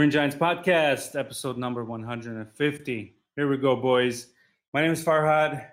[0.00, 3.14] Turin Giants Podcast, episode number 150.
[3.36, 4.28] Here we go, boys.
[4.72, 5.66] My name is Farhad.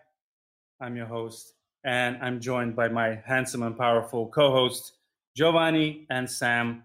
[0.81, 1.53] I'm your host,
[1.85, 4.97] and I'm joined by my handsome and powerful co host,
[5.33, 6.83] Giovanni and Sam.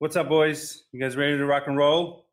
[0.00, 0.82] What's up, boys?
[0.92, 2.26] You guys ready to rock and roll?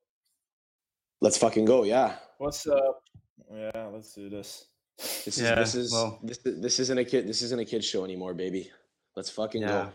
[1.21, 2.15] Let's fucking go, yeah.
[2.37, 3.03] What's up?
[3.49, 4.65] Yeah, let's do this.
[4.97, 7.81] This is Yeah, this is well- this, this isn't a kid this isn't a kid
[7.81, 8.69] show anymore, baby.
[9.15, 9.89] Let's fucking go.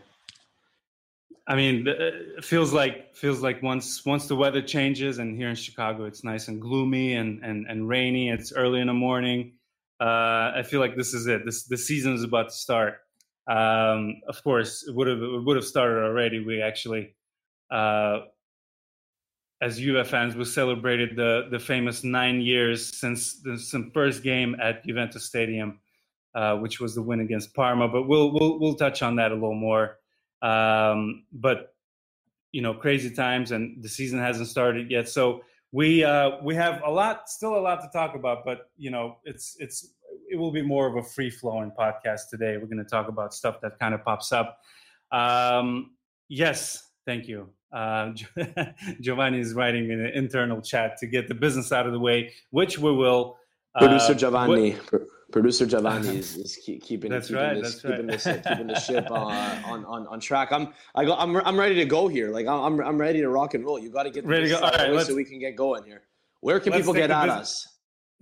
[1.47, 1.93] I mean, uh,
[2.37, 6.23] it feels like feels like once once the weather changes, and here in Chicago, it's
[6.23, 8.29] nice and gloomy and and, and rainy.
[8.29, 9.53] It's early in the morning.
[9.99, 11.45] Uh, I feel like this is it.
[11.45, 12.95] This the season is about to start.
[13.47, 16.43] Um, of course, it would have it would have started already.
[16.43, 17.15] We actually,
[17.69, 18.21] uh,
[19.61, 24.55] as Juve fans, we celebrated the the famous nine years since the some first game
[24.59, 25.79] at Juventus Stadium,
[26.33, 27.87] uh, which was the win against Parma.
[27.87, 29.99] But we'll we'll we'll touch on that a little more.
[30.45, 31.73] Um, but
[32.51, 35.09] you know, crazy times, and the season hasn't started yet.
[35.09, 38.45] So we uh, we have a lot, still a lot to talk about.
[38.45, 39.89] But you know, it's it's
[40.29, 42.57] it will be more of a free flowing podcast today.
[42.57, 44.59] We're going to talk about stuff that kind of pops up.
[45.11, 45.95] Um,
[46.29, 47.49] yes, thank you.
[47.73, 48.13] Uh,
[49.01, 52.33] Giovanni is writing in an internal chat to get the business out of the way,
[52.51, 53.37] which we will.
[53.77, 55.01] Producer uh, Giovanni, what-
[55.35, 57.91] producer Giovanni is, is keep, keeping That's keeping right, this that's right.
[57.91, 59.15] keeping this uh, keeping the ship uh,
[59.65, 60.53] on, on on track.
[60.53, 62.31] I'm I go I'm I'm ready to go here.
[62.31, 63.77] Like I'm I'm ready to rock and roll.
[63.77, 64.55] You got to get Ready to go.
[64.61, 66.03] business out of All the right, so we can get going here.
[66.39, 67.67] Where can people get at us?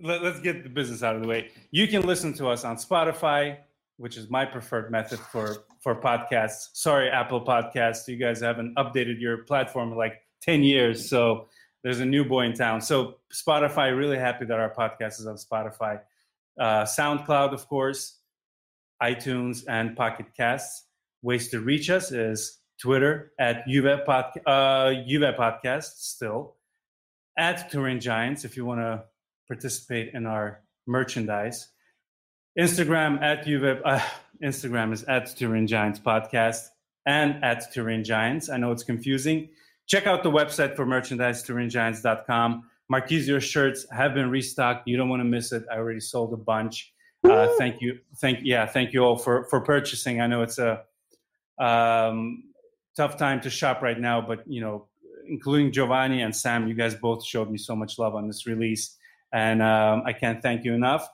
[0.00, 1.50] let, us get the business out of the way.
[1.70, 3.58] You can listen to us on Spotify,
[3.96, 6.70] which is my preferred method for for podcasts.
[6.72, 11.46] Sorry, Apple Podcasts, you guys haven't updated your platform in like ten years, so
[11.84, 12.80] there's a new boy in town.
[12.80, 16.00] So Spotify, really happy that our podcast is on Spotify,
[16.58, 18.18] uh, SoundCloud, of course,
[19.02, 20.86] iTunes, and Pocket Casts.
[21.22, 26.56] Ways to reach us is Twitter at Juve, Pod, uh, Juve Podcast still
[27.38, 29.04] at Turin Giants if you want to
[29.48, 31.68] participate in our merchandise.
[32.58, 34.00] Instagram at Juve, uh,
[34.42, 36.68] Instagram is at Turin Giants Podcast
[37.06, 38.48] and at Turin Giants.
[38.48, 39.48] I know it's confusing.
[39.86, 42.64] Check out the website for merchandise, turingiants.com.
[42.92, 44.86] Marchisio shirts have been restocked.
[44.86, 45.64] You don't want to miss it.
[45.70, 46.92] I already sold a bunch.
[47.24, 47.98] Uh, thank you.
[48.16, 50.20] Thank yeah, thank you all for for purchasing.
[50.20, 50.82] I know it's a
[51.58, 52.44] um,
[52.96, 54.86] tough time to shop right now, but you know,
[55.26, 58.98] including Giovanni and Sam, you guys both showed me so much love on this release,
[59.32, 61.08] and um, I can't thank you enough.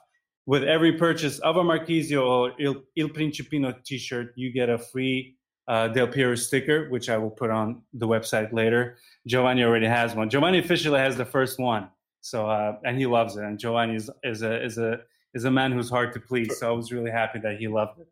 [0.45, 5.37] With every purchase of a Marchisio or Il, Il Principino T-shirt, you get a free
[5.67, 8.97] uh, Del Piero sticker, which I will put on the website later.
[9.27, 10.29] Giovanni already has one.
[10.29, 11.89] Giovanni officially has the first one,
[12.21, 13.43] so uh, and he loves it.
[13.43, 15.01] And Giovanni is, is a is a
[15.33, 16.59] is a man who's hard to please.
[16.59, 18.07] So I was really happy that he loved it.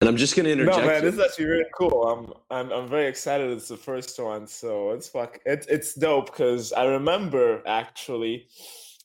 [0.00, 0.78] And I'm just gonna interject.
[0.78, 1.10] No, man, here.
[1.10, 2.04] this is actually really cool.
[2.08, 3.50] I'm, I'm, I'm very excited.
[3.50, 5.40] It's the first one, so it's fuck.
[5.44, 8.46] It, it's dope because I remember actually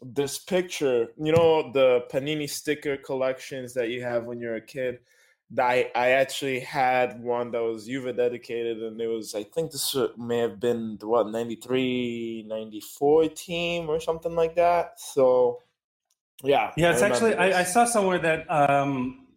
[0.01, 1.07] this picture.
[1.17, 4.99] You know the Panini sticker collections that you have when you're a kid.
[5.59, 9.95] I, I actually had one that was Juve dedicated, and it was I think this
[10.17, 14.99] may have been the what 93, 94 team or something like that.
[14.99, 15.59] So
[16.43, 19.27] yeah, Yeah, it's I actually I, I saw somewhere that um,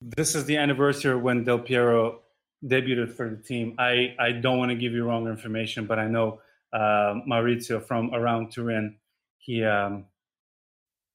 [0.00, 2.20] this is the anniversary when Del Piero
[2.64, 3.74] debuted for the team.
[3.78, 6.40] I, I don't want to give you wrong information, but I know
[6.72, 8.96] uh, Maurizio from around Turin,
[9.38, 10.06] he um,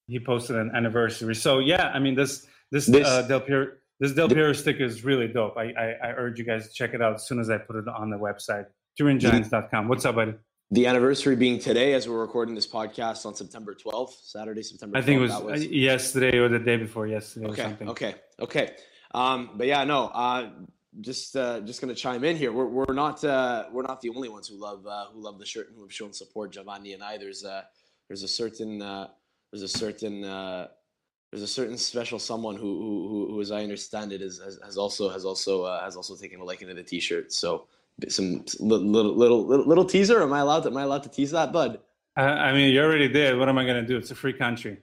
[0.07, 1.35] he posted an anniversary.
[1.35, 5.03] So yeah, I mean this this, This- uh, Del Piero this Del Piero sticker is
[5.03, 5.57] really dope.
[5.57, 7.75] I, I I urge you guys to check it out as soon as I put
[7.75, 8.65] it on the website.
[8.99, 9.87] TurinGiants.com.
[9.87, 10.33] What's up, buddy?
[10.71, 14.97] the anniversary being today, as we're recording this podcast on September 12th, Saturday, September.
[14.97, 15.01] 12th.
[15.01, 17.89] I think it was, that uh, yesterday or the day before yesterday or okay something.
[17.89, 18.71] okay okay
[19.13, 20.49] um but yeah no uh
[21.01, 24.27] just uh just gonna chime in here we're, we're not uh we're not the only
[24.27, 27.03] ones who love uh who love the shirt and who have shown support giovanni and
[27.03, 27.61] i there's uh
[28.09, 29.07] there's a certain uh
[29.51, 30.67] there's a certain uh
[31.35, 34.57] there's a certain special someone who who, who, who as i understand it is has,
[34.63, 37.67] has also has also uh, has also taken a liking to the t-shirt so
[38.07, 41.09] some little little little little, little teaser am i allowed to, am i allowed to
[41.09, 41.79] tease that bud
[42.15, 43.37] I, I mean, you already did.
[43.37, 43.97] What am I going to do?
[43.97, 44.77] It's a free country.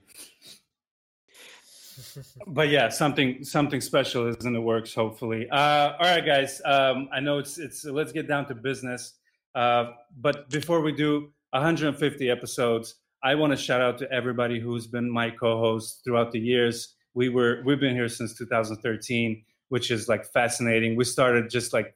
[2.47, 4.93] but yeah, something something special is in the works.
[4.93, 5.49] Hopefully.
[5.49, 6.61] Uh, all right, guys.
[6.63, 7.85] Um, I know it's it's.
[7.85, 9.15] Let's get down to business.
[9.55, 14.85] Uh, but before we do 150 episodes, I want to shout out to everybody who's
[14.87, 16.93] been my co-host throughout the years.
[17.13, 20.95] We were we've been here since 2013, which is like fascinating.
[20.95, 21.95] We started just like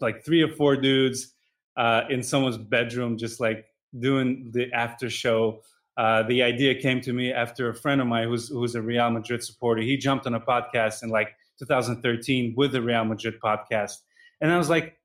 [0.00, 1.32] like three or four dudes
[1.76, 3.66] uh, in someone's bedroom, just like
[3.98, 5.60] doing the after show.
[5.96, 9.10] Uh, the idea came to me after a friend of mine who's who's a Real
[9.10, 9.82] Madrid supporter.
[9.82, 13.98] He jumped on a podcast in like 2013 with the Real Madrid podcast,
[14.40, 14.98] and I was like,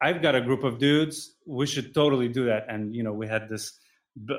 [0.00, 1.36] I've got a group of dudes.
[1.46, 2.66] We should totally do that.
[2.68, 3.78] And you know, we had this,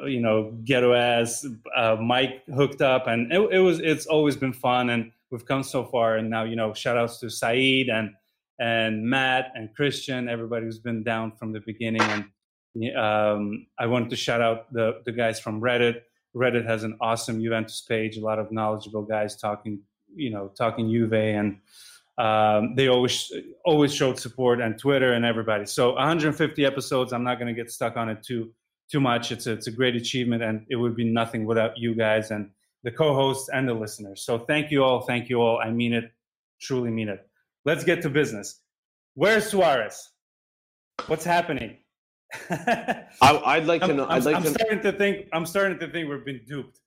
[0.06, 1.46] you know, ghetto ass
[1.76, 3.80] uh, mic hooked up, and it, it was.
[3.80, 6.18] It's always been fun, and we've come so far.
[6.18, 8.12] And now, you know, shout outs to Saeed and
[8.60, 12.02] and Matt and Christian, everybody who's been down from the beginning.
[12.02, 16.02] And um, I wanted to shout out the the guys from Reddit.
[16.36, 19.80] Reddit has an awesome Juventus page, a lot of knowledgeable guys talking,
[20.16, 21.60] you know, talking Juve and
[22.20, 23.32] um, they always
[23.64, 25.66] always showed support and Twitter and everybody.
[25.66, 27.14] So 150 episodes.
[27.14, 28.52] I'm not going to get stuck on it too
[28.90, 29.32] too much.
[29.32, 32.50] It's a, it's a great achievement, and it would be nothing without you guys and
[32.84, 34.24] the co-hosts and the listeners.
[34.24, 35.02] So thank you all.
[35.02, 35.60] Thank you all.
[35.60, 36.12] I mean it.
[36.62, 37.28] Truly mean it.
[37.66, 38.62] Let's get to business.
[39.16, 40.10] Where's Suarez?
[41.08, 41.78] What's happening?
[42.50, 44.06] I, would like to know.
[44.06, 44.50] I'm, I'd like I'm to.
[44.50, 45.28] starting to think.
[45.34, 46.80] I'm starting to think we've been duped.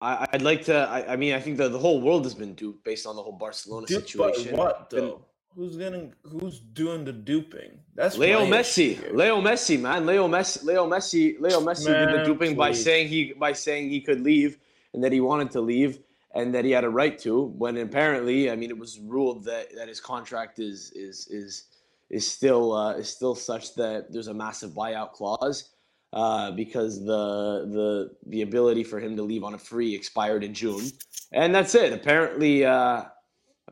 [0.00, 0.76] I, would like to.
[0.76, 3.22] I, I, mean, I think the, the whole world has been duped based on the
[3.22, 4.52] whole Barcelona duped situation.
[4.52, 5.24] By what though?
[5.56, 6.12] Who's getting?
[6.22, 7.80] Who's doing the duping?
[7.94, 9.12] That's Leo Messi.
[9.14, 10.04] Leo Messi, man.
[10.04, 10.62] Leo Messi.
[10.64, 11.40] Leo Messi.
[11.40, 12.56] Leo Messi man, did the duping please.
[12.58, 14.58] by saying he by saying he could leave
[14.92, 15.98] and that he wanted to leave
[16.34, 17.44] and that he had a right to.
[17.56, 21.64] When apparently, I mean, it was ruled that that his contract is is is
[22.10, 25.70] is still uh, is still such that there's a massive buyout clause
[26.12, 30.52] uh, because the the the ability for him to leave on a free expired in
[30.52, 30.84] June,
[31.32, 31.94] and that's it.
[31.94, 33.04] Apparently, uh,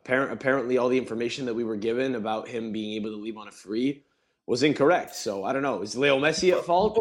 [0.04, 3.38] apparent apparently all the information that we were given about him being able to leave
[3.38, 4.04] on a free
[4.46, 5.14] was incorrect.
[5.14, 5.80] So I don't know.
[5.80, 6.98] Is Leo Messi at fault?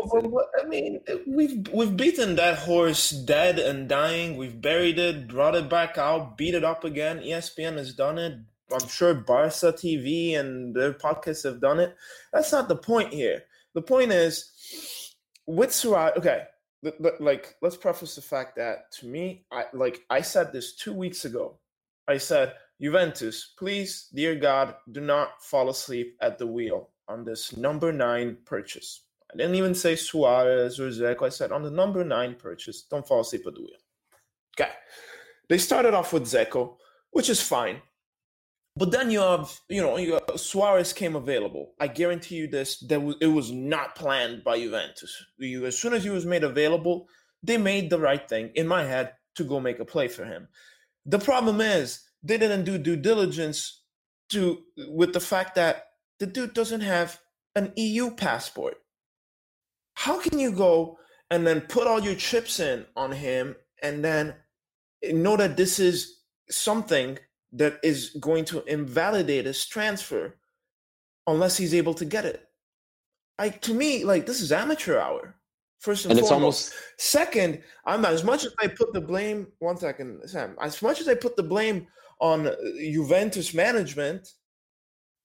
[0.62, 4.38] I mean, we've we've beaten that horse dead and dying.
[4.38, 7.20] We've buried it, brought it back out, beat it up again.
[7.20, 8.40] ESPN has done it.
[8.72, 11.96] I'm sure Barca TV and their podcasts have done it.
[12.32, 13.44] That's not the point here.
[13.74, 15.14] The point is
[15.46, 16.44] with Suarez, okay,
[17.20, 21.26] like let's preface the fact that to me, I like I said this two weeks
[21.26, 21.60] ago.
[22.08, 27.56] I said, Juventus, please, dear God, do not fall asleep at the wheel on this
[27.56, 29.06] number nine purchase.
[29.32, 31.24] I didn't even say Suarez or Dzeko.
[31.24, 33.80] I said on the number nine purchase, don't fall asleep at the wheel.
[34.60, 34.72] Okay.
[35.50, 36.76] They started off with Dzeko,
[37.12, 37.82] which is fine.
[38.76, 41.74] But then you have, you know, you have, Suarez came available.
[41.80, 45.16] I guarantee you this: that was, it was not planned by Juventus.
[45.38, 47.08] You, as soon as he was made available,
[47.44, 50.48] they made the right thing in my head to go make a play for him.
[51.06, 53.82] The problem is they didn't do due diligence
[54.30, 54.60] to
[54.90, 55.88] with the fact that
[56.20, 57.20] the dude doesn't have
[57.56, 58.78] an EU passport.
[59.96, 60.98] How can you go
[61.30, 64.36] and then put all your chips in on him and then
[65.04, 67.20] know that this is something
[67.52, 70.36] that is going to invalidate his transfer
[71.28, 72.44] unless he's able to get it.
[73.40, 75.36] Like to me, like this is amateur hour.
[75.80, 76.72] First and, and foremost.
[76.72, 76.74] Almost...
[76.98, 79.48] Second, I'm as much as I put the blame.
[79.60, 80.56] One second, Sam.
[80.62, 81.88] As much as I put the blame
[82.24, 82.50] on
[82.80, 84.32] Juventus management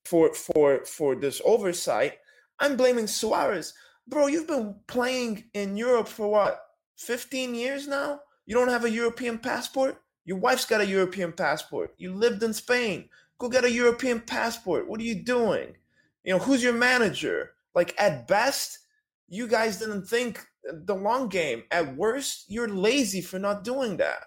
[0.04, 2.14] for for for this oversight,
[2.58, 3.72] I'm blaming Suarez.
[4.08, 6.60] Bro, you've been playing in Europe for what?
[6.96, 8.20] 15 years now?
[8.46, 10.02] You don't have a European passport?
[10.24, 11.94] Your wife's got a European passport.
[11.98, 13.08] You lived in Spain.
[13.38, 14.88] Go get a European passport.
[14.88, 15.76] What are you doing?
[16.24, 17.52] You know, who's your manager?
[17.74, 18.80] Like, at best,
[19.28, 21.62] you guys didn't think the long game.
[21.70, 24.24] At worst, you're lazy for not doing that.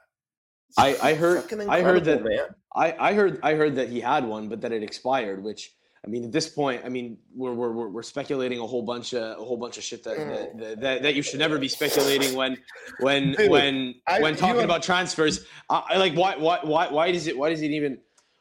[0.77, 2.39] I, I heard I heard that man.
[2.73, 5.73] I, I heard I heard that he had one, but that it expired, which
[6.03, 9.39] I mean, at this point, I mean, we're we're, we're speculating a whole bunch of
[9.39, 10.59] a whole bunch of shit that mm.
[10.59, 12.57] that, that, that you should never be speculating when
[12.99, 15.45] when Dude, when I, when talking about transfers.
[15.69, 17.99] I, like why why why why does it why does it even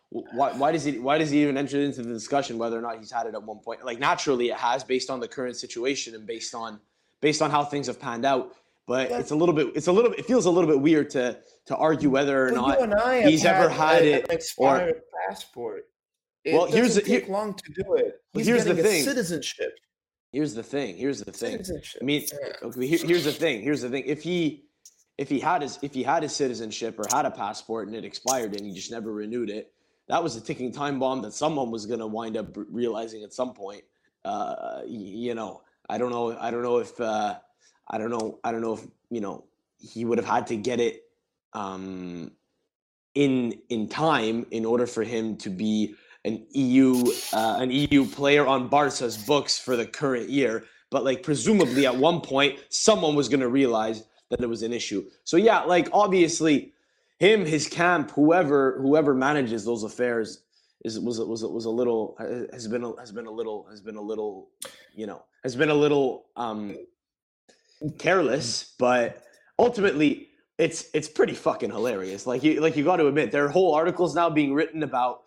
[0.09, 2.99] why why does he why does he even enter into the discussion whether or not
[2.99, 3.85] he's had it at one point?
[3.85, 6.81] Like naturally, it has based on the current situation and based on
[7.21, 8.55] based on how things have panned out.
[8.91, 11.39] But it's a little bit it's a little it feels a little bit weird to
[11.67, 12.77] to argue whether or not
[13.23, 14.25] he's ever had, it
[14.59, 14.95] or
[15.29, 15.85] passport.
[16.45, 18.21] It well, here's the, take here, long to do it.
[18.33, 19.05] He's here's the thing.
[19.05, 19.79] Citizenship.
[20.33, 20.97] Here's the thing.
[20.97, 21.65] Here's the thing.
[22.01, 22.27] I mean,
[22.65, 23.63] okay, here, here's the thing.
[23.63, 24.03] Here's the thing.
[24.07, 24.65] If he,
[25.19, 28.05] if he had his, if he had his citizenship or had a passport and it
[28.05, 29.73] expired and he just never renewed it,
[30.09, 33.33] that was a ticking time bomb that someone was going to wind up realizing at
[33.33, 33.85] some point.
[34.25, 36.37] Uh, you know, I don't know.
[36.37, 37.39] I don't know if, uh,
[37.91, 38.39] I don't know.
[38.45, 39.45] I don't know if you know
[39.79, 41.03] he would have had to get it
[41.53, 42.31] um,
[43.15, 45.95] in in time in order for him to be
[46.25, 51.23] an EU uh, an EU player on Barca's books for the current year, but like
[51.23, 55.05] presumably at one point someone was going to realize that it was an issue.
[55.25, 56.73] So yeah, like obviously
[57.19, 60.43] him, his camp, whoever whoever manages those affairs
[60.85, 62.17] is was was was a little
[62.53, 64.51] has been a, has been a little has been a little
[64.95, 66.77] you know has been a little um
[67.99, 69.23] careless, but
[69.59, 72.27] ultimately it's it's pretty fucking hilarious.
[72.27, 75.23] Like you like you got to admit there are whole articles now being written about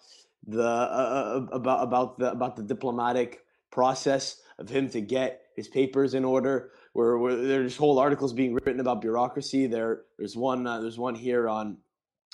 [0.45, 3.41] the uh, uh, about about the about the diplomatic
[3.71, 6.71] process of him to get his papers in order.
[6.93, 9.65] Where, where there's whole articles being written about bureaucracy.
[9.65, 10.67] There, there's one.
[10.67, 11.77] Uh, there's one here on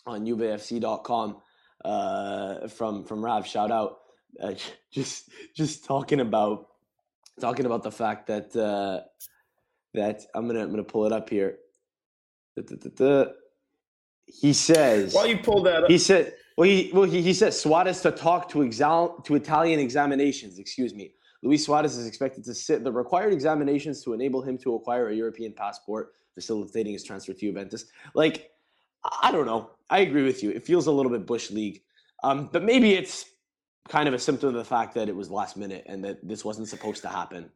[0.05, 1.37] on JuveFC.com
[1.85, 3.47] uh, from from Rav.
[3.47, 3.99] Shout out.
[4.41, 4.53] Uh,
[4.91, 6.67] just just talking about
[7.39, 9.01] talking about the fact that uh,
[9.93, 11.57] that I'm gonna I'm gonna pull it up here.
[14.25, 15.13] He says.
[15.13, 16.33] While you pull that up, he said.
[16.57, 20.59] Well, he well he, he says Suarez to talk to exam to Italian examinations.
[20.59, 21.13] Excuse me.
[21.41, 25.15] Luis Suarez is expected to sit the required examinations to enable him to acquire a
[25.15, 27.85] European passport, facilitating his transfer to Juventus.
[28.13, 28.51] Like,
[29.21, 29.71] I don't know.
[29.89, 30.49] I agree with you.
[30.51, 31.81] It feels a little bit bush league,
[32.23, 33.25] um, but maybe it's
[33.87, 36.43] kind of a symptom of the fact that it was last minute and that this
[36.43, 37.49] wasn't supposed to happen.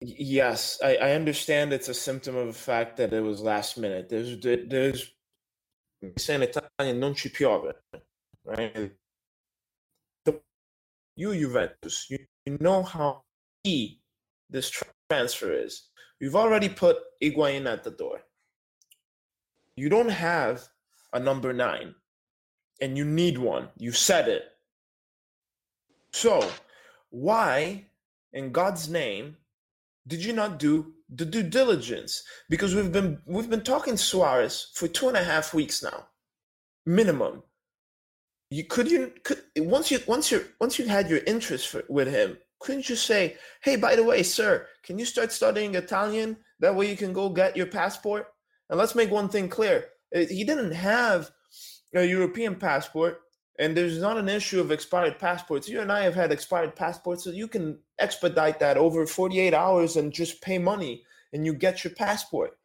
[0.00, 4.08] Yes, I, I understand it's a symptom of the fact that it was last minute.
[4.08, 5.12] There's there's
[6.18, 7.72] saying Italian non ci piove,
[8.44, 8.92] right?
[10.24, 10.40] The,
[11.16, 13.24] you Juventus, you, you know how
[13.64, 14.00] key
[14.50, 14.72] this
[15.10, 15.88] transfer is.
[16.20, 18.20] You've already put Higuain at the door.
[19.76, 20.68] You don't have
[21.12, 21.94] a number nine,
[22.80, 23.68] and you need one.
[23.78, 24.44] You said it.
[26.12, 26.48] So,
[27.10, 27.86] why,
[28.32, 29.36] in God's name,
[30.08, 32.22] did you not do the due diligence?
[32.48, 36.08] Because we've been we've been talking Suarez for two and a half weeks now,
[36.86, 37.42] minimum.
[38.50, 42.08] You could you could once you once you once you had your interest for, with
[42.08, 46.38] him, couldn't you say, "Hey, by the way, sir, can you start studying Italian?
[46.60, 48.26] That way you can go get your passport."
[48.70, 49.84] And let's make one thing clear:
[50.16, 51.30] uh, he didn't have
[51.94, 53.20] a European passport
[53.58, 55.68] and there's not an issue of expired passports.
[55.68, 59.96] You and I have had expired passports, so you can expedite that over 48 hours
[59.96, 62.56] and just pay money and you get your passport.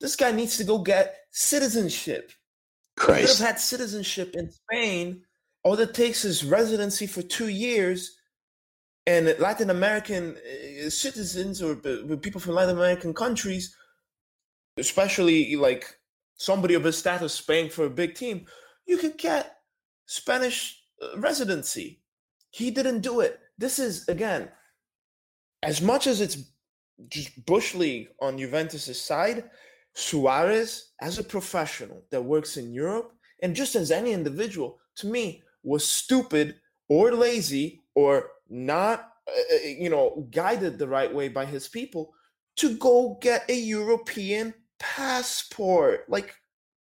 [0.00, 2.32] This guy needs to go get citizenship.
[2.96, 3.20] Christ.
[3.20, 5.22] He could have had citizenship in Spain.
[5.64, 8.16] All it takes is residency for two years,
[9.06, 13.74] and Latin American uh, citizens or people from Latin American countries,
[14.76, 15.98] especially like
[16.36, 18.46] somebody of his status paying for a big team,
[18.86, 19.57] you could get
[20.08, 22.00] Spanish uh, residency.
[22.50, 23.38] He didn't do it.
[23.58, 24.48] This is again,
[25.62, 26.38] as much as it's
[27.08, 29.50] just bush league on Juventus's side,
[29.94, 33.12] Suarez as a professional that works in Europe
[33.42, 36.56] and just as any individual, to me, was stupid
[36.88, 42.14] or lazy or not, uh, uh you know, guided the right way by his people
[42.56, 46.04] to go get a European passport.
[46.08, 46.34] Like,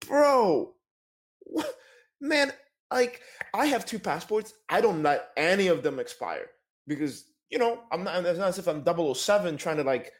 [0.06, 0.74] bro,
[1.40, 1.74] what?
[2.20, 2.52] man,
[2.90, 3.20] like
[3.54, 4.54] I have two passports.
[4.68, 6.46] I don't let any of them expire
[6.86, 8.24] because you know I'm not.
[8.24, 10.12] It's not as if I'm 007 trying to like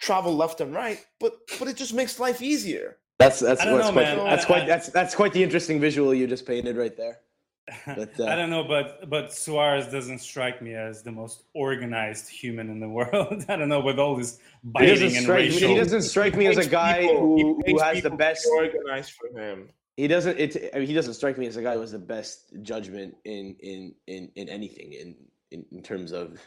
[0.00, 2.98] travel left and right, but but it just makes life easier.
[3.18, 6.76] That's that's, know, quite, that's quite that's that's quite the interesting visual you just painted
[6.76, 7.20] right there.
[7.86, 12.28] But, uh, I don't know, but but Suarez doesn't strike me as the most organized
[12.28, 13.46] human in the world.
[13.48, 15.68] I don't know with all this biting and racial.
[15.68, 19.12] Me, he doesn't strike me as a guy people, who, who has the best organized
[19.12, 20.38] for him he doesn't.
[20.38, 20.70] It.
[20.74, 23.56] I mean, he doesn't strike me as a guy who has the best judgment in
[23.60, 25.14] in in in anything in
[25.54, 26.38] in, in terms of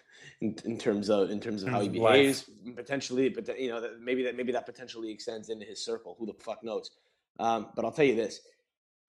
[0.41, 2.75] in, in terms of in terms of how he behaves life.
[2.75, 6.33] potentially but you know maybe that maybe that potentially extends into his circle who the
[6.33, 6.91] fuck knows
[7.39, 8.41] um, but i'll tell you this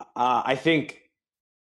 [0.01, 1.03] uh, i think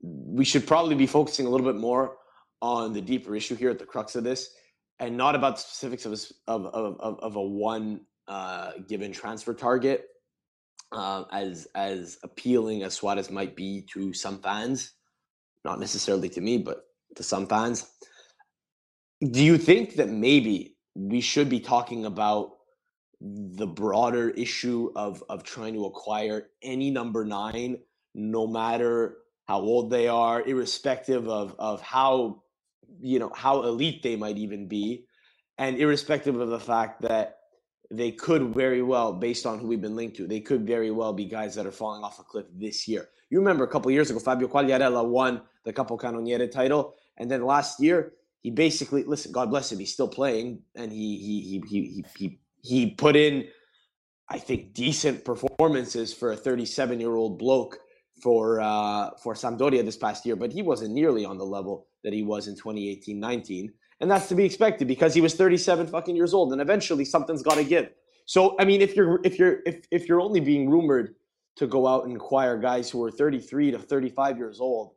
[0.02, 2.16] we should probably be focusing a little bit more
[2.62, 4.54] on the deeper issue here at the crux of this
[4.98, 6.12] and not about the specifics of
[6.46, 6.66] of
[7.00, 10.06] of, of a one uh, given transfer target
[10.92, 14.92] uh, as as appealing as Suarez might be to some fans,
[15.64, 16.84] not necessarily to me, but
[17.16, 17.86] to some fans.
[19.20, 22.52] Do you think that maybe we should be talking about
[23.20, 27.78] the broader issue of of trying to acquire any number nine,
[28.14, 32.42] no matter how old they are, irrespective of of how
[33.00, 35.04] you know how elite they might even be,
[35.58, 37.39] and irrespective of the fact that
[37.90, 41.12] they could very well, based on who we've been linked to, they could very well
[41.12, 43.08] be guys that are falling off a cliff this year.
[43.30, 47.80] You remember a couple years ago, Fabio Quagliarella won the Capocannoniere title, and then last
[47.80, 49.32] year he basically listen.
[49.32, 53.48] God bless him, he's still playing, and he he he he he he put in,
[54.28, 57.78] I think, decent performances for a 37 year old bloke
[58.22, 62.12] for uh, for Sampdoria this past year, but he wasn't nearly on the level that
[62.12, 63.70] he was in 2018-19
[64.00, 67.42] and that's to be expected because he was 37 fucking years old, and eventually something's
[67.42, 67.90] got to give.
[68.26, 71.14] So, I mean, if you're if you're if if you're only being rumored
[71.56, 74.92] to go out and acquire guys who are 33 to 35 years old,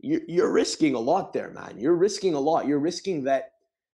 [0.00, 1.74] you're, you're risking a lot there, man.
[1.78, 2.66] You're risking a lot.
[2.66, 3.52] You're risking that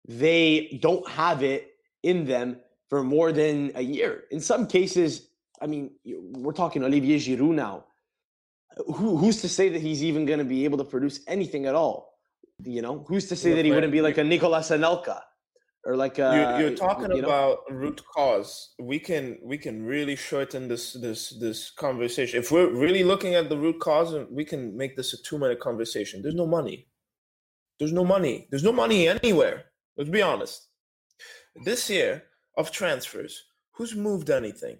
[0.06, 1.72] they don't have it
[2.02, 4.24] in them for more than a year.
[4.30, 5.28] In some cases,
[5.60, 7.84] I mean, we're talking Olivier Giroud now.
[8.86, 11.74] Who, who's to say that he's even going to be able to produce anything at
[11.74, 12.07] all?
[12.64, 15.20] You know, who's to say that he wouldn't be like a Nicolas Anelka
[15.84, 17.28] or like a, you're, you're talking you know?
[17.28, 18.74] about root cause.
[18.78, 22.40] We can we can really shorten this this this conversation.
[22.40, 25.38] If we're really looking at the root cause, and we can make this a two
[25.38, 26.20] minute conversation.
[26.20, 26.88] There's no money.
[27.78, 28.48] There's no money.
[28.50, 29.66] There's no money anywhere.
[29.96, 30.68] Let's be honest.
[31.64, 32.24] This year
[32.56, 34.78] of transfers, who's moved anything?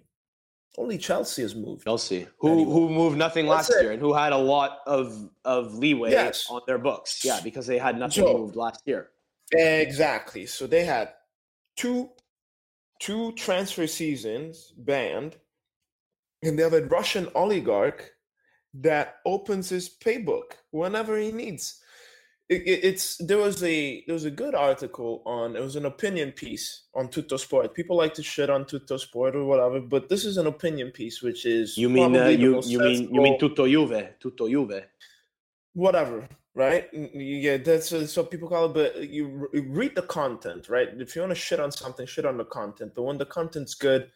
[0.79, 1.83] Only Chelsea has moved.
[1.83, 2.73] Chelsea, who Anymore.
[2.73, 3.83] who moved nothing That's last it.
[3.83, 6.47] year and who had a lot of of leeway Yes.
[6.49, 7.23] on their books.
[7.25, 8.37] Yeah, because they had nothing Joe.
[8.37, 9.11] moved last year.
[9.51, 10.45] Exactly.
[10.45, 11.13] So they had
[11.75, 12.09] two
[12.99, 15.35] two transfer seasons banned,
[16.43, 18.11] and they have a Russian oligarch
[18.73, 21.78] that opens his paybook whenever he needs.
[22.49, 25.85] It, it- it's there was a there was a good article on it was an
[25.85, 27.73] opinion piece on Tutto Sport.
[27.75, 31.21] People like to shit on Tutto Sport or whatever, but this is an opinion piece,
[31.21, 34.83] which is You mean uh, you you mean you mean tutto Juve, tutto Juve.
[35.73, 40.01] whatever right yeah that's, that's what people call it but you, r- you read the
[40.01, 43.19] content right if you want to shit on something shit on the content but when
[43.19, 44.09] the content's good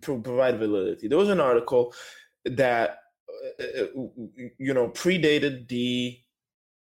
[0.00, 1.92] pro- provide validity there was an article
[2.46, 3.00] that
[3.60, 3.86] uh, uh,
[4.58, 6.18] you know predated the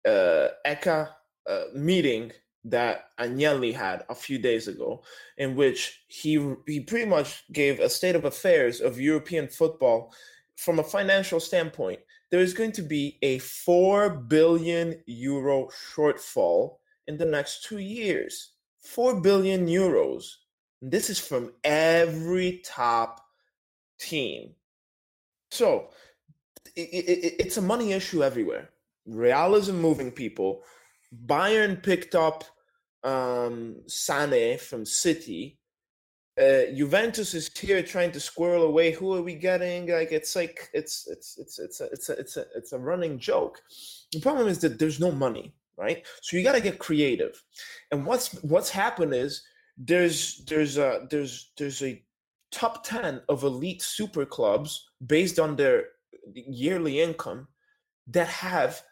[0.07, 1.11] uh, ECA
[1.49, 2.33] uh, meeting
[2.65, 5.03] that Agnelli had a few days ago,
[5.39, 10.13] in which he he pretty much gave a state of affairs of European football
[10.57, 12.01] from a financial standpoint.
[12.31, 18.53] There is going to be a four billion euro shortfall in the next two years.
[18.81, 20.25] Four billion euros.
[20.83, 23.21] This is from every top
[23.99, 24.55] team.
[25.51, 25.91] So
[26.77, 28.71] i i i- it's a money issue everywhere.
[29.07, 30.63] Real isn't moving people.
[31.27, 32.45] Bayern picked up
[33.05, 35.59] um, Sane from City.
[36.39, 38.91] Uh, Juventus is here trying to squirrel away.
[38.93, 39.89] Who are we getting?
[39.89, 43.19] Like it's like it's it's it's it's a, it's a it's a it's a running
[43.19, 43.63] joke.
[44.13, 46.05] The problem is that there's no money, right?
[46.21, 47.43] So you got to get creative.
[47.91, 49.43] And what's what's happened is
[49.79, 52.03] there's there's a there's there's a
[52.51, 55.85] top 10 of elite super clubs based on their
[56.33, 57.49] yearly income
[58.07, 58.83] that have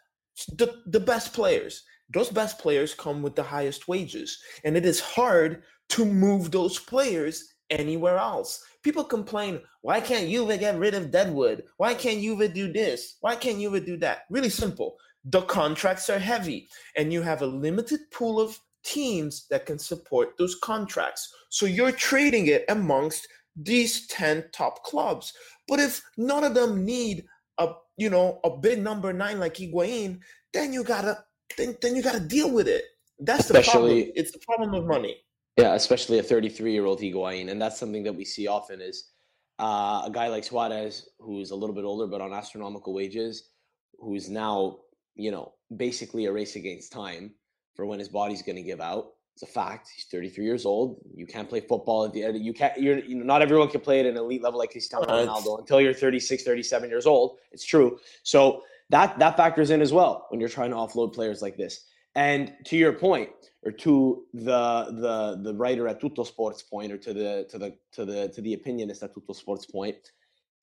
[0.57, 1.83] the, the best players.
[2.13, 6.79] Those best players come with the highest wages, and it is hard to move those
[6.79, 8.63] players anywhere else.
[8.83, 11.63] People complain, why can't Juve get rid of Deadwood?
[11.77, 13.17] Why can't Juve do this?
[13.21, 14.23] Why can't Juve do that?
[14.29, 14.97] Really simple.
[15.25, 20.37] The contracts are heavy, and you have a limited pool of teams that can support
[20.37, 21.33] those contracts.
[21.49, 25.33] So you're trading it amongst these 10 top clubs.
[25.67, 27.25] But if none of them need
[27.57, 30.19] a you know a big number nine like Higuain,
[30.53, 31.23] then you gotta
[31.57, 32.83] then, then you gotta deal with it.
[33.19, 34.11] That's the problem.
[34.15, 35.17] It's the problem of money.
[35.57, 39.11] Yeah, especially a 33 year old Higuain, and that's something that we see often is
[39.59, 43.51] uh, a guy like Suarez, who's a little bit older but on astronomical wages,
[43.99, 44.79] who's now
[45.15, 47.33] you know basically a race against time
[47.75, 49.11] for when his body's going to give out.
[49.35, 49.89] It's a fact.
[49.93, 51.01] He's 33 years old.
[51.13, 52.43] You can't play football at the end.
[52.43, 52.79] You can't.
[52.81, 55.59] You're you know, not everyone can play at an elite level like Cristiano Uh, Ronaldo
[55.59, 57.37] until you're 36, 37 years old.
[57.51, 57.99] It's true.
[58.23, 61.85] So that that factors in as well when you're trying to offload players like this.
[62.15, 63.31] And to your point,
[63.65, 67.75] or to the the the writer at Tutto Sports point, or to the to the
[67.91, 69.97] to the to the opinionist at Tutto Sports point,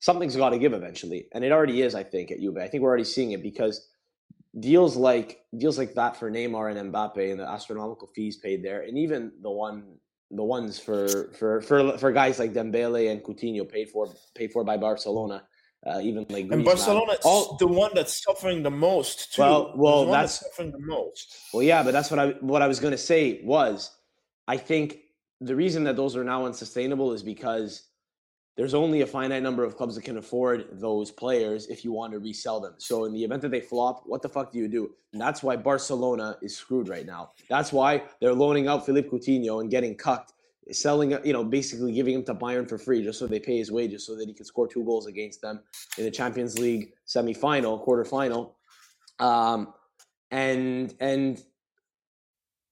[0.00, 1.94] something's got to give eventually, and it already is.
[1.94, 3.86] I think at Juve, I think we're already seeing it because
[4.58, 8.82] deals like deals like that for Neymar and Mbappe and the astronomical fees paid there,
[8.82, 9.96] and even the one
[10.30, 14.64] the ones for for for for guys like Dembele and Coutinho paid for paid for
[14.64, 15.42] by Barcelona,
[15.86, 19.42] uh, even like And Barcelona is all the one that's suffering the most too.
[19.42, 21.36] Well- well, one that's- suffering the most.
[21.52, 23.90] Well, yeah, but that's what I what I was going to say was,
[24.48, 24.98] I think
[25.40, 27.82] the reason that those are now unsustainable is because
[28.56, 32.12] there's only a finite number of clubs that can afford those players if you want
[32.12, 32.74] to resell them.
[32.78, 34.94] So in the event that they flop, what the fuck do you do?
[35.12, 37.30] And that's why Barcelona is screwed right now.
[37.48, 40.34] That's why they're loaning out Philippe Coutinho and getting cucked,
[40.70, 43.72] selling, you know, basically giving him to Bayern for free just so they pay his
[43.72, 45.60] wages so that he can score two goals against them
[45.96, 48.52] in the Champions League semifinal, quarterfinal.
[49.18, 49.72] Um,
[50.30, 51.42] and and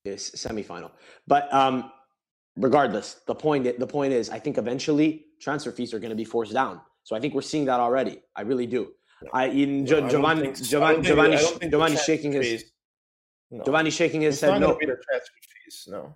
[0.04, 0.90] is semifinal.
[1.26, 1.92] But um,
[2.56, 6.24] regardless, the point the point is, I think eventually transfer fees are going to be
[6.24, 6.80] forced down.
[7.04, 8.22] So I think we're seeing that already.
[8.36, 8.92] I really do.
[9.32, 10.62] I in No, I jo- don't Giovanni think so.
[10.62, 12.64] I Giovanni don't Giovanni, I don't think Giovanni transfer shaking his
[13.50, 13.64] no.
[13.64, 14.66] Giovanni shaking his It's head not no.
[14.68, 15.32] going to be the transfer
[15.64, 15.88] fees.
[15.90, 16.14] No.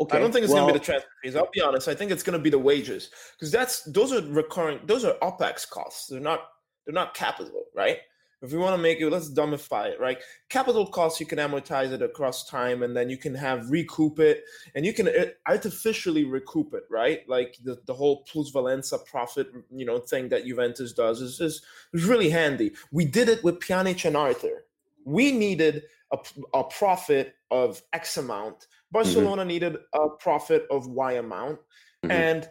[0.00, 1.36] Okay, I don't think it's well, going to be the transfer fees.
[1.36, 1.86] I'll be honest.
[1.88, 4.80] I think it's going to be the wages because that's those are recurring.
[4.86, 6.06] Those are opex costs.
[6.08, 6.40] They're not.
[6.86, 7.98] They're not capital, right?
[8.42, 10.18] If we want to make it, let's dumbify it, right?
[10.48, 14.44] Capital costs you can amortize it across time, and then you can have recoup it,
[14.74, 17.28] and you can uh, artificially recoup it, right?
[17.28, 22.04] Like the, the whole plusvalenza profit, you know, thing that Juventus does is is, is
[22.04, 22.72] really handy.
[22.90, 24.64] We did it with Pjanic and Arthur.
[25.04, 26.18] We needed a,
[26.54, 28.56] a profit of X amount.
[28.58, 28.92] Mm-hmm.
[28.92, 29.48] Barcelona mm-hmm.
[29.48, 31.58] needed a profit of Y amount.
[32.02, 32.10] Mm-hmm.
[32.10, 32.48] And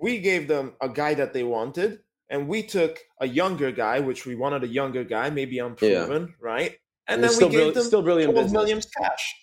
[0.00, 2.00] we gave them a guy that they wanted.
[2.30, 6.34] And we took a younger guy, which we wanted a younger guy, maybe unproven, yeah.
[6.40, 6.76] right?
[7.08, 9.34] And, and then we gave them still brilliant 12 million cash.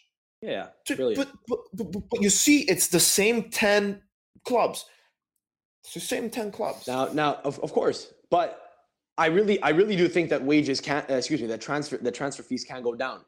[0.41, 1.29] Yeah, brilliant.
[1.47, 4.01] But, but, but, but you see, it's the same 10
[4.45, 4.85] clubs.
[5.83, 6.87] It's the same 10 clubs.
[6.87, 8.13] Now, now of, of course.
[8.31, 8.61] But
[9.17, 11.09] I really, I really do think that wages can't.
[11.09, 13.21] Uh, excuse me, that transfer, the transfer fees can go down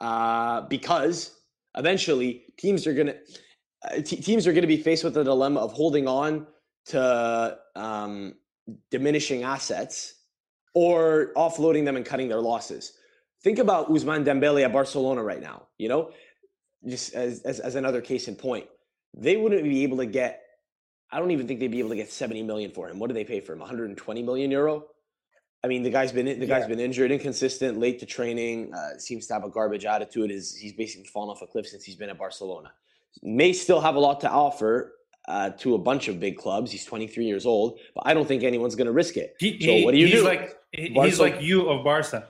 [0.00, 1.40] uh, because
[1.76, 3.14] eventually teams are gonna
[3.84, 6.46] uh, t- teams are gonna be faced with the dilemma of holding on
[6.86, 8.34] to um,
[8.90, 10.14] diminishing assets
[10.74, 12.92] or offloading them and cutting their losses.
[13.42, 15.68] Think about Ousmane Dembele at Barcelona right now.
[15.78, 16.10] You know,
[16.86, 18.66] just as, as, as another case in point,
[19.14, 20.42] they wouldn't be able to get.
[21.10, 22.98] I don't even think they'd be able to get 70 million for him.
[22.98, 23.60] What do they pay for him?
[23.60, 24.86] 120 million euro.
[25.62, 26.68] I mean, the guy's been the guy's yeah.
[26.68, 28.72] been injured, inconsistent, late to training.
[28.74, 30.30] Uh, seems to have a garbage attitude.
[30.30, 32.72] Is he's basically fallen off a cliff since he's been at Barcelona.
[33.22, 34.92] May still have a lot to offer
[35.28, 36.70] uh, to a bunch of big clubs.
[36.70, 39.36] He's 23 years old, but I don't think anyone's going to risk it.
[39.38, 40.24] He, so what do you he's do?
[40.24, 42.28] Like, he's like you of Barca.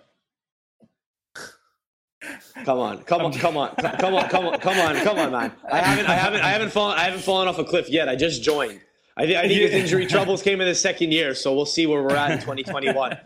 [2.65, 5.53] Come on, come on, come on, come on, come on, come on, come on, man!
[5.71, 8.09] I haven't, I haven't, I haven't fallen, I haven't fallen off a cliff yet.
[8.09, 8.81] I just joined.
[9.17, 11.87] I, th- I think his injury troubles came in the second year, so we'll see
[11.87, 13.17] where we're at in 2021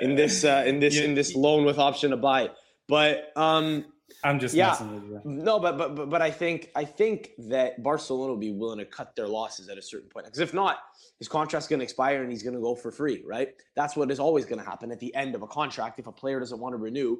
[0.00, 2.50] in this uh, in this in this loan with option to buy.
[2.88, 3.86] But um,
[4.24, 4.76] I'm just yeah,
[5.24, 8.84] no, but, but but but I think I think that Barcelona will be willing to
[8.84, 10.78] cut their losses at a certain point because if not,
[11.18, 13.54] his contract's going to expire and he's going to go for free, right?
[13.76, 15.98] That's what is always going to happen at the end of a contract.
[15.98, 17.18] If a player doesn't want to renew,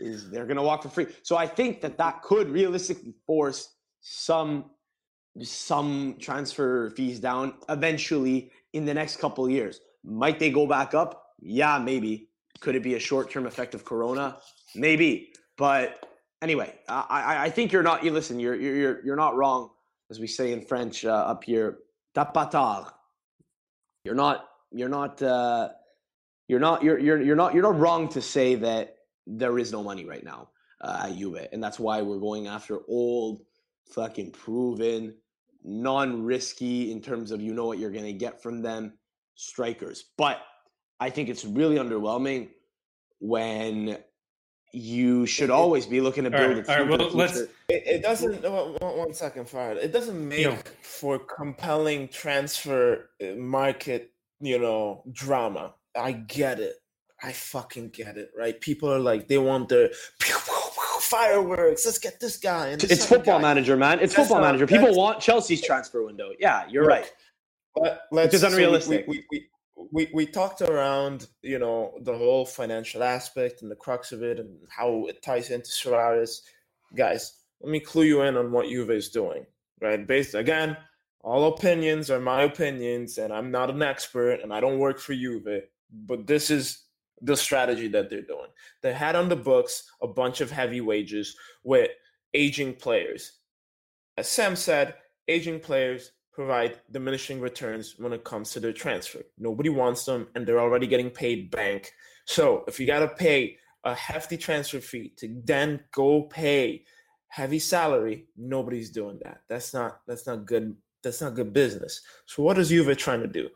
[0.00, 1.06] is they're going to walk for free.
[1.22, 4.70] So I think that that could realistically force some
[5.42, 9.80] some transfer fees down eventually in the next couple years.
[10.02, 11.26] Might they go back up?
[11.40, 12.28] Yeah, maybe.
[12.60, 14.38] Could it be a short term effect of Corona?
[14.74, 15.32] Maybe.
[15.56, 16.07] But
[16.42, 18.04] anyway, I, I think you're not.
[18.04, 18.40] You listen.
[18.40, 19.70] You're you're you're not wrong,
[20.10, 21.78] as we say in French uh, up here.
[22.14, 22.90] Tapatar.
[24.04, 24.48] You're not.
[24.72, 25.22] You're not.
[25.22, 25.70] Uh,
[26.48, 26.82] you're not.
[26.82, 27.54] You're you're you're not.
[27.54, 28.96] You're not wrong to say that
[29.26, 30.48] there is no money right now
[30.80, 33.42] uh, at Juve, and that's why we're going after old,
[33.86, 35.14] fucking proven
[35.64, 38.92] non-risky in terms of you know what you're to get from them
[39.34, 40.04] strikers.
[40.16, 40.40] But
[41.00, 42.48] I think it's really underwhelming
[43.20, 43.98] when
[44.72, 46.42] you should always be looking to build.
[46.42, 47.36] All right, all right well, let's.
[47.36, 48.42] It, it doesn't.
[48.42, 49.76] One second, Farhad.
[49.76, 50.56] It doesn't make Yo.
[50.82, 55.74] for compelling transfer uh, market, you know, drama.
[55.96, 56.76] I get it.
[57.22, 58.30] I fucking get it.
[58.36, 58.60] Right?
[58.60, 59.90] People are like, they want their
[61.00, 61.84] fireworks.
[61.84, 62.68] Let's get this guy.
[62.68, 63.42] And this it's football guy.
[63.42, 64.00] manager, man.
[64.00, 64.66] It's that's football not, manager.
[64.66, 66.30] People want Chelsea's transfer window.
[66.38, 67.12] Yeah, you're look, right.
[67.74, 69.06] But let's, it's unrealistic.
[69.06, 69.48] So we, we, we,
[69.92, 74.38] we, we talked around, you know, the whole financial aspect and the crux of it
[74.38, 76.42] and how it ties into Suarez.
[76.96, 79.46] Guys, let me clue you in on what Juve is doing,
[79.80, 80.06] right?
[80.06, 80.76] Based, again,
[81.20, 85.14] all opinions are my opinions, and I'm not an expert, and I don't work for
[85.14, 85.62] Juve,
[86.06, 86.84] but this is
[87.20, 88.48] the strategy that they're doing.
[88.82, 91.90] They had on the books a bunch of heavy wages with
[92.34, 93.32] aging players.
[94.16, 94.94] As Sam said,
[95.26, 99.22] aging players provide diminishing returns when it comes to their transfer.
[99.38, 101.90] Nobody wants them, and they're already getting paid bank.
[102.26, 106.84] So if you got to pay a hefty transfer fee to then go pay
[107.26, 109.40] heavy salary, nobody's doing that.
[109.48, 110.76] That's not that's not good.
[111.02, 112.02] That's not good business.
[112.26, 113.48] So what is Juve trying to do?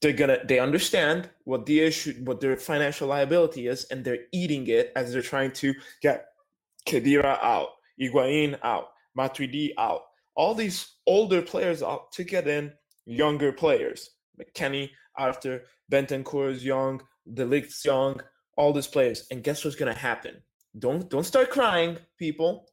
[0.00, 4.66] they're gonna they understand what the issue what their financial liability is and they're eating
[4.66, 6.28] it as they're trying to get
[6.86, 7.68] Khedira out,
[8.00, 12.72] Higuain out, Matuidi out, all these older players out to get in
[13.06, 14.10] younger players.
[14.40, 17.02] McKennie, Arthur, Bentancur is young,
[17.34, 18.20] De Ligt's young,
[18.56, 19.26] all these players.
[19.30, 20.42] And guess what's gonna happen?
[20.78, 22.66] Don't don't start crying, people.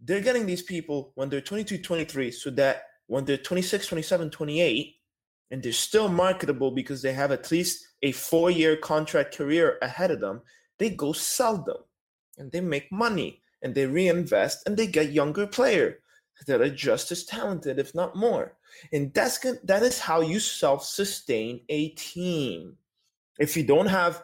[0.00, 4.96] They're getting these people when they're 22, 23, so that when they're 26, 27, 28,
[5.52, 10.10] and they're still marketable because they have at least a four year contract career ahead
[10.10, 10.40] of them,
[10.78, 11.76] they go sell them
[12.38, 15.98] and they make money and they reinvest and they get younger player
[16.46, 18.56] that are just as talented, if not more.
[18.92, 22.76] And that's that is how you self-sustain a team.
[23.38, 24.22] If you don't have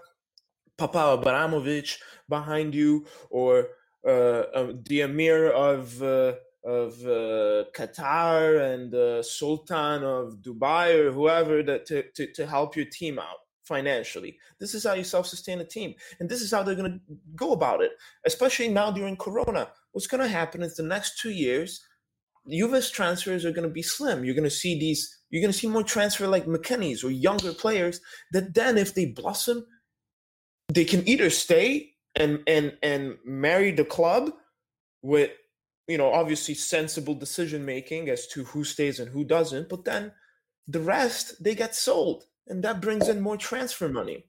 [0.76, 3.68] Papa Abramovich behind you or
[4.06, 11.12] uh, uh, the Emir of uh, of uh, Qatar and the Sultan of Dubai or
[11.12, 14.38] whoever that to, to, to help your team out financially.
[14.58, 15.94] This is how you self-sustain a team.
[16.18, 17.92] And this is how they're going to go about it,
[18.26, 19.68] especially now during Corona.
[19.92, 21.82] What's going to happen is the next two years,
[22.50, 24.24] Juve's transfers are going to be slim.
[24.24, 27.52] You're going to see these, you're going to see more transfer like McKennie's or younger
[27.52, 28.00] players
[28.32, 29.66] that then if they blossom,
[30.68, 34.32] they can either stay and and and marry the club
[35.02, 35.30] with
[35.87, 40.12] you know obviously sensible decision making as to who stays and who doesn't but then
[40.66, 44.24] the rest they get sold and that brings in more transfer money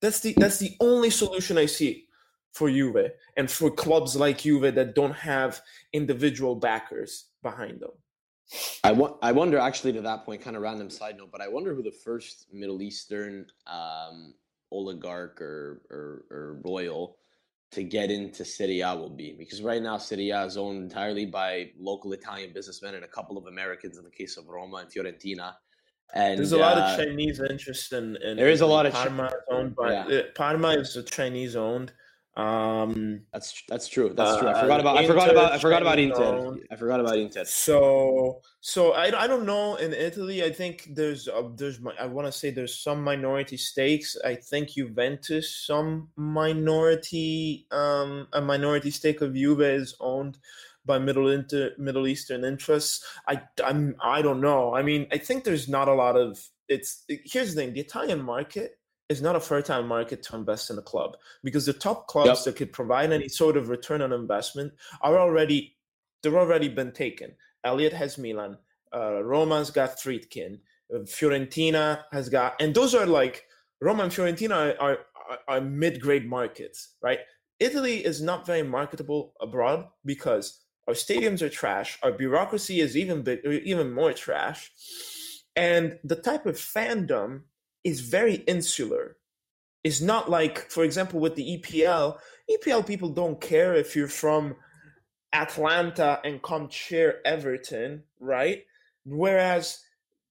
[0.00, 2.06] that's the that's the only solution i see
[2.52, 5.60] for Juve and for clubs like Juve that don't have
[5.92, 7.90] individual backers behind them
[8.84, 11.48] I, wa- I wonder actually to that point kind of random side note but i
[11.48, 14.34] wonder who the first middle eastern um,
[14.70, 17.16] oligarch or, or, or royal
[17.72, 21.24] to get into Serie A will be because right now Serie A is owned entirely
[21.24, 24.90] by local Italian businessmen and a couple of Americans in the case of Roma and
[24.92, 25.54] Fiorentina.
[26.14, 28.16] And there's a lot uh, of Chinese interest in.
[28.16, 30.04] in there is a lot of Chi- Parma is owned by Yeah.
[30.04, 31.94] uh, Parma is a Chinese owned.
[32.34, 34.14] Um, That's that's true.
[34.16, 34.48] That's true.
[34.48, 34.96] I Uh, forgot about.
[34.96, 35.52] I forgot about.
[35.52, 36.56] I forgot about Inter.
[36.70, 37.44] I forgot about Inter.
[37.44, 40.42] so so I, I don't know in Italy.
[40.42, 44.16] I think there's uh, there's I want to say there's some minority stakes.
[44.24, 50.38] I think Juventus some minority um a minority stake of Juve is owned
[50.86, 53.04] by Middle Inter, Middle Eastern interests.
[53.28, 54.74] I I'm I don't know.
[54.74, 58.22] I mean I think there's not a lot of it's here's the thing the Italian
[58.22, 58.78] market
[59.12, 62.44] is not a fertile market to invest in a club because the top clubs Yep.
[62.44, 65.76] that could provide any sort of return on investment are already
[66.22, 67.32] they've already been taken.
[67.64, 68.56] Elliott has Milan,
[68.94, 70.58] uh, Roma's got Friedkin,
[70.94, 73.44] uh, Fiorentina has got, and those are like
[73.80, 74.98] Roma and Fiorentina are, are,
[75.30, 77.20] are, are mid-grade markets, right?
[77.58, 83.22] Italy is not very marketable abroad because our stadiums are trash, our bureaucracy is even
[83.22, 84.72] big, even more trash,
[85.54, 87.42] and the type of fandom
[87.84, 89.16] is very insular.
[89.84, 92.18] It's not like, for example, with the EPL,
[92.50, 94.56] EPL people don't care if you're from
[95.32, 98.64] Atlanta and come cheer Everton, right?
[99.04, 99.82] Whereas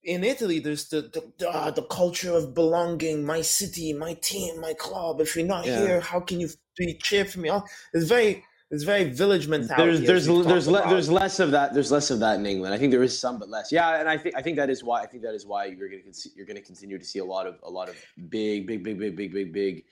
[0.03, 1.01] in Italy, there's the
[1.37, 5.21] the, ah, the culture of belonging, my city, my team, my club.
[5.21, 5.77] If you're not Yeah.
[5.79, 7.51] here, how can you you cheer for me?
[7.93, 10.05] It's very it's very village mentality.
[10.05, 11.73] There's there's there's talked le- there's less of that.
[11.73, 12.73] There's less of that in England.
[12.73, 13.71] I think there is some, but less.
[13.71, 15.89] Yeah, and I think I think that is why I think that is why you're
[15.89, 17.95] gonna con- you're gonna continue to see a lot of a lot of
[18.29, 19.83] big big big big big big big,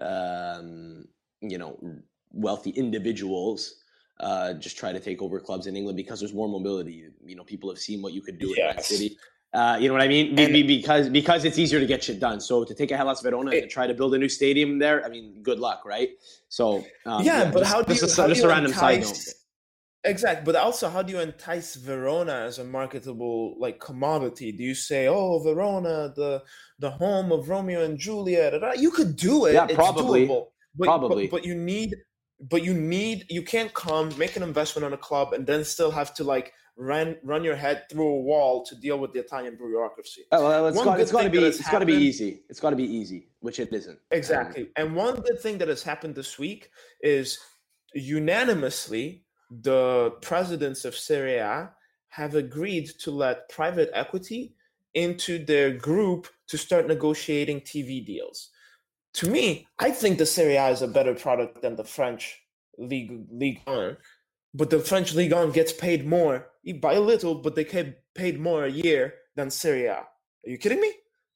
[0.00, 1.04] um,
[1.40, 1.78] you know,
[2.32, 3.74] wealthy individuals.
[4.20, 7.04] Uh, just try to take over clubs in England because there's more mobility.
[7.24, 9.16] You know, people have seen what you could do in that city.
[9.54, 10.38] Uh, you know what I mean?
[10.38, 12.40] And- be- because because it's easier to get shit done.
[12.40, 15.04] So to take a Hellas Verona and to try to build a new stadium there,
[15.04, 16.10] I mean, good luck, right?
[16.48, 18.72] So um, yeah, but just- how do you, just, how a, do you a random
[18.72, 19.08] side note.
[19.08, 19.34] entice?
[20.04, 24.52] Exactly, but also how do you entice Verona as a marketable like commodity?
[24.52, 26.42] Do you say, "Oh, Verona, the
[26.78, 28.52] the home of Romeo and Juliet"?
[28.78, 29.54] You could do it.
[29.54, 30.26] Yeah, it's probably.
[30.28, 30.46] doable.
[30.76, 31.26] But, Probably.
[31.26, 31.96] but, but you need,
[32.40, 35.90] but you need, you can't come make an investment on a club and then still
[35.90, 39.56] have to like run run your head through a wall to deal with the Italian
[39.56, 40.22] bureaucracy.
[40.32, 42.42] Oh, well, it's One got, it's got to be it's got to be easy.
[42.48, 43.98] It's got to be easy, which it isn't.
[44.12, 44.62] Exactly.
[44.62, 46.70] Um, and one good thing that has happened this week
[47.02, 47.38] is
[47.94, 51.70] unanimously the presidents of Serie A
[52.08, 54.54] have agreed to let private equity
[54.94, 58.50] into their group to start negotiating TV deals.
[59.14, 62.40] To me, I think the Serie A is a better product than the French
[62.78, 63.96] League League 1.
[64.54, 66.48] But the French League 1 gets paid more
[66.80, 69.96] by a little, but they get paid more a year than Serie A.
[69.96, 70.06] Are
[70.44, 70.92] you kidding me?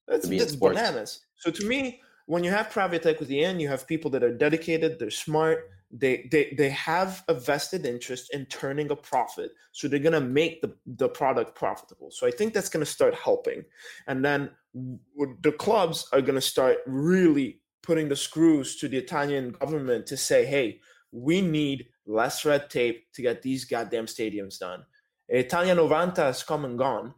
[0.08, 1.20] That's, To that's bananas.
[1.36, 4.98] So to me, when you have private equity in, you have people that are dedicated,
[4.98, 9.52] they're smart, they they they have a vested interest in turning a profit.
[9.72, 12.10] So they're gonna make the, the product profitable.
[12.10, 13.64] So I think that's gonna start helping.
[14.06, 20.06] And then the clubs are gonna start really putting the screws to the Italian government
[20.06, 24.84] to say, hey, we need less red tape to get these goddamn stadiums done.
[25.28, 27.14] Italia 90 has come and gone.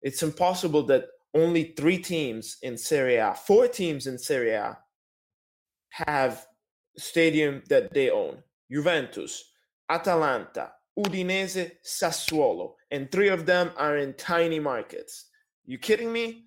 [0.00, 4.78] It's impossible that only three teams in Serie A, four teams in Serie A,
[5.90, 6.46] have
[6.96, 8.42] stadium that they own.
[8.70, 9.52] Juventus,
[9.88, 15.26] Atalanta, Udinese, Sassuolo, and three of them are in tiny markets.
[15.64, 16.44] You kidding me?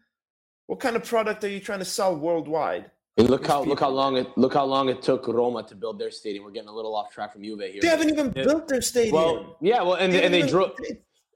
[0.68, 2.90] What kind of product are you trying to sell worldwide?
[3.18, 5.98] And look how look how long it look how long it took Roma to build
[5.98, 6.44] their stadium.
[6.44, 7.80] We're getting a little off track from Juve here.
[7.82, 8.44] They haven't even Yeah.
[8.44, 9.16] built their stadium.
[9.16, 10.72] well, yeah, well, and They and they haven't drove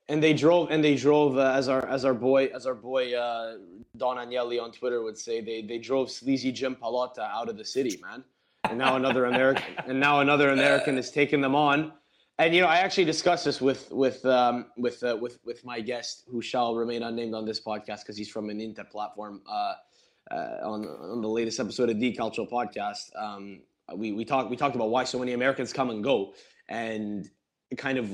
[0.09, 3.13] and they drove and they drove uh, as our as our boy as our boy
[3.13, 3.57] uh,
[3.95, 7.65] Don Agnelli on Twitter would say they they drove sleazy Jim Pallotta out of the
[7.65, 8.25] city, man.
[8.69, 11.93] And now another American and now another American is taking them on.
[12.39, 15.79] And you know, I actually discussed this with with um, with uh, with with my
[15.79, 19.41] guest, who shall remain unnamed on this podcast because he's from an Inter platform.
[19.49, 19.75] Uh,
[20.31, 23.61] uh, on on the latest episode of the Cultural Podcast, um,
[23.95, 26.33] we we talked we talked about why so many Americans come and go,
[26.67, 27.29] and
[27.77, 28.09] kind of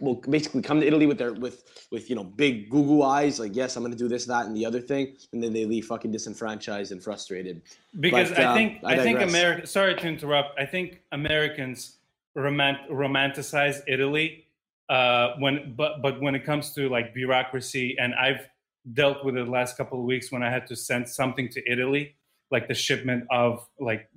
[0.00, 3.54] will basically come to Italy with their with with you know big Google eyes, like
[3.54, 5.86] yes, I'm going to do this, that, and the other thing, and then they leave
[5.86, 7.62] fucking disenfranchised and frustrated.
[8.00, 9.66] Because but, I think I, I think America.
[9.66, 10.58] Sorry to interrupt.
[10.58, 11.98] I think Americans
[12.36, 14.46] romant- romanticize Italy
[14.88, 18.48] uh, when but but when it comes to like bureaucracy, and I've
[18.92, 21.70] dealt with it the last couple of weeks when I had to send something to
[21.70, 22.16] Italy,
[22.50, 24.08] like the shipment of like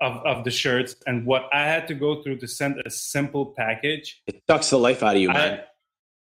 [0.00, 3.54] of, of the shirts and what I had to go through to send a simple
[3.56, 4.22] package.
[4.26, 5.60] It sucks the life out of you, man.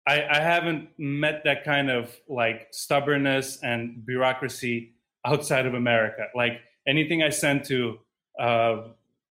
[0.05, 4.93] I, I, I haven't met that kind of like stubbornness and bureaucracy
[5.25, 6.27] outside of America.
[6.35, 7.99] Like anything I send to,
[8.39, 8.83] uh,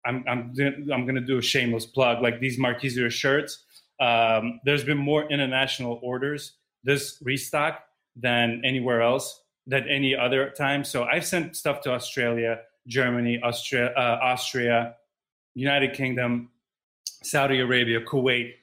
[0.05, 0.55] I'm I'm
[0.93, 2.23] I'm gonna do a shameless plug.
[2.23, 3.65] Like these Marchisio shirts,
[4.01, 6.53] um, there's been more international orders
[6.87, 7.83] this restock
[8.17, 10.85] than anywhere else, than any other time.
[10.85, 14.95] So I've sent stuff to Australia, Germany, Austria, uh, Austria,
[15.55, 16.51] United Kingdom,
[17.23, 18.55] Saudi Arabia, Kuwait.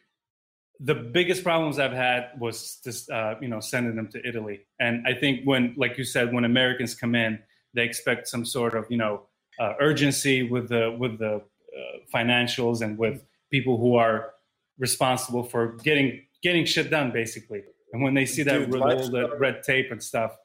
[0.80, 5.06] The biggest problems I've had was just uh, you know sending them to Italy, and
[5.08, 7.40] I think when, like you said, when Americans come in,
[7.74, 9.24] they expect some sort of you know
[9.60, 11.40] uh, urgency with the with the uh,
[12.14, 14.34] financials and with people who are
[14.78, 17.64] responsible for getting getting shit done, basically.
[17.94, 20.36] And when they see that Dude, all the red tape and stuff,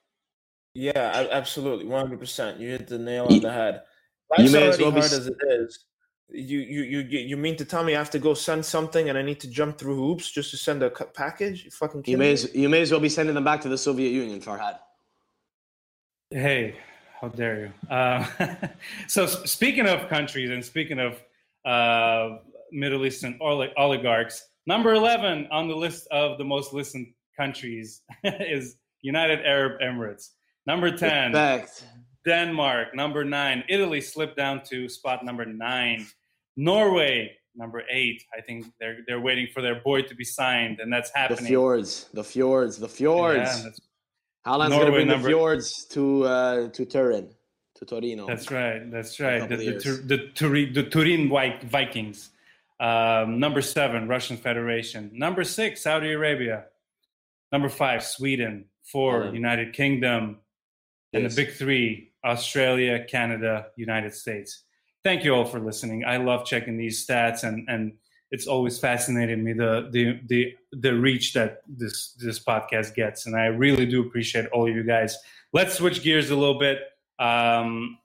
[0.74, 2.60] yeah, absolutely, one hundred percent.
[2.60, 3.82] You hit the nail on the head.
[4.30, 5.16] Life's you may as well hard be...
[5.16, 5.86] as it is.
[6.30, 9.16] You, you you you mean to tell me I have to go send something and
[9.16, 11.64] I need to jump through hoops just to send a package?
[11.64, 13.78] You fucking you may as, you may as well be sending them back to the
[13.78, 14.78] Soviet Union, Farhad.
[16.30, 16.76] Hey,
[17.18, 17.96] how dare you?
[17.96, 18.26] Uh,
[19.06, 21.22] so speaking of countries and speaking of
[21.64, 22.40] uh,
[22.72, 27.06] Middle Eastern oligarchs, number eleven on the list of the most listened
[27.38, 30.30] countries is United Arab Emirates.
[30.66, 31.84] Number 10, Respect.
[32.28, 32.94] Denmark.
[32.94, 36.06] Number nine, Italy slipped down to spot number nine.
[36.56, 38.22] Norway, number eight.
[38.36, 41.44] I think they're they're waiting for their boy to be signed, and that's happening.
[41.44, 43.64] The fjords, the fjords, the fjords.
[43.64, 43.70] Yeah,
[44.46, 45.22] Haaland's going to bring number...
[45.22, 47.30] the fjords to uh, to Turin,
[47.76, 48.26] to Torino.
[48.26, 48.90] That's right.
[48.90, 49.48] That's right.
[49.48, 52.30] The, the, the, Turin, the Turin Vikings.
[52.80, 55.10] Um, number seven, Russian Federation.
[55.12, 56.66] Number six, Saudi Arabia.
[57.52, 58.66] Number five, Sweden.
[58.90, 60.38] Four, United Kingdom
[61.12, 64.64] and the big three Australia, Canada, United States.
[65.04, 66.04] Thank you all for listening.
[66.06, 67.92] I love checking these stats and and
[68.30, 73.36] it's always fascinated me the the the the reach that this this podcast gets and
[73.36, 75.18] I really do appreciate all of you guys.
[75.52, 76.78] Let's switch gears a little bit.
[77.18, 77.98] Um,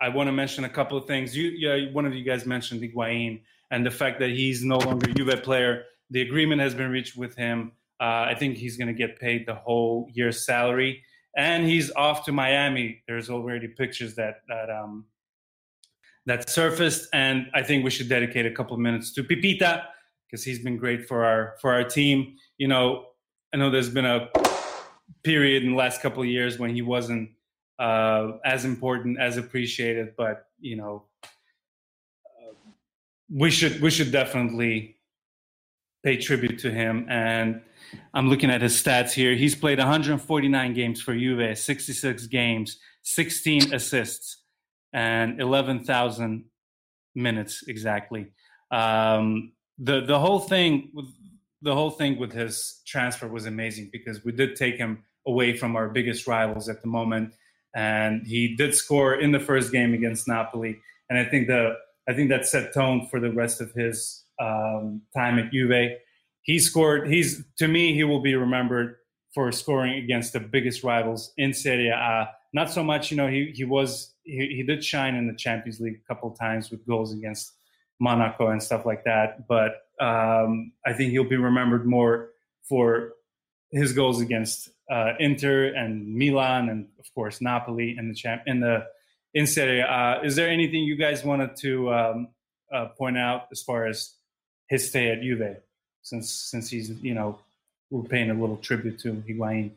[0.00, 1.36] I want to mention a couple of things.
[1.36, 5.10] You, yeah, one of you guys mentioned Higuain and the fact that he's no longer
[5.10, 5.84] a Juve player.
[6.10, 7.72] The agreement has been reached with him.
[8.00, 11.02] Uh, I think he's going to get paid the whole year's salary
[11.36, 13.02] and he's off to Miami.
[13.06, 15.04] There's already pictures that that um,
[16.24, 19.84] that surfaced, and I think we should dedicate a couple minutes to Pipita
[20.26, 22.36] because he's been great for our for our team.
[22.58, 23.04] You know,
[23.52, 24.28] I know there's been a
[25.22, 27.30] period in the last couple of years when he wasn't
[27.78, 32.54] uh, as important, as appreciated, but you know, uh,
[33.30, 34.96] we should we should definitely
[36.02, 37.60] pay tribute to him and
[38.14, 39.34] I'm looking at his stats here.
[39.34, 44.42] He's played 149 games for Juve, 66 games, 16 assists,
[44.92, 46.44] and 11,000
[47.14, 48.28] minutes exactly.
[48.70, 51.06] Um, the the whole thing with
[51.62, 55.74] the whole thing with his transfer was amazing because we did take him away from
[55.76, 57.34] our biggest rivals at the moment,
[57.74, 60.78] and he did score in the first game against Napoli.
[61.10, 61.74] And I think the
[62.08, 65.96] I think that set tone for the rest of his um, time at Juve
[66.46, 67.08] he scored.
[67.08, 68.96] He's to me, he will be remembered
[69.34, 72.30] for scoring against the biggest rivals in Serie A.
[72.54, 75.80] Not so much, you know, he he was he, he did shine in the Champions
[75.80, 77.52] League a couple times with goals against
[78.00, 79.46] Monaco and stuff like that.
[79.48, 82.30] But um, I think he'll be remembered more
[82.68, 83.12] for
[83.72, 88.60] his goals against uh, Inter and Milan and of course Napoli in the champ in
[88.60, 88.86] the
[89.34, 90.20] in Serie A.
[90.22, 92.28] Is there anything you guys wanted to um,
[92.72, 94.14] uh, point out as far as
[94.68, 95.56] his stay at Juve?
[96.06, 97.36] Since since he's you know
[97.90, 99.70] we're paying a little tribute to Higuain.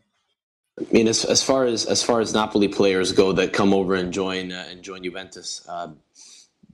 [0.80, 3.96] I mean, as, as far as as far as Napoli players go that come over
[3.96, 5.90] and join uh, and join Juventus, uh,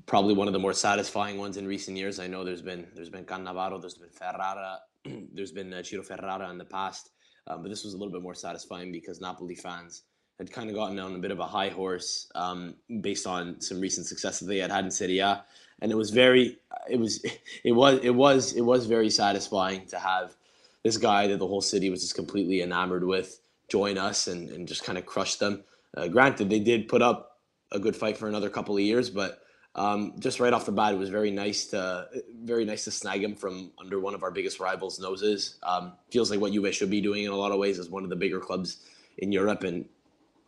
[0.05, 2.19] probably one of the more satisfying ones in recent years.
[2.19, 4.79] I know there's been there's been Cannavaro, there's been Ferrara,
[5.33, 7.11] there's been uh, Ciro Ferrara in the past,
[7.47, 10.03] um, but this was a little bit more satisfying because Napoli fans
[10.37, 13.79] had kind of gotten on a bit of a high horse um, based on some
[13.79, 15.43] recent success that they had had in Serie A
[15.81, 16.57] and it was very
[16.89, 17.23] it was
[17.63, 20.35] it was it was it was very satisfying to have
[20.83, 24.67] this guy that the whole city was just completely enamored with join us and, and
[24.67, 25.63] just kind of crush them.
[25.97, 27.39] Uh, granted, they did put up
[27.71, 29.41] a good fight for another couple of years, but
[29.75, 32.07] Um, just right off the bat, it was very nice to
[32.51, 35.59] very nice to snag him from under one of our biggest rivals' noses.
[35.63, 38.05] Um, feels like what Juve should be doing in a lot of ways as one
[38.05, 38.69] of the bigger clubs
[39.17, 39.85] in Europe, and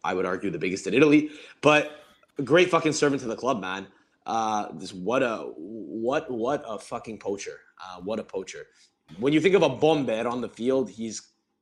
[0.08, 1.30] I would argue the biggest in Italy.
[1.62, 1.92] But
[2.44, 3.88] great fucking servant to the club, man.
[4.26, 7.60] Uh, just what a what what a fucking poacher.
[7.84, 8.64] Uh, what a poacher.
[9.20, 11.18] When you think of a bomber on the field, he's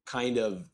[0.05, 0.69] kind of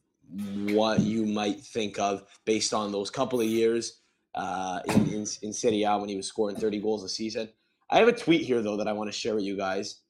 [0.77, 4.01] what you might think of based on those couple of years
[4.35, 7.49] uh, in, in, in Serie A when he was scoring 30 goals a season.
[7.89, 10.01] I have a tweet here, though, that I want to share with you guys.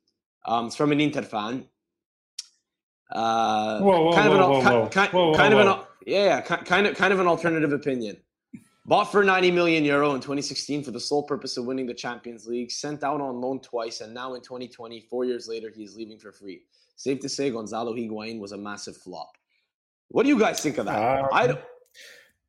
[0.46, 1.66] Um, it's from an Inter fan.
[3.12, 4.88] Uh, Whoa, whoa, kind of whoa, an, whoa, whoa.
[4.90, 5.88] ki- Whoa, whoa, kind of an, whoa.
[6.06, 8.18] Yeah, yeah, kind of, kind of an alternative opinion.
[8.86, 12.48] Bought for 90 million euro in 2016 for the sole purpose of winning the Champions
[12.48, 16.18] League, sent out on loan twice, and now in 2020, four years later, he's leaving
[16.18, 16.62] for free.
[16.96, 19.38] Safe to say, Gonzalo Higuain was a massive flop.
[20.10, 21.20] What do you guys think of that?
[21.22, 21.60] Um, I don't,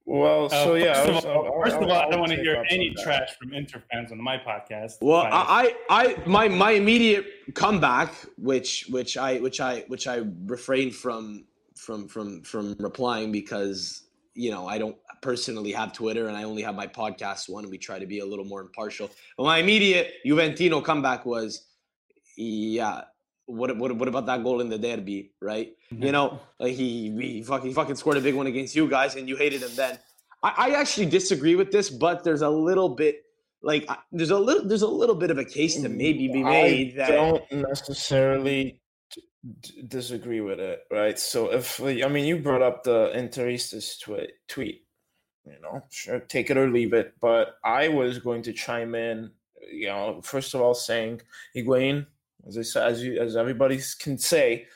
[0.05, 0.95] Well, Uh, so yeah.
[1.05, 2.65] first I of all, I'll- first of I'll- all, I I'll don't want to hear
[2.71, 3.03] any on that.
[3.05, 4.95] trash from Inter fans on my podcast.
[5.03, 10.23] Well, I, I, I, my, my immediate comeback, which, which I, which I, which I
[10.47, 11.45] refrained from,
[11.83, 14.05] from, from, from replying because
[14.35, 17.71] you know I don't personally have Twitter and I only have my podcast one, and
[17.71, 19.11] we try to be a little more impartial.
[19.37, 21.67] But my immediate Juventino comeback was,
[22.37, 23.03] yeah.
[23.47, 25.73] What, what, what about that goal in the derby, right?
[25.93, 26.03] Mm-hmm.
[26.05, 29.17] You know, like he, he fucking he fucking scored a big one against you guys,
[29.17, 29.99] and you hated him then.
[30.43, 33.25] I, I actually disagree with this, but there's a little bit
[33.63, 36.43] like I- there's a little there's a little bit of a case to maybe be
[36.43, 38.81] made I that don't necessarily
[39.61, 41.19] d- disagree with it, right?
[41.19, 44.85] So if I mean you brought up the Interistas tweet, tweet,
[45.45, 47.15] you know, sure, take it or leave it.
[47.21, 49.31] But I was going to chime in,
[49.73, 51.23] you know, first of all, saying
[51.57, 52.07] Higuain,
[52.47, 54.67] as I said, as you as everybody can say,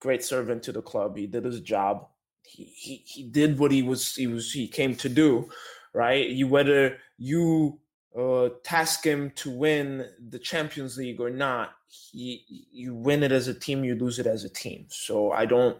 [0.00, 1.16] great servant to the club.
[1.16, 2.06] He did his job.
[2.42, 5.50] He he, he did what he was he was he came to do,
[5.92, 6.28] right?
[6.28, 7.80] You whether you
[8.16, 13.48] uh, task him to win the Champions League or not, he you win it as
[13.48, 14.86] a team, you lose it as a team.
[14.88, 15.78] So I don't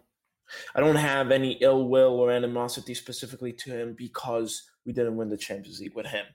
[0.75, 5.29] I don't have any ill will or animosity specifically to him because we didn't win
[5.29, 6.27] the Champions League with him.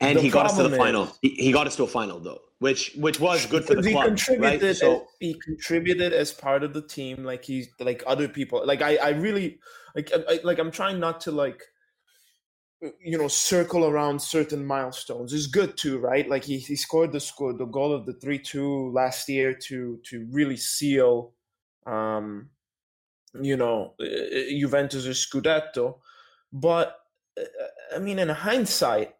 [0.00, 1.16] and the he got us to the problem final.
[1.22, 3.92] He, he got us to a final though, which which was good for the he
[3.92, 4.60] club, right?
[4.76, 8.64] So as, he contributed as part of the team, like he's like other people.
[8.64, 9.58] Like I, I really
[9.94, 11.62] like, I- like I'm trying not to like,
[12.80, 15.32] you know, circle around certain milestones.
[15.32, 16.28] is good too, right?
[16.28, 19.98] Like he, he scored the score, the goal of the three two last year to
[20.04, 21.32] to really seal,
[21.86, 22.50] um,
[23.40, 24.04] you know, uh,
[24.50, 25.98] Juventus' scudetto.
[26.52, 26.98] But
[27.38, 27.44] uh,
[27.94, 29.14] I mean, in hindsight,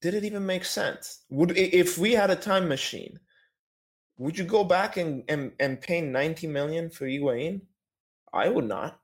[0.00, 1.24] did it even make sense?
[1.30, 3.20] Would if we had a time machine,
[4.18, 7.60] would you go back and and, and pay 90 million for Higuain?
[8.32, 9.00] I would not.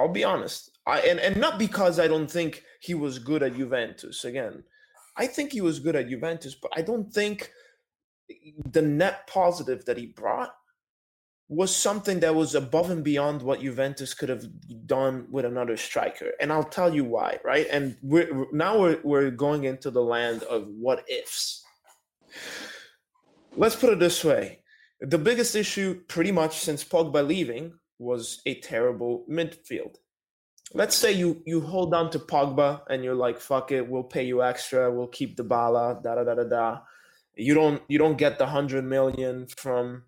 [0.00, 0.78] I'll be honest.
[0.86, 4.24] I and, and not because I don't think he was good at Juventus.
[4.24, 4.64] Again,
[5.16, 7.52] I think he was good at Juventus, but I don't think
[8.72, 10.54] the net positive that he brought
[11.48, 14.46] was something that was above and beyond what Juventus could have
[14.86, 16.30] done with another striker.
[16.40, 17.66] And I'll tell you why, right?
[17.70, 21.62] And we're now we're, we're going into the land of what ifs.
[23.54, 24.60] Let's put it this way.
[25.00, 29.96] The biggest issue pretty much since Pogba leaving was a terrible midfield.
[30.72, 34.24] Let's say you you hold on to Pogba and you're like, fuck it, we'll pay
[34.24, 36.78] you extra, we'll keep the bala, da da da da da.
[37.34, 40.04] You don't you don't get the hundred million from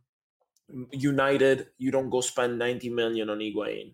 [0.90, 3.92] United, you don't go spend 90 million on Higuain.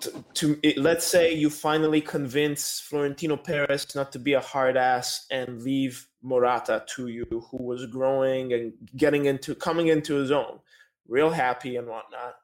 [0.00, 4.76] To, to it, let's say you finally convince Florentino Perez not to be a hard
[4.76, 10.32] ass and leave Morata to you, who was growing and getting into coming into his
[10.32, 10.58] own,
[11.06, 12.34] real happy and whatnot.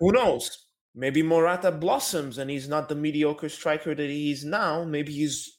[0.00, 0.66] Who knows?
[0.94, 4.84] Maybe Morata blossoms and he's not the mediocre striker that he is now.
[4.84, 5.58] Maybe he's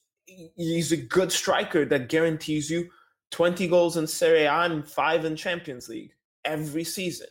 [0.55, 2.89] he's a good striker that guarantees you
[3.32, 6.14] 20 goals in Serie A and five in Champions League
[6.45, 7.28] every season.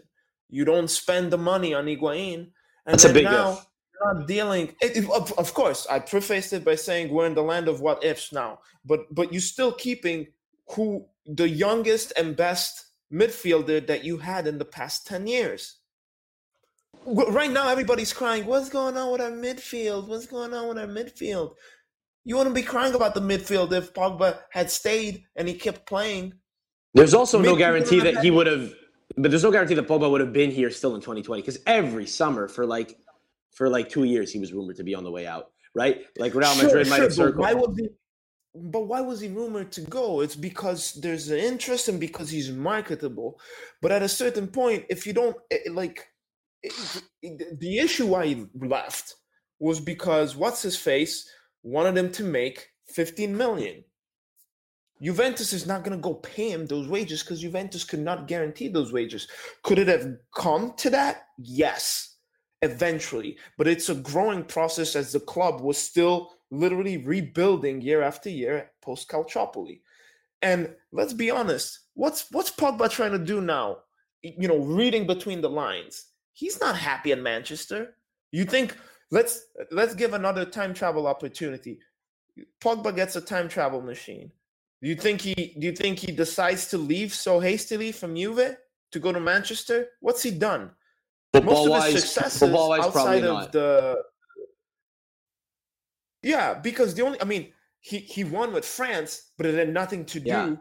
[0.49, 2.51] You don't spend the money on Higuain.
[2.87, 3.67] And That's a big now if.
[3.95, 4.75] you're not dealing.
[4.81, 8.05] It, of, of course, I prefaced it by saying we're in the land of what
[8.05, 10.29] ifs now, but but you're still keeping
[10.71, 15.77] who the youngest and best midfielder that you had in the past 10 years.
[17.07, 20.09] Right now, everybody's crying, What's going on with our midfield?
[20.09, 21.55] What's going on with our midfield?
[22.25, 26.35] You wouldn't be crying about the midfield if Pogba had stayed and he kept playing.
[26.93, 28.75] there's also no guarantee that he would have,
[29.17, 32.07] but there's no guarantee that Pogba would have been here still in 2020 because every
[32.07, 32.99] summer for like
[33.53, 36.05] for like two years he was rumored to be on the way out, right?
[36.19, 37.39] Like Real Sure, Madrid might sure, have circled.
[37.41, 37.89] why was he?
[38.55, 40.21] But why was he rumored to go?
[40.23, 43.41] It's because there's an interest and because he's marketable.
[43.83, 46.07] But at a certain point, if you don't eh, eh like,
[46.65, 49.15] eh, eh, it, it- the issue why he left
[49.61, 51.29] was because what's his face
[51.63, 53.85] wanted him to make 15 million.
[55.03, 58.69] Juventus is not going to go pay him those wages because Juventus could not guarantee
[58.69, 59.29] those wages.
[59.63, 61.27] Could it have come to that?
[61.39, 62.17] Yes,
[62.63, 63.39] eventually.
[63.59, 68.71] But it's a growing process as the club was still literally rebuilding year after year
[68.83, 69.81] post Calciopoli.
[70.43, 73.79] And let's be honest, what's what's Pogba trying to do now?
[74.23, 76.07] You know, reading between the lines.
[76.33, 77.97] He's not happy in Manchester.
[78.31, 78.77] You think
[79.11, 81.81] let's let's give another time travel opportunity.
[82.61, 84.31] Pogba gets a time travel machine
[84.83, 88.57] do you think he do you think he decides to leave so hastily from Juve
[88.93, 89.89] to go to Manchester?
[90.01, 90.71] What's he done?
[91.33, 94.03] Football Most of his successes outside of the
[96.23, 100.05] Yeah, because the only I mean, he he won with France, but it had nothing
[100.07, 100.55] to do yeah.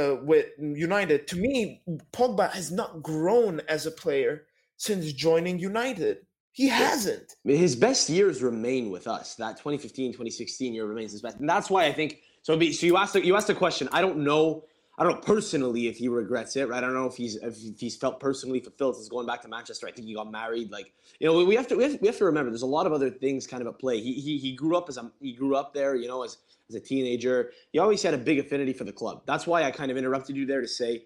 [0.00, 1.26] uh, with United.
[1.28, 1.82] To me,
[2.12, 4.46] Pogba has not grown as a player
[4.76, 6.18] since joining United.
[6.52, 7.34] He hasn't.
[7.44, 9.34] His best years remain with us.
[9.34, 11.40] That 2015, 2016 year remains his best.
[11.40, 12.56] And that's why I think so.
[12.56, 13.88] Be, so you asked you asked a question.
[13.90, 14.64] I don't know.
[14.96, 16.68] I don't know personally if he regrets it.
[16.68, 16.78] Right.
[16.78, 19.88] I don't know if he's if he's felt personally fulfilled since going back to Manchester.
[19.88, 20.70] I think he got married.
[20.70, 22.86] Like you know, we have to we have, we have to remember there's a lot
[22.86, 24.00] of other things kind of at play.
[24.00, 25.96] He he he grew up as a he grew up there.
[25.96, 26.38] You know, as
[26.68, 29.22] as a teenager, he always had a big affinity for the club.
[29.26, 31.04] That's why I kind of interrupted you there to say,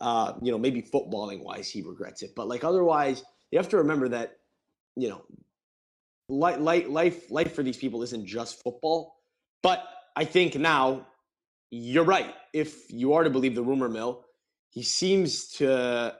[0.00, 3.76] uh, you know, maybe footballing wise he regrets it, but like otherwise, you have to
[3.78, 4.38] remember that,
[4.96, 5.22] you know,
[6.28, 9.20] life life life for these people isn't just football,
[9.62, 9.84] but
[10.16, 11.06] I think now
[11.70, 12.34] you're right.
[12.52, 14.24] If you are to believe the rumor mill,
[14.70, 16.14] he seems to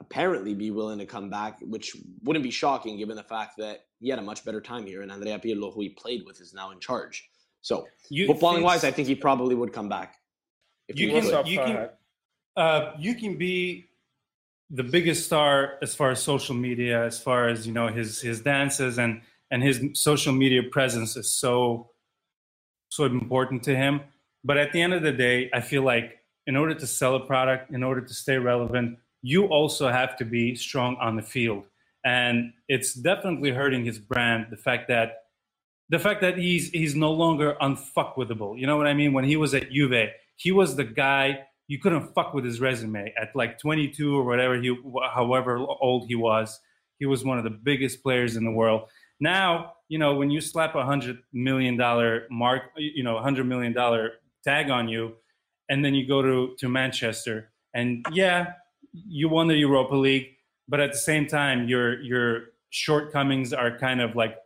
[0.00, 4.08] apparently be willing to come back, which wouldn't be shocking given the fact that he
[4.08, 6.70] had a much better time here, and Andrea Pirlo, who he played with, is now
[6.70, 7.28] in charge.
[7.62, 10.16] So, you footballing wise, I think he probably would come back.
[10.88, 11.88] You can, you can,
[12.56, 13.90] uh, you can be
[14.70, 18.40] the biggest star as far as social media, as far as you know his his
[18.40, 21.90] dances and and his social media presence is so
[22.88, 24.00] so important to him.
[24.44, 27.26] But at the end of the day, I feel like in order to sell a
[27.26, 31.64] product, in order to stay relevant, you also have to be strong on the field.
[32.04, 35.24] And it's definitely hurting his brand, the fact that
[35.90, 38.58] the fact that he's he's no longer unfuckwithable.
[38.58, 39.12] You know what I mean?
[39.12, 43.12] When he was at Juve, he was the guy you couldn't fuck with his resume
[43.20, 44.74] at like 22 or whatever he
[45.12, 46.58] however old he was.
[46.98, 48.82] He was one of the biggest players in the world.
[49.20, 53.72] Now, you know, when you slap a hundred million dollar mark, you know, hundred million
[53.72, 54.12] dollar
[54.48, 55.14] tag on you,
[55.68, 58.52] and then you go to to Manchester, and yeah,
[58.92, 60.28] you won the Europa League,
[60.68, 62.28] but at the same time, your your
[62.70, 64.36] shortcomings are kind of like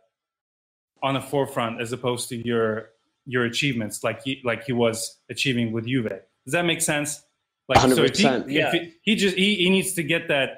[1.01, 2.89] on the forefront as opposed to your
[3.25, 6.09] your achievements, like he like he was achieving with Juve.
[6.45, 7.23] Does that make sense?
[7.69, 7.95] Like, 100%.
[7.95, 8.67] so if he, yeah.
[8.67, 10.49] if he, he just he, he needs to get that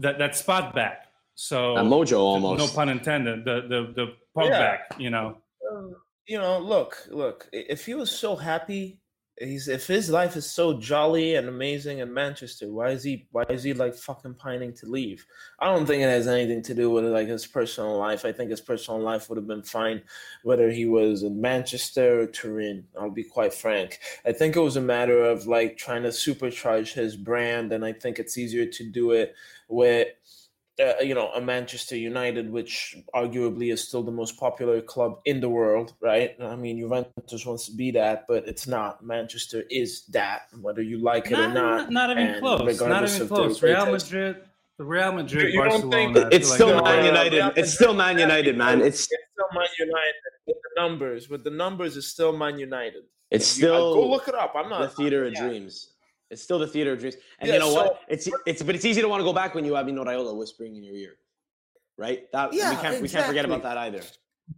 [0.00, 1.10] that that spot back
[1.40, 2.58] so a mojo almost.
[2.58, 3.46] No pun intended.
[3.46, 4.58] The the the pug yeah.
[4.58, 5.38] back, you know.
[5.64, 5.94] Oh.
[6.30, 7.48] You know, look, look.
[7.52, 9.00] If he was so happy,
[9.36, 13.42] he's if his life is so jolly and amazing in Manchester, why is he why
[13.48, 15.26] is he like fucking pining to leave?
[15.58, 18.24] I don't think it has anything to do with like his personal life.
[18.24, 20.02] I think his personal life would have been fine
[20.44, 22.84] whether he was in Manchester or Turin.
[22.96, 23.98] I'll be quite frank.
[24.24, 27.92] I think it was a matter of like trying to supercharge his brand, and I
[27.92, 29.34] think it's easier to do it
[29.68, 30.06] with
[30.80, 35.40] uh, you know, a Manchester United, which arguably is still the most popular club in
[35.40, 36.36] the world, right?
[36.40, 39.04] I mean, Juventus wants to be that, but it's not.
[39.04, 41.90] Manchester is that, whether you like it not, or not.
[41.90, 42.80] Not even close.
[42.80, 43.62] Not even close.
[43.62, 44.36] Real Madrid,
[44.78, 46.28] the Real Madrid, you Barcelona.
[46.32, 47.52] It's still like, Man United.
[47.56, 48.80] it's still Man United, man.
[48.80, 50.14] It's, it's still Man United
[50.46, 51.28] with the numbers.
[51.28, 53.02] With the numbers, it's still Man United.
[53.30, 54.54] It's still go look it up.
[54.56, 55.46] I'm not the theater of yeah.
[55.46, 55.89] dreams.
[56.30, 57.16] It's still the theater of dreams.
[57.38, 58.00] And yeah, you know so, what?
[58.08, 60.36] It's it's but it's easy to want to go back when you have Mino Raiola
[60.36, 61.16] whispering in your ear.
[61.98, 62.30] Right?
[62.32, 63.02] That yeah, we can't exactly.
[63.02, 64.02] we can't forget about that either.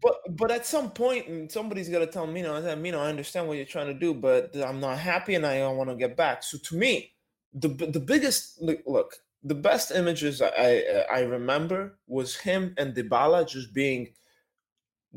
[0.00, 3.48] But but at some point mm, somebody's gotta tell Mino, I said, Mino, I understand
[3.48, 6.16] what you're trying to do, but I'm not happy and I don't want to get
[6.16, 6.42] back.
[6.42, 7.12] So to me,
[7.54, 13.74] the the biggest look, the best images I I remember was him and Dybala just
[13.74, 14.12] being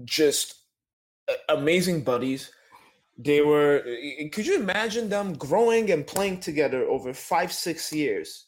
[0.04, 0.56] just
[1.50, 2.52] amazing buddies
[3.18, 3.82] they were.
[3.86, 8.48] Eh, eh, could you imagine them growing and playing together over five, six years?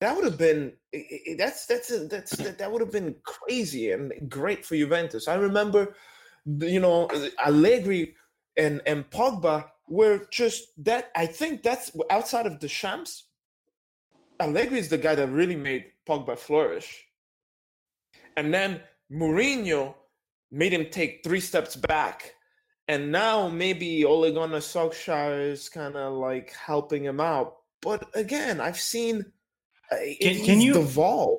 [0.00, 0.72] That would have been.
[0.92, 5.28] Eh, that's that's that's that would have been crazy and great for Juventus.
[5.28, 5.94] I remember,
[6.46, 7.08] you know,
[7.44, 8.14] Allegri
[8.56, 11.10] and and Pogba were just that.
[11.14, 13.24] I think that's outside of the champs
[14.40, 17.04] Allegri is the guy that really made Pogba flourish.
[18.36, 18.80] And then
[19.12, 19.94] Mourinho
[20.50, 22.34] made him take three steps back
[22.90, 27.58] and now maybe Ole Gunnar Solskjaer is kind of like helping him out.
[27.80, 29.24] But again, I've seen
[29.92, 31.38] uh, can, can you evolve.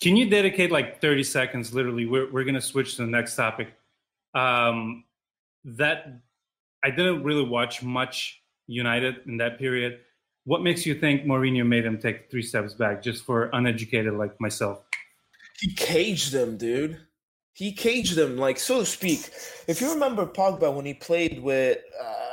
[0.00, 1.74] Can you dedicate like 30 seconds?
[1.74, 3.74] Literally, we're, we're going to switch to the next topic.
[4.34, 5.04] Um,
[5.64, 6.20] that
[6.82, 10.00] I didn't really watch much United in that period.
[10.44, 14.40] What makes you think Mourinho made him take three steps back just for uneducated like
[14.40, 14.82] myself?
[15.60, 16.98] He caged them, dude.
[17.54, 19.30] He caged them, like so to speak.
[19.66, 22.28] If you remember Pogba when he played with, uh,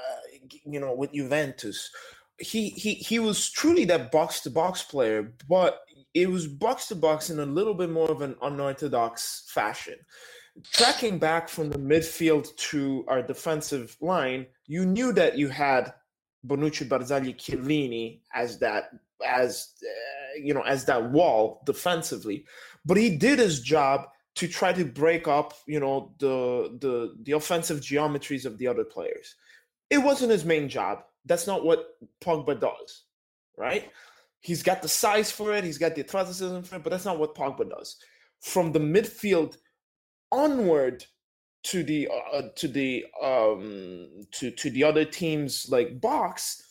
[0.65, 1.89] you know, with Juventus,
[2.37, 5.81] he he he was truly that box to box player, but
[6.13, 9.95] it was box to box in a little bit more of an unorthodox fashion.
[10.71, 15.93] Tracking back from the midfield to our defensive line, you knew that you had
[16.45, 18.91] Bonucci, Barzagli, Chiellini as that
[19.25, 22.45] as uh, you know as that wall defensively,
[22.85, 27.31] but he did his job to try to break up you know the the the
[27.33, 29.35] offensive geometries of the other players.
[29.89, 31.03] It wasn't his main job.
[31.25, 33.03] That's not what Pogba does,
[33.57, 33.91] right?
[34.39, 35.63] He's got the size for it.
[35.63, 37.97] He's got the athleticism for it, but that's not what Pogba does.
[38.41, 39.57] From the midfield
[40.31, 41.03] onward
[41.63, 46.63] to the uh, to the um to to the other teams like box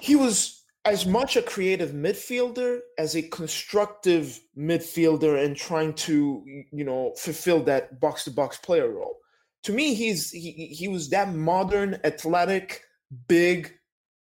[0.00, 6.84] he was as much a creative midfielder as a constructive midfielder and trying to you
[6.84, 9.18] know fulfill that box to box player role
[9.62, 12.82] to me he's he, he was that modern athletic
[13.28, 13.72] big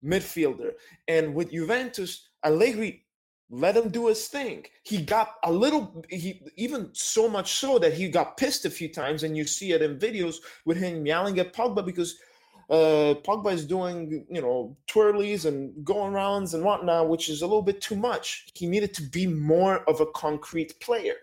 [0.04, 0.72] midfielder
[1.08, 3.06] and with Juventus Allegri
[3.48, 4.64] let him do his thing.
[4.82, 8.88] He got a little, he even so much so that he got pissed a few
[8.88, 12.16] times, and you see it in videos with him yelling at Pogba because
[12.68, 17.46] uh, Pogba is doing, you know, twirlies and going rounds and whatnot, which is a
[17.46, 18.48] little bit too much.
[18.54, 21.14] He needed to be more of a concrete player.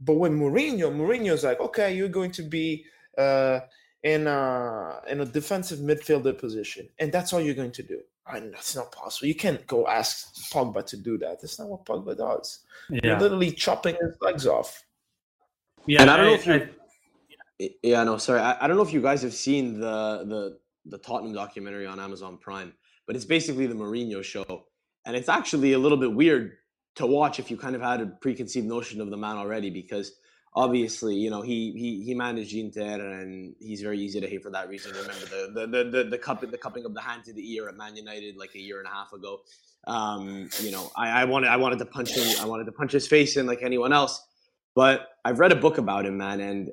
[0.00, 2.84] But when Mourinho, Mourinho's like, okay, you're going to be
[3.16, 3.60] uh,
[4.02, 8.00] in a, in a defensive midfielder position, and that's all you're going to do.
[8.28, 9.28] And that's not possible.
[9.28, 11.40] You can't go ask Pogba to do that.
[11.40, 12.60] That's not what Pogba does.
[12.90, 13.00] Yeah.
[13.04, 14.82] You're literally chopping his legs off.
[15.86, 16.68] Yeah, and I don't I, know if you.
[17.60, 18.40] I, yeah, no, sorry.
[18.40, 20.58] I, I don't know if you guys have seen the the
[20.88, 22.72] the Tottenham documentary on Amazon Prime,
[23.06, 24.64] but it's basically the Mourinho show,
[25.04, 26.52] and it's actually a little bit weird
[26.96, 30.12] to watch if you kind of had a preconceived notion of the man already because
[30.56, 34.50] obviously, you know, he he he managed Inter, and he's very easy to hate for
[34.50, 34.92] that reason.
[34.92, 37.68] Remember the the the the, the, cup, the cupping of the hand to the ear
[37.68, 39.40] at Man United like a year and a half ago.
[39.86, 42.26] Um, you know, I, I wanted I wanted to punch him.
[42.40, 44.26] I wanted to punch his face in like anyone else.
[44.74, 46.70] But I've read a book about him, man, and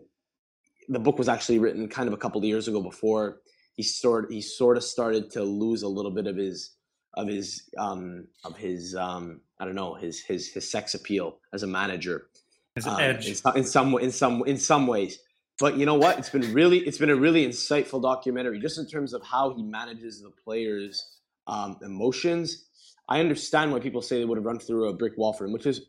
[0.89, 3.41] the book was actually written kind of a couple of years ago before
[3.75, 6.75] he sort he sort of started to lose a little bit of his
[7.15, 11.63] of his um of his um I don't know his his his sex appeal as
[11.63, 12.27] a manager
[12.75, 15.19] his um, edge in, in some in some in some ways.
[15.59, 16.17] But you know what?
[16.17, 19.61] It's been really it's been a really insightful documentary, just in terms of how he
[19.61, 22.65] manages the players' um, emotions.
[23.07, 25.53] I understand why people say they would have run through a brick wall for him,
[25.53, 25.81] which is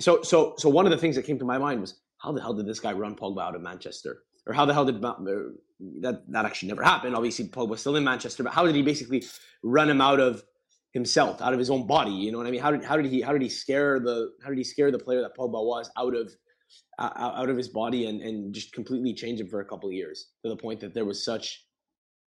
[0.00, 0.68] so so so.
[0.68, 2.80] One of the things that came to my mind was how the hell did this
[2.80, 6.82] guy run Pogba out of Manchester, or how the hell did that that actually never
[6.82, 7.14] happened?
[7.14, 9.24] Obviously, Pogba was still in Manchester, but how did he basically
[9.62, 10.42] run him out of
[10.92, 12.10] himself out of his own body.
[12.10, 12.60] You know what I mean?
[12.60, 14.98] How did how did he how did he scare the how did he scare the
[14.98, 16.34] player that Pogba was out of
[16.98, 19.94] uh, out of his body and and just completely change him for a couple of
[19.94, 21.64] years to the point that there was such,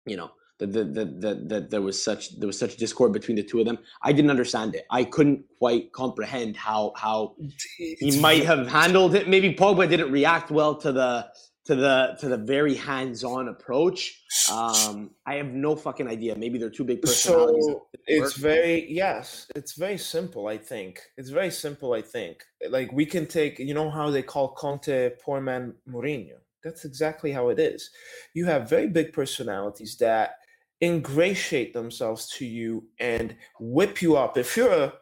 [0.07, 0.31] you know.
[0.59, 3.61] That, that, that, that, that there was such there was such discord between the two
[3.61, 3.77] of them.
[4.01, 4.87] I didn't understand it.
[4.91, 7.37] I couldn't quite comprehend how how
[7.77, 9.29] he might have handled it.
[9.29, 11.29] Maybe Pogba didn't react well to the
[11.67, 14.23] to the to the very hands-on approach.
[14.51, 16.37] Um, I have no fucking idea.
[16.37, 17.64] Maybe they're two big personalities.
[17.67, 20.47] So it's very yes, it's very simple.
[20.47, 21.93] I think it's very simple.
[21.93, 26.39] I think like we can take you know how they call Conte poor man Mourinho.
[26.62, 27.91] That's exactly how it is.
[28.35, 30.37] You have very big personalities that
[30.81, 34.37] ingratiate themselves to you and whip you up.
[34.37, 34.93] If you're a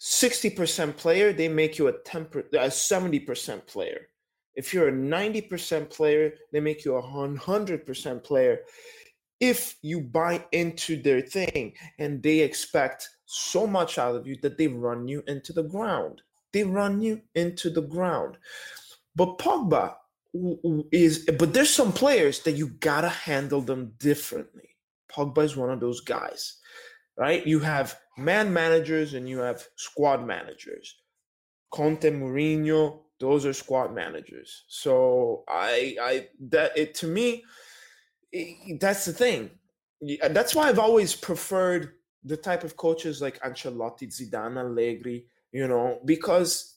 [0.00, 4.08] 60% player, they make you a 10 a 70% player
[4.56, 8.60] if you're a 90% player, they make you a 100% player.
[9.38, 14.56] If you buy into their thing and they expect so much out of you that
[14.56, 16.22] they run you into the ground.
[16.52, 18.38] They run you into the ground.
[19.14, 19.96] But Pogba
[20.92, 24.70] is, but there's some players that you gotta handle them differently.
[25.10, 26.58] Pogba is one of those guys,
[27.18, 27.46] right?
[27.46, 30.96] You have man managers and you have squad managers.
[31.70, 34.64] Conte, Mourinho, those are squad managers.
[34.68, 37.44] So I, I that it to me,
[38.32, 39.50] it, that's the thing.
[40.22, 41.92] Uh, that's why I've always preferred
[42.24, 45.26] the type of coaches like Ancelotti, Zidane, Allegri.
[45.52, 46.76] You know, because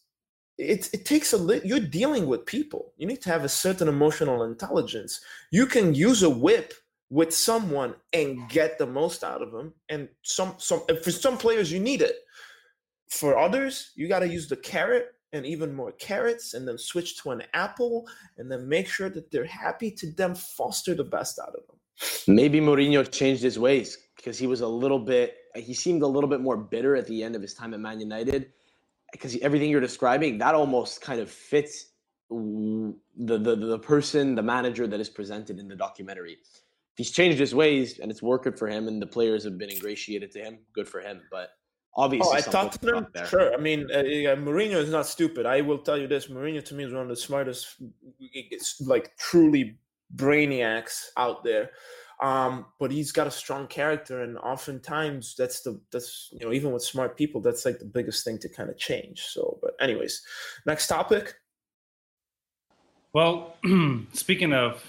[0.57, 1.65] it it takes a lit.
[1.65, 2.93] You're dealing with people.
[2.97, 5.21] You need to have a certain emotional intelligence.
[5.51, 6.73] You can use a whip
[7.09, 9.73] with someone and get the most out of them.
[9.89, 12.15] And some some for some players you need it.
[13.09, 17.21] For others, you got to use the carrot and even more carrots and then switch
[17.21, 18.07] to an apple
[18.37, 21.77] and then make sure that they're happy to then foster the best out of them.
[22.27, 26.29] Maybe Mourinho changed his ways because he was a little bit, he seemed a little
[26.29, 28.51] bit more bitter at the end of his time at Man United.
[29.11, 31.93] Because everything you're describing, that almost kind of fits
[32.29, 36.37] the, the, the person, the manager that is presented in the documentary.
[36.95, 40.31] He's changed his ways and it's working for him and the players have been ingratiated
[40.33, 41.21] to him, good for him.
[41.31, 41.49] But
[41.99, 43.07] obviously, oh, I talked to them.
[43.27, 45.45] Sure, I mean, uh, Mourinho is not stupid.
[45.45, 47.75] I will tell you this: Mourinho to me is one of the smartest,
[48.81, 49.77] like truly
[50.15, 51.71] brainiacs out there.
[52.21, 56.71] Um, but he's got a strong character, and oftentimes that's the that's you know even
[56.71, 59.21] with smart people, that's like the biggest thing to kind of change.
[59.21, 60.21] So, but anyways,
[60.65, 61.35] next topic.
[63.13, 63.55] Well,
[64.13, 64.83] speaking of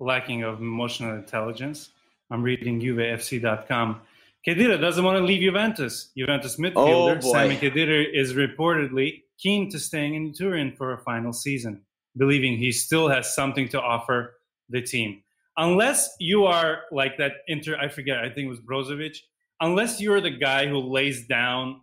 [0.00, 1.90] lacking of emotional intelligence,
[2.30, 4.00] I'm reading JuveFC.com.
[4.48, 6.10] Khedira doesn't want to leave Juventus.
[6.16, 11.34] Juventus midfielder oh Sami Khedira is reportedly keen to staying in Turin for a final
[11.34, 11.82] season,
[12.16, 14.36] believing he still has something to offer
[14.70, 15.22] the team.
[15.58, 19.18] Unless you are like that inter, I forget, I think it was Brozovic.
[19.60, 21.82] Unless you're the guy who lays down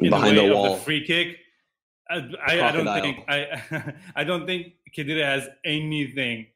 [0.00, 1.38] in Behind the the of the free kick,
[2.10, 6.48] I, I, I don't think I I don't think Khedira has anything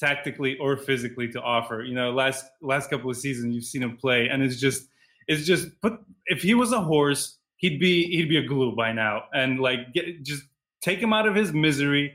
[0.00, 1.82] tactically or physically to offer.
[1.82, 4.88] You know, last last couple of seasons you've seen him play, and it's just
[5.28, 8.92] it's just put if he was a horse, he'd be he'd be a glue by
[8.92, 10.42] now, and like get just
[10.80, 12.14] take him out of his misery.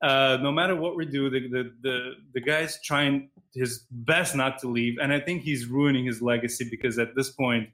[0.00, 4.58] Uh, no matter what we do, the, the the the guy's trying his best not
[4.60, 7.68] to leave, and I think he's ruining his legacy because at this point,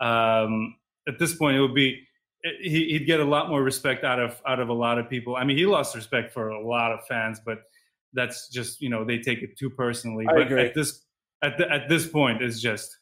[0.00, 0.76] um,
[1.08, 2.06] at this point, it would be
[2.62, 5.36] he'd get a lot more respect out of out of a lot of people.
[5.36, 7.62] I mean, he lost respect for a lot of fans, but
[8.12, 10.26] that's just you know they take it too personally.
[10.28, 10.66] I but agree.
[10.66, 11.06] at this
[11.42, 12.96] at the, at this point, it's just.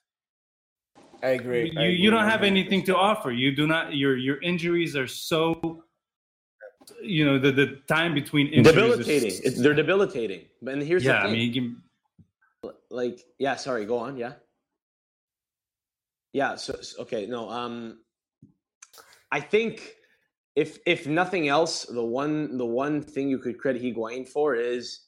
[1.22, 1.70] I agree.
[1.72, 1.96] You, I agree.
[1.96, 3.32] you don't have anything to offer.
[3.32, 3.94] You do not.
[3.94, 5.82] Your your injuries are so.
[7.02, 9.28] You know the the time between injuries debilitating.
[9.28, 10.46] Is, it's, they're debilitating.
[10.66, 11.22] And here's yeah.
[11.22, 11.82] The I mean, can,
[12.90, 13.56] like yeah.
[13.56, 13.84] Sorry.
[13.84, 14.16] Go on.
[14.16, 14.34] Yeah.
[16.32, 16.54] Yeah.
[16.54, 17.26] So okay.
[17.26, 17.50] No.
[17.50, 17.98] Um.
[19.30, 19.97] I think
[20.58, 25.02] if if nothing else, the one the one thing you could credit Higuain for is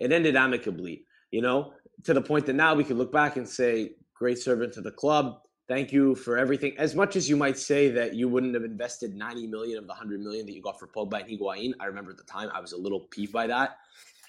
[0.00, 1.04] it ended amicably.
[1.30, 1.74] You know,
[2.04, 4.90] to the point that now we could look back and say, great servant to the
[4.90, 5.40] club.
[5.68, 6.72] Thank you for everything.
[6.78, 9.92] As much as you might say that you wouldn't have invested 90 million of the
[9.92, 12.60] 100 million that you got for Pogba and Higuain, I remember at the time I
[12.60, 13.76] was a little peeved by that.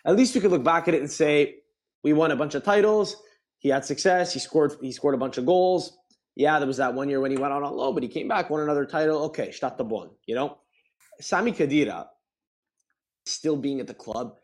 [0.04, 1.58] At least we could look back at it and say
[2.04, 3.16] we won a bunch of titles.
[3.60, 4.34] He had success.
[4.34, 4.74] He scored.
[4.82, 5.98] He scored a bunch of goals.
[6.38, 8.28] Yeah, there was that one year when he went out on loan, but he came
[8.28, 9.24] back, won another title.
[9.24, 10.60] Okay, the bon, you know?
[11.20, 12.06] Sami Khedira
[13.26, 14.36] still being at the club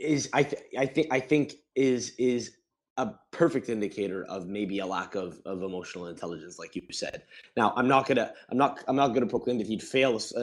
[0.00, 2.56] is I th- I think I think is is
[2.96, 7.24] a perfect indicator of maybe a lack of, of emotional intelligence, like you said.
[7.54, 10.40] Now, I'm not gonna I'm not I'm not gonna proclaim that he'd fail uh,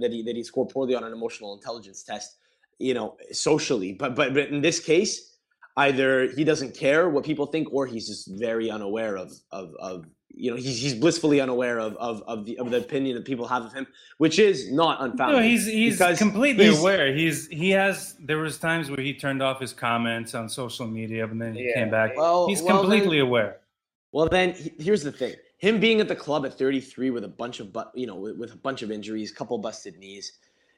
[0.00, 2.36] that he that he scored poorly on an emotional intelligence test,
[2.78, 3.92] you know, socially.
[3.92, 5.31] But but but in this case,
[5.76, 10.06] either he doesn't care what people think or he's just very unaware of of of
[10.34, 13.46] you know he's he's blissfully unaware of of of the of the opinion that people
[13.46, 13.86] have of him,
[14.18, 15.36] which is not unfounded.
[15.36, 17.14] No, he's he's completely he's, aware.
[17.14, 21.24] He's he has there was times where he turned off his comments on social media,
[21.26, 21.74] and then he yeah.
[21.74, 22.16] came back.
[22.16, 23.60] Well, he's well, completely then, aware.
[24.12, 27.60] Well, then here's the thing: him being at the club at 33 with a bunch
[27.60, 30.32] of but you know with, with a bunch of injuries, couple busted knees,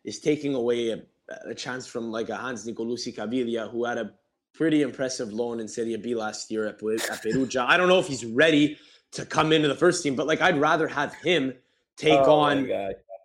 [0.05, 1.03] is taking away a,
[1.47, 4.13] a chance from like a Hans Nicolussi Caviglia who had a
[4.55, 7.67] pretty impressive loan in Serie B last year at, at Perugia.
[7.69, 8.79] I don't know if he's ready
[9.13, 11.53] to come into the first team, but like I'd rather have him
[11.97, 12.71] take oh on.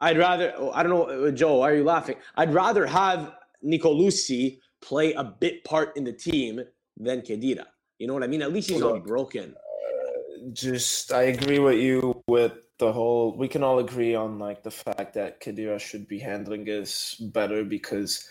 [0.02, 0.54] I'd rather.
[0.58, 1.58] Oh, I don't know, uh, Joe.
[1.58, 2.16] Why are you laughing?
[2.36, 6.62] I'd rather have Nicolussi play a bit part in the team
[6.98, 7.66] than Khedira.
[7.98, 8.42] You know what I mean?
[8.42, 9.54] At least he's not broken.
[9.56, 13.36] Uh, just I agree with you with the whole.
[13.38, 17.66] We can all agree on like the fact that Khedira should be handling this better
[17.66, 18.26] because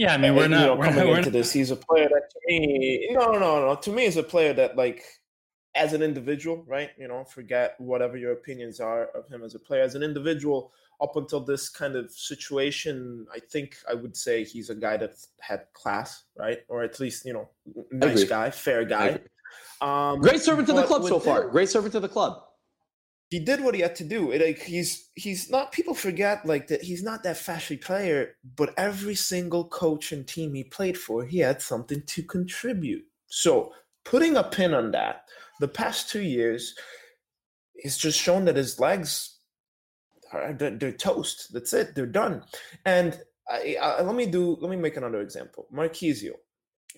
[0.00, 1.52] yeah, I mean, we're and, not you know, we're coming not, into this.
[1.52, 3.74] He's a player that to me, no, no, no.
[3.74, 5.04] To me, is a player that like
[5.74, 6.88] as an individual, right?
[6.96, 9.82] You know, forget whatever your opinions are of him as a player.
[9.82, 10.72] As an individual,
[11.02, 15.16] up until this kind of situation, I think I would say he's a guy that
[15.38, 16.60] had class, right?
[16.68, 17.50] Or at least you know,
[17.92, 19.20] nice guy, fair guy.
[19.82, 21.46] Um, Great servant to the club so far.
[21.48, 22.42] Great servant to the club
[23.30, 24.32] he did what he had to do.
[24.32, 25.70] It, like he's he's not.
[25.70, 26.82] People forget like that.
[26.82, 31.38] He's not that flashy player, but every single coach and team he played for, he
[31.38, 33.04] had something to contribute.
[33.28, 33.72] So
[34.04, 35.26] putting a pin on that,
[35.60, 36.74] the past two years,
[37.76, 39.38] he's just shown that his legs
[40.32, 41.52] are they're, they're toast.
[41.52, 41.94] That's it.
[41.94, 42.42] They're done.
[42.84, 44.56] And I, I, let me do.
[44.60, 45.68] Let me make another example.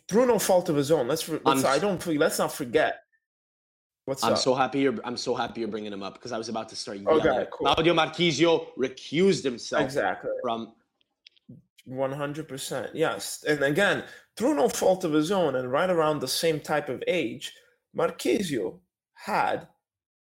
[0.09, 1.09] Through no fault of his own.
[1.09, 1.29] Let's.
[1.29, 2.05] let's I don't.
[2.07, 3.02] Let's not forget
[4.05, 4.39] What's I'm up?
[4.39, 4.97] so happy you're.
[5.05, 7.47] I'm so happy you're bringing him up because I was about to start Okay, yelling.
[7.53, 7.67] cool.
[7.67, 10.31] Claudio Marchisio recused himself exactly.
[10.43, 10.73] from.
[11.89, 12.91] 100%.
[12.95, 13.45] Yes.
[13.47, 14.05] And again,
[14.37, 17.53] through no fault of his own and right around the same type of age,
[17.97, 18.79] Marchisio
[19.15, 19.67] had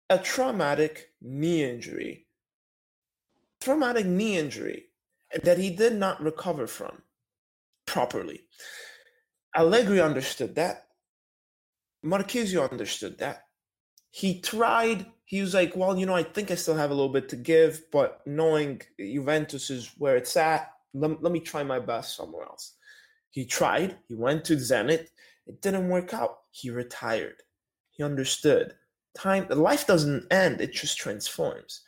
[0.08, 2.26] a traumatic knee injury.
[3.60, 4.84] Traumatic knee injury
[5.42, 7.02] that he did not recover from
[7.86, 8.40] properly.
[9.54, 10.86] Allegri understood that.
[12.04, 13.42] Marchisio understood that.
[14.10, 17.12] He tried, he was like, well, you know, I think I still have a little
[17.12, 21.78] bit to give, but knowing Juventus is where it's at, let, let me try my
[21.78, 22.74] best somewhere else.
[23.30, 25.08] He tried, he went to Zenit,
[25.46, 26.38] it didn't work out.
[26.50, 27.42] He retired.
[27.90, 28.74] He understood.
[29.16, 31.82] Time life doesn't end, it just transforms.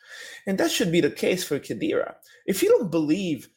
[0.45, 2.15] And that should be the case for Khedira.
[2.45, 3.47] If you don't believe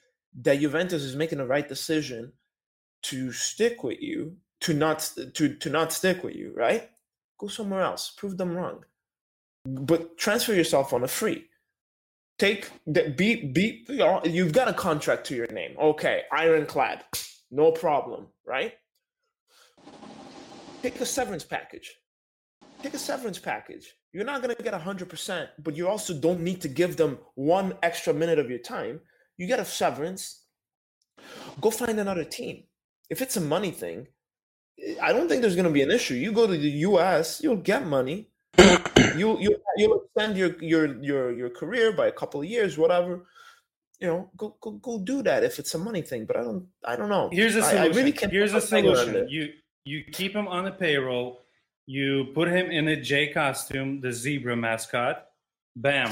[0.43, 2.33] that Juventus is making the right decision
[3.03, 6.89] to stick with you, to not to, to not stick with you, right?
[7.39, 8.12] Go somewhere else.
[8.16, 8.84] Prove them wrong.
[9.64, 11.47] But transfer yourself on a free.
[12.39, 15.74] Take that be be you know, you've got a contract to your name.
[15.78, 17.05] Okay ironclad.
[17.51, 18.74] No problem right?
[20.82, 21.97] Take a severance package.
[22.82, 23.93] Take a severance package.
[24.12, 27.74] You're not going to get 100% but you also don't need to give them one
[27.82, 29.01] extra minute of your time.
[29.37, 30.45] You get a severance.
[31.61, 32.64] Go find another team.
[33.11, 34.07] If it's a money thing
[35.03, 37.57] i don't think there's going to be an issue you go to the us you'll
[37.57, 38.29] get money
[39.16, 43.27] you you you'll extend your your your your career by a couple of years, whatever.
[44.01, 46.27] You know, go go go do that if it's a money thing.
[46.27, 47.29] But I don't I don't know.
[47.33, 47.93] Here's a I- solution.
[47.93, 49.29] I really can't Here's a put my finger on solution.
[49.29, 49.53] You
[49.85, 51.41] you keep him on the payroll.
[51.87, 55.27] You put him in a J costume, the zebra mascot.
[55.77, 56.11] Bam.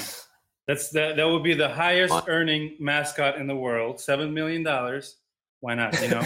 [0.67, 4.01] That's the that would be the highest earning mascot in the world.
[4.01, 5.17] Seven million dollars.
[5.61, 6.01] Why not?
[6.01, 6.23] You know.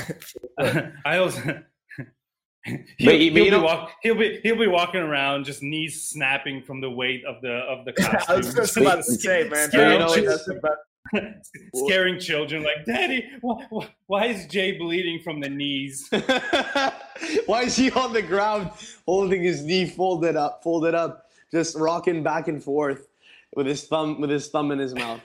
[1.04, 1.62] I also.
[2.64, 6.02] He'll, But you- he'll you be walk, he'll be he'll be walking around just knees
[6.04, 8.20] snapping from the weight of the of the costume.
[8.28, 9.68] I was just about to say, man.
[9.68, 11.34] Scaring, you know, That's chil-
[11.86, 16.08] scaring children like, Daddy, why, why, why is Jay bleeding from the knees?
[17.46, 18.70] Why is he on the ground
[19.06, 23.08] holding his knee folded up, folded up, just rocking back and forth
[23.56, 25.20] with his thumb with his thumb in his mouth?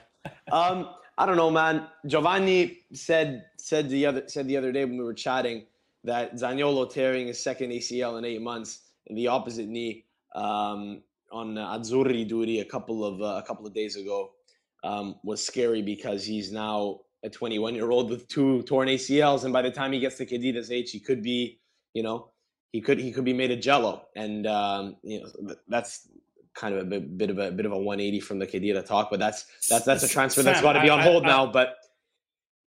[0.50, 1.86] Um, I don't know, man.
[2.06, 5.66] Giovanni said said the other said the other day when we were chatting
[6.04, 11.02] that Zaniolo tearing his second ACL in eight months in the opposite knee um,
[11.32, 14.30] on Azzurri duty a couple of uh, a couple of days ago
[14.84, 19.52] um, was scary because he's now a 21 year old with two torn ACLs, and
[19.52, 21.58] by the time he gets to Khedira's age, he could be,
[21.94, 22.30] you know,
[22.70, 26.08] he could he could be made of Jello, and um, you know that's
[26.54, 29.10] kind of a bit, bit of a bit of a 180 from the Khedira talk,
[29.10, 31.46] but that's that's that's a transfer that's got to be on I- hold I- now.
[31.46, 31.76] But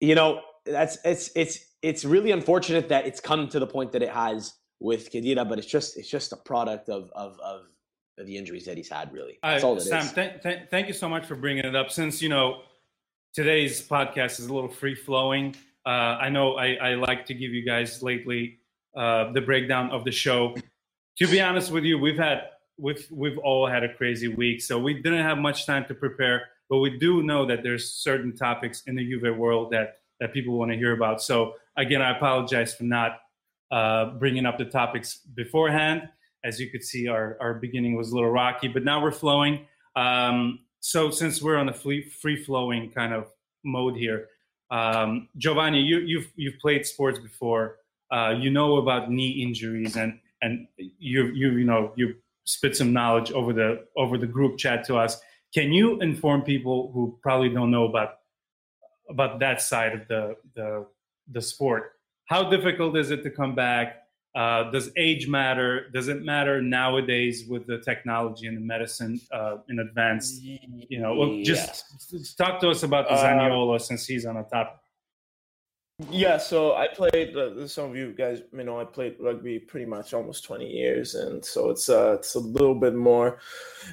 [0.01, 4.03] you know, that's it's it's it's really unfortunate that it's come to the point that
[4.03, 7.63] it has with Khedira, but it's just it's just a product of of of
[8.19, 9.13] the injuries that he's had.
[9.13, 9.89] Really, that's all it is.
[9.89, 11.91] Sam, th- th- thank you so much for bringing it up.
[11.91, 12.63] Since you know
[13.35, 15.55] today's podcast is a little free flowing,
[15.87, 18.59] uh, I know I, I like to give you guys lately
[18.97, 20.57] uh, the breakdown of the show.
[21.19, 22.43] To be honest with you, we've had
[22.79, 26.49] we've we've all had a crazy week, so we didn't have much time to prepare.
[26.69, 30.59] But we do know that there's certain topics in the Juve world that that people
[30.59, 31.23] want to hear about.
[31.23, 33.21] So again, I apologize for not
[33.71, 36.09] uh, bringing up the topics beforehand.
[36.45, 39.67] As you could see, our, our beginning was a little rocky, but now we're flowing.
[39.97, 43.27] Um, so since we're on a free, free flowing kind of
[43.65, 44.29] mode here,
[44.71, 47.77] um, Giovanni, you, you've you've played sports before.
[48.11, 52.15] Uh, you know about knee injuries, and and you you you know you
[52.45, 55.21] spit some knowledge over the over the group chat to us.
[55.53, 58.20] Can you inform people who probably don't know about
[59.11, 60.87] about that side of the the
[61.31, 61.93] the sport?
[62.27, 63.97] How difficult is it to come back?
[64.33, 65.91] Uh, does age matter?
[65.91, 70.41] Does it matter nowadays with the technology and the medicine uh, in advance?
[70.41, 74.37] You know, well, just just talk to us about the Uh, Zaniolo since he's on
[74.37, 74.81] the top.
[76.09, 77.37] Yeah, so I played.
[77.37, 81.15] Uh, some of you guys, you know, I played rugby pretty much almost twenty years,
[81.17, 83.39] and so it's uh, it's a little bit more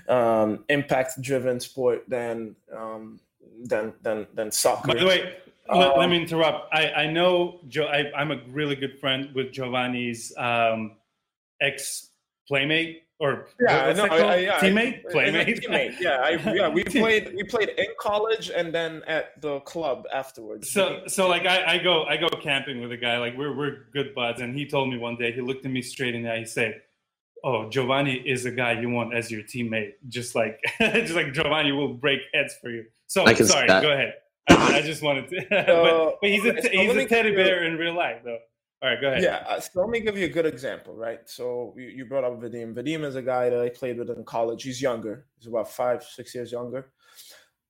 [0.07, 3.20] um, impact-driven sport than um,
[3.64, 4.93] than than than soccer.
[4.93, 5.36] By the way,
[5.70, 6.74] let, let Um, me interrupt.
[6.74, 7.86] I, I know Joe.
[7.86, 10.98] I, I'm a really good friend with Giovanni's um,
[11.62, 12.12] ex
[12.48, 14.18] playmate or yeah, no, I.
[14.18, 16.00] I, yeah, teammate, I, playmate, teammate.
[16.00, 20.70] Yeah, I, yeah, we played we played in college and then at the club afterwards.
[20.70, 23.18] So, so like I, I go, I go camping with a guy.
[23.18, 25.32] Like we're we're good buds, and he told me one day.
[25.32, 26.39] He looked at me straight in the eye.
[26.39, 26.82] He said,
[27.43, 29.93] "Oh, Giovanni is a guy you want as your teammate.
[30.10, 33.68] Just like, just like Giovanni will break heads for you." So, I can sorry.
[33.68, 33.82] that.
[33.82, 34.14] Go ahead.
[34.49, 37.39] I, I just wanted to, but, but he's a okay, so he's a teddy give
[37.39, 38.38] you- bear in real life, though.
[38.84, 39.24] All right, go ahead.
[39.24, 41.22] Yeah, uh, so let me give you a good example, right?
[41.26, 42.76] So you, you brought up Vadim.
[42.76, 44.62] Vadim is a guy that I played with in college.
[44.62, 45.26] He's younger.
[45.39, 46.91] He's about five, six years younger.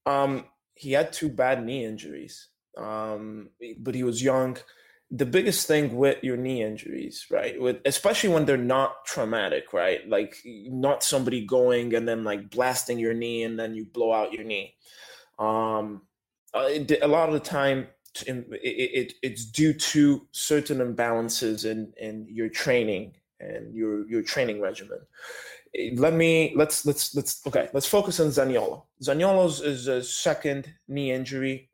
[0.06, 4.58] Um, he had two bad knee injuries, um, but he was young.
[5.10, 10.08] The biggest thing with your knee injuries, right, with especially when they're not traumatic, right,
[10.10, 14.34] like not somebody going and then like blasting your knee and then you blow out
[14.34, 14.76] your knee.
[15.40, 16.02] Um,
[16.54, 16.70] uh,
[17.02, 17.88] a lot of the time
[18.26, 24.62] it, it, it's due to certain imbalances in, in your training and your your training
[24.62, 25.00] regimen.
[25.76, 27.70] Eh, let me let's let's let's okay.
[27.74, 28.84] Let's focus on Zaniolo.
[29.04, 31.70] Zaniolo's is a second knee injury,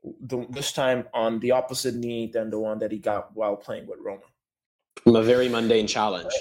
[0.50, 4.00] this time on the opposite knee than the one that he got while playing with
[4.02, 4.24] Roma.
[5.04, 6.34] From a very mundane challenge.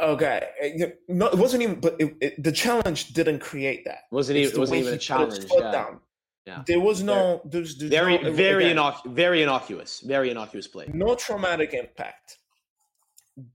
[0.00, 1.80] Okay, eh, no, it wasn't even.
[1.80, 4.04] But it, it, the challenge didn't create that.
[4.10, 4.58] Wasn't even.
[4.58, 5.46] Wasn't even a challenge.
[5.56, 5.70] Yeah.
[5.70, 6.00] Down.
[6.46, 6.62] Yeah.
[6.66, 10.88] There was no there's, there's very no, very innocu- very innocuous, very innocuous play.
[10.92, 12.38] No traumatic impact.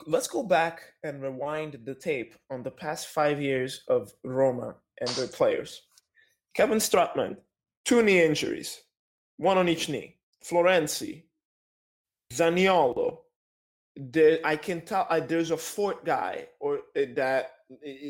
[0.06, 5.10] Let's go back and rewind the tape on the past five years of Roma and
[5.12, 5.82] their players.
[6.54, 7.38] Kevin Strootman,
[7.86, 8.82] two knee injuries,
[9.38, 10.18] one on each knee.
[10.44, 11.24] Florenzi,
[12.34, 13.20] Zaniolo.
[13.96, 17.61] There, I can tell I, there's a fourth guy or uh, that he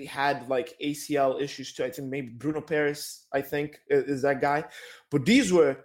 [0.07, 1.84] had like ACL issues too.
[1.84, 4.66] I think maybe Bruno Peres, I think, is that guy.
[5.09, 5.78] But these were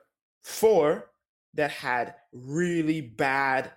[0.43, 1.11] four
[1.55, 3.73] that had really bad,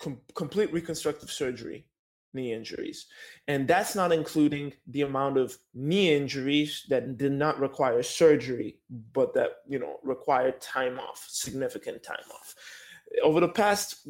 [0.00, 1.86] com- complete reconstructive surgery
[2.34, 3.06] knee injuries.
[3.46, 8.78] And that's not including the amount of knee injuries that did not require surgery,
[9.12, 12.54] but that, you know, required time off, significant time off.
[13.22, 14.08] Over the past,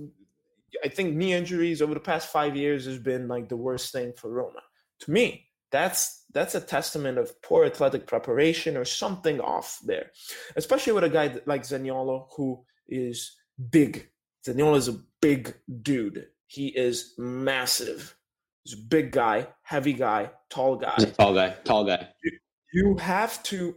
[0.84, 4.12] I think knee injuries over the past five years has been like the worst thing
[4.12, 4.60] for Roma
[5.02, 10.10] to me, that's that's a testament of poor athletic preparation or something off there,
[10.56, 13.36] especially with a guy like Zaniolo who is
[13.70, 14.08] big.
[14.46, 16.26] Zaniolo is a big dude.
[16.46, 18.16] He is massive.
[18.64, 20.96] He's a big guy, heavy guy, tall guy.
[21.18, 22.08] tall guy, tall guy.
[22.22, 22.38] You,
[22.72, 23.76] you have to.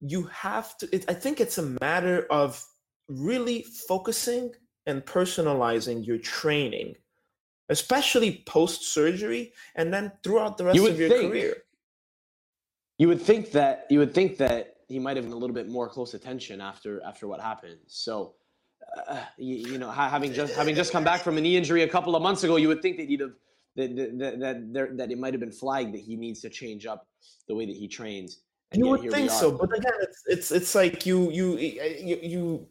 [0.00, 0.94] You have to.
[0.94, 2.64] It, I think it's a matter of
[3.08, 4.52] really focusing
[4.86, 6.94] and personalizing your training
[7.68, 11.56] especially post surgery and then throughout the rest you of your think, career.
[12.98, 15.68] You would think that you would think that he might have been a little bit
[15.68, 17.78] more close attention after after what happened.
[17.86, 18.34] So,
[19.08, 21.88] uh, you, you, know, having just having just come back from a knee injury a
[21.88, 23.32] couple of months ago, you would think that he'd have
[23.76, 26.86] that that that, that, that it might have been flagged that he needs to change
[26.86, 27.08] up
[27.48, 28.40] the way that he trains.
[28.72, 32.68] And you would think so, but again, it's it's it's like you you you you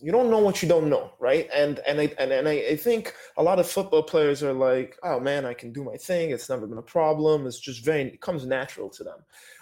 [0.00, 1.48] you don't know what you don't know, right?
[1.54, 4.96] And and I and, and I, I think a lot of football players are like,
[5.02, 6.30] oh man, I can do my thing.
[6.30, 7.46] It's never been a problem.
[7.46, 9.18] It's just very it comes natural to them.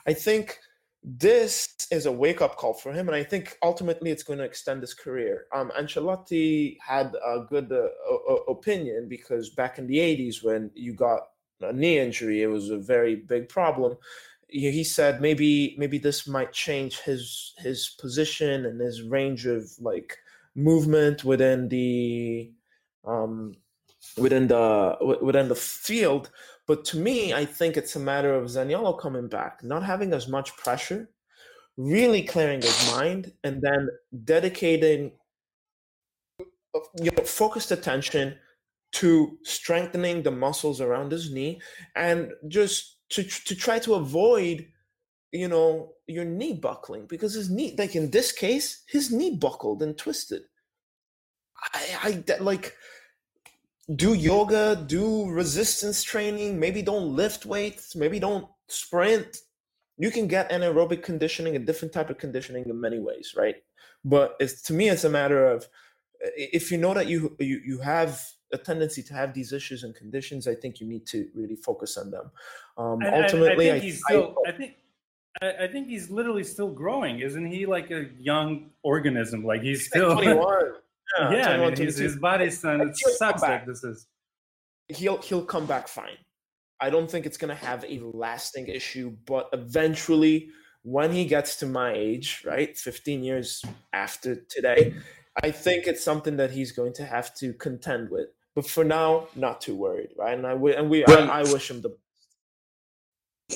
[0.06, 0.58] I think
[1.02, 4.44] this is a wake up call for him, and I think ultimately it's going to
[4.44, 5.44] extend his career.
[5.54, 11.20] Um, Ancelotti had a good uh, opinion because back in the '80s, when you got
[11.60, 13.96] a knee injury, it was a very big problem
[14.48, 20.16] he said maybe maybe this might change his his position and his range of like
[20.54, 22.52] movement within the
[23.04, 23.54] um,
[24.16, 26.30] within the within the field.
[26.66, 30.28] But to me, I think it's a matter of Zaniolo coming back, not having as
[30.28, 31.10] much pressure,
[31.76, 33.88] really clearing his mind, and then
[34.24, 35.12] dedicating
[37.00, 38.36] you know focused attention
[38.92, 41.60] to strengthening the muscles around his knee
[41.96, 44.66] and just to to try to avoid
[45.34, 49.82] you know your knee buckling because his knee like in this case his knee buckled
[49.82, 50.42] and twisted.
[51.72, 52.76] I i like
[53.96, 59.38] do yoga do resistance training maybe don't lift weights maybe don't sprint.
[59.98, 63.56] You can get anaerobic conditioning a different type of conditioning in many ways right?
[64.04, 65.66] But it's to me it's a matter of
[66.36, 68.22] if you know that you you, you have
[68.52, 71.96] a tendency to have these issues and conditions i think you need to really focus
[71.96, 72.30] on them.
[72.78, 74.74] Um, ultimately I, I, think he's still I, I think
[75.42, 77.20] I, I, think he's literally still growing.
[77.20, 79.44] Isn't he like a young organism?
[79.44, 80.62] Like he's, he's still like 21.
[81.20, 82.80] Yeah, yeah I mean, his, his body's son.
[82.80, 84.06] It sucks like this is.
[84.88, 86.16] He'll he'll come back fine.
[86.80, 90.48] I don't think it's gonna have a lasting issue, but eventually,
[90.82, 93.62] when he gets to my age, right, 15 years
[93.92, 94.94] after today,
[95.42, 98.28] I think it's something that he's going to have to contend with.
[98.54, 100.36] But for now, not too worried, right?
[100.36, 101.96] And I and we I, I wish him the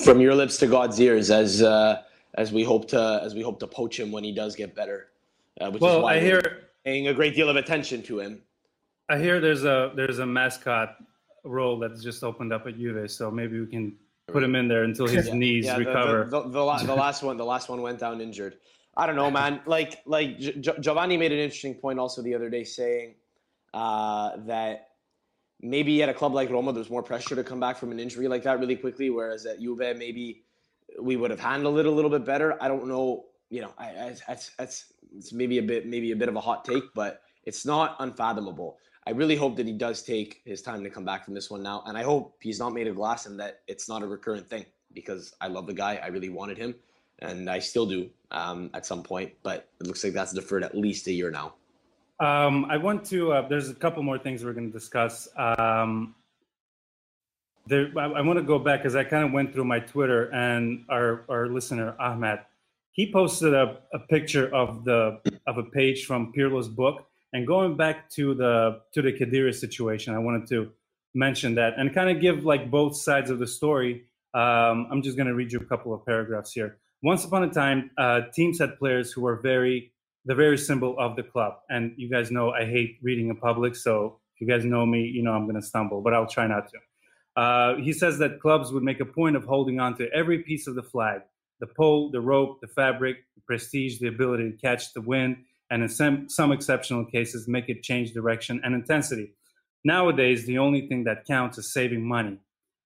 [0.03, 2.01] from your lips to God's ears as uh,
[2.35, 5.07] as we hope to as we hope to poach him when he does get better.
[5.59, 8.41] Uh, which well, is why I hear paying a great deal of attention to him.
[9.09, 10.97] I hear there's a there's a mascot
[11.43, 13.95] role that's just opened up at Juve, so maybe we can
[14.27, 16.25] put him in there until his yeah, knees yeah, recover.
[16.25, 18.57] The, the, the, the, the last one, the last one went down injured.
[18.95, 19.61] I don't know, man.
[19.65, 23.15] Like like Giovanni made an interesting point also the other day, saying
[23.73, 24.88] uh, that
[25.61, 28.27] maybe at a club like Roma, there's more pressure to come back from an injury
[28.27, 30.43] like that really quickly, whereas at Juve, maybe
[31.01, 32.61] we would have handled it a little bit better.
[32.61, 33.25] I don't know.
[33.49, 36.65] You know, I, that's that's it's maybe a bit maybe a bit of a hot
[36.65, 38.77] take, but it's not unfathomable.
[39.07, 41.63] I really hope that he does take his time to come back from this one
[41.63, 44.47] now, and I hope he's not made of glass and that it's not a recurrent
[44.47, 45.99] thing because I love the guy.
[46.03, 46.75] I really wanted him,
[47.19, 49.33] and I still do um, at some point.
[49.41, 51.55] But it looks like that's deferred at least a year now.
[52.19, 53.31] Um, I want to.
[53.31, 55.27] Uh, there's a couple more things we're going to discuss.
[55.37, 56.15] Um,
[57.65, 60.25] there, I, I want to go back because I kind of went through my Twitter
[60.33, 62.39] and our our listener Ahmed,
[62.91, 67.05] he posted a, a picture of the of a page from Pirlo's book.
[67.31, 70.71] And going back to the to the Khedira situation, I wanted to
[71.13, 74.03] mention that and kind of give like both sides of the story.
[74.33, 76.77] Um, I'm just going to read you a couple of paragraphs here.
[77.01, 79.91] Once upon a time, uh, teams had players who were very
[80.29, 81.53] the very symbol of the club.
[81.71, 85.01] And you guys know I hate reading in public, so if you guys know me,
[85.01, 87.41] you know I'm going to stumble, but I'll try not to.
[87.41, 90.67] Uh, he says that clubs would make a point of holding on to every piece
[90.67, 91.21] of the flag
[91.59, 95.35] the pole, the rope, the fabric, the prestige, the ability to catch the wind,
[95.71, 99.33] and in some, some exceptional cases, make it change direction and intensity.
[99.83, 102.37] Nowadays, the only thing that counts is saving money.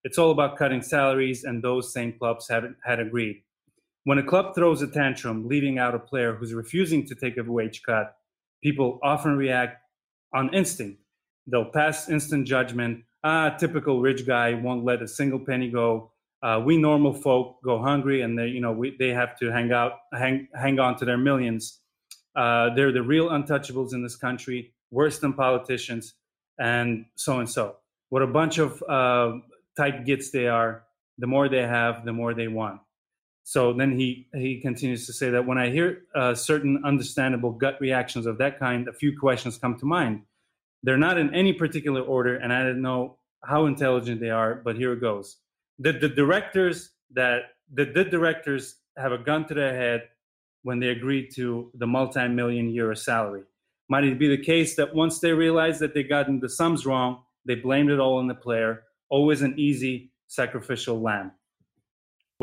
[0.05, 3.43] It's all about cutting salaries, and those same clubs had, had agreed.
[4.06, 7.43] When a club throws a tantrum, leaving out a player who's refusing to take a
[7.43, 8.16] wage cut,
[8.62, 9.78] people often react
[10.34, 10.99] on instinct.
[11.47, 13.04] They'll pass instant judgment.
[13.24, 16.12] Ah, typical rich guy won't let a single penny go.
[16.41, 19.72] Uh, we normal folk go hungry, and they, you know, we, they have to hang
[19.72, 21.80] out, hang, hang on to their millions.
[22.36, 26.16] Uh, they're the real untouchables in this country, worse than politicians,
[26.60, 27.78] and so and so.
[28.10, 29.39] What a bunch of uh,
[29.78, 30.84] tight gits they are.
[31.20, 32.82] The more they have, the more they want.
[33.43, 37.77] So then he he continues to say that when I hear uh, certain understandable gut
[37.81, 40.21] reactions of that kind, a few questions come to mind.
[40.81, 44.77] They're not in any particular order, and I don't know how intelligent they are, but
[44.77, 45.37] here it goes.
[45.79, 47.41] The the directors that
[47.73, 50.03] the, the directors have a gun to their head
[50.63, 53.43] when they agreed to the multi-million euro salary.
[53.89, 57.23] Might it be the case that once they realized that they gotten the sums wrong,
[57.45, 58.83] they blamed it all on the player?
[59.09, 61.31] Always an easy sacrificial lamb.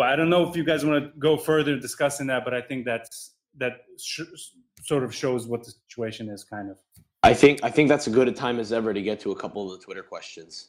[0.01, 2.63] Well, I don't know if you guys want to go further discussing that, but I
[2.63, 4.23] think that's that sh-
[4.83, 6.79] sort of shows what the situation is, kind of.
[7.23, 9.37] I think I think that's as good a time as ever to get to a
[9.37, 10.69] couple of the Twitter questions,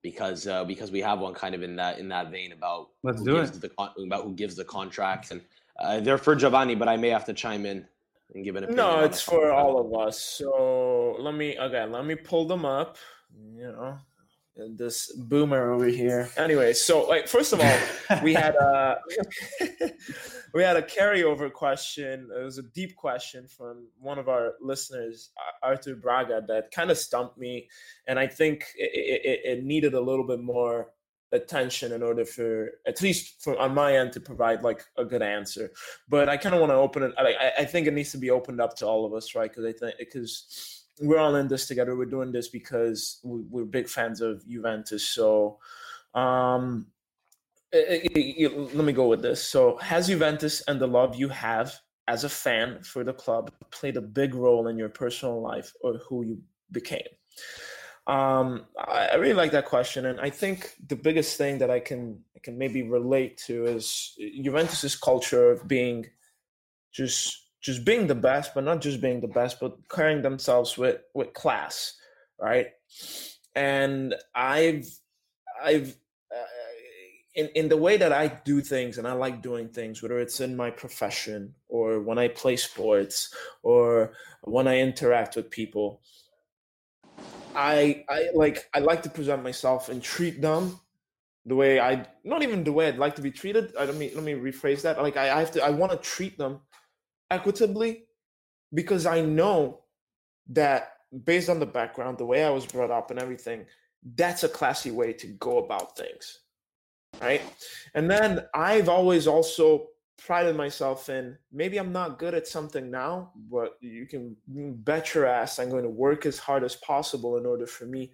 [0.00, 3.18] because uh, because we have one kind of in that in that vein about let's
[3.18, 5.40] who do gives it the con- about who gives the contracts, and
[5.80, 7.84] uh, they're for Giovanni, but I may have to chime in
[8.32, 8.86] and give an opinion.
[8.86, 10.22] No, it's for all of us.
[10.22, 12.96] So let me okay, let me pull them up.
[13.56, 13.98] You know,
[14.60, 16.28] Uh, this boomer over here.
[16.36, 18.96] Anyway, so like first of all, we had a
[20.54, 22.28] we had a carryover question.
[22.38, 25.30] It was a deep question from one of our listeners,
[25.62, 27.68] Arthur Braga, that kind of stumped me,
[28.06, 28.90] and I think it,
[29.24, 30.90] it, it needed a little bit more
[31.32, 35.22] attention in order for at least for on my end to provide like a good
[35.22, 35.70] answer.
[36.10, 37.12] But I kind of want to open it.
[37.16, 39.50] I, I- I think it needs to be opened up to all of us, right?
[39.50, 41.96] Because I think because we're all in this together.
[41.96, 45.06] We're doing this because we, we're big fans of Juventus.
[45.06, 45.58] So.
[46.14, 46.86] um
[47.72, 49.42] eh, eh, eh, let me go with this.
[49.44, 51.74] So, has Juventus and the love you have
[52.08, 55.94] as a fan for the club played a big role in your personal life or
[56.08, 57.08] who you became?
[58.06, 61.80] Um, I, I really like that question, and I think the biggest thing that I
[61.80, 66.06] can I can maybe relate to is Juventus's culture of being
[66.92, 71.00] just just being the best, but not just being the best, but carrying themselves with
[71.14, 71.94] with class,
[72.38, 72.66] right?
[73.54, 74.88] And I've
[75.62, 75.96] I've
[76.34, 76.44] uh,
[77.36, 80.40] in in the way that I do things, and I like doing things, whether it's
[80.40, 83.32] in my profession or when I play sports
[83.62, 84.12] or
[84.42, 86.02] when I interact with people.
[87.54, 90.80] I I like I like to present myself and treat them
[91.46, 93.72] the way I not even the way I'd like to be treated.
[93.78, 95.00] I let me let me rephrase that.
[95.00, 96.60] Like I, I have to I want to treat them
[97.32, 98.04] equitably
[98.74, 99.80] because I know
[100.48, 103.66] that based on the background, the way I was brought up and everything,
[104.14, 106.40] that's a classy way to go about things.
[107.20, 107.42] Right.
[107.94, 109.88] And then I've always also
[110.18, 115.26] prided myself in maybe I'm not good at something now, but you can bet your
[115.26, 118.12] ass I'm going to work as hard as possible in order for me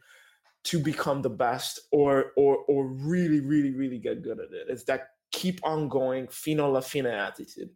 [0.65, 4.67] to become the best or or or really, really, really get good at it.
[4.69, 7.71] It's that keep on going fino la fine attitude.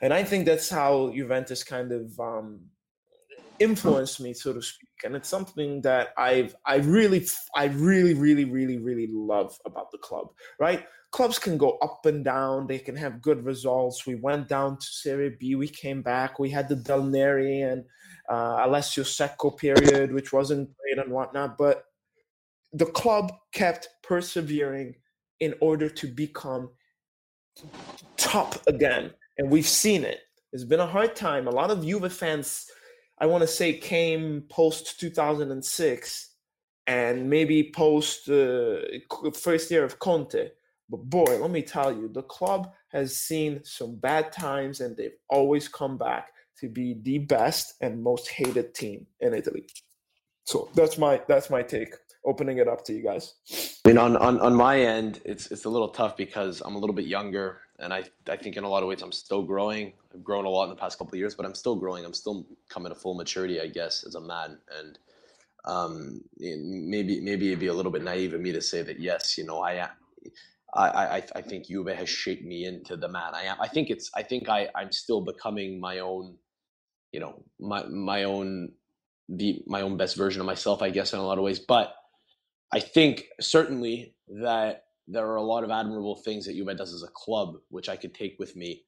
[0.00, 2.60] And I think that's how Juventus kind of um
[3.58, 8.44] influenced me, so to speak, and it's something that I've I really I really really
[8.44, 10.28] really really love about the club.
[10.58, 12.66] Right, clubs can go up and down.
[12.66, 14.06] They can have good results.
[14.06, 15.54] We went down to Serie B.
[15.54, 16.38] We came back.
[16.38, 17.84] We had the Del Neri and
[18.28, 21.84] uh, Alessio Secco period, which wasn't great and whatnot, but
[22.72, 24.94] the club kept persevering
[25.40, 26.70] in order to become
[28.16, 29.12] top again.
[29.38, 30.20] And we've seen it.
[30.52, 31.46] It's been a hard time.
[31.46, 32.66] A lot of Juve fans,
[33.18, 36.34] I want to say, came post 2006
[36.86, 38.78] and maybe post uh,
[39.34, 40.50] first year of Conte.
[40.88, 45.18] But boy, let me tell you, the club has seen some bad times and they've
[45.28, 46.28] always come back
[46.60, 49.66] to be the best and most hated team in Italy.
[50.44, 51.94] So that's my that's my take
[52.24, 53.34] opening it up to you guys.
[53.84, 56.78] I mean, on, on, on my end, it's it's a little tough because I'm a
[56.78, 59.92] little bit younger, and I I think in a lot of ways I'm still growing.
[60.14, 62.04] I've grown a lot in the past couple of years, but I'm still growing.
[62.04, 64.58] I'm still coming to full maturity, I guess, as a man.
[64.78, 64.98] And
[65.64, 69.38] um, maybe maybe it'd be a little bit naive of me to say that yes,
[69.38, 69.88] you know, I
[70.74, 73.56] I I, I think Juve has shaped me into the man I am.
[73.60, 76.36] I think it's I think I I'm still becoming my own,
[77.12, 78.72] you know, my my own
[79.28, 81.94] the my own best version of myself, I guess, in a lot of ways, but
[82.72, 87.02] I think certainly that there are a lot of admirable things that Juve does as
[87.02, 88.84] a club, which I could take with me,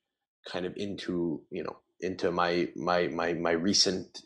[0.50, 4.22] kind of into you know into my my my my recent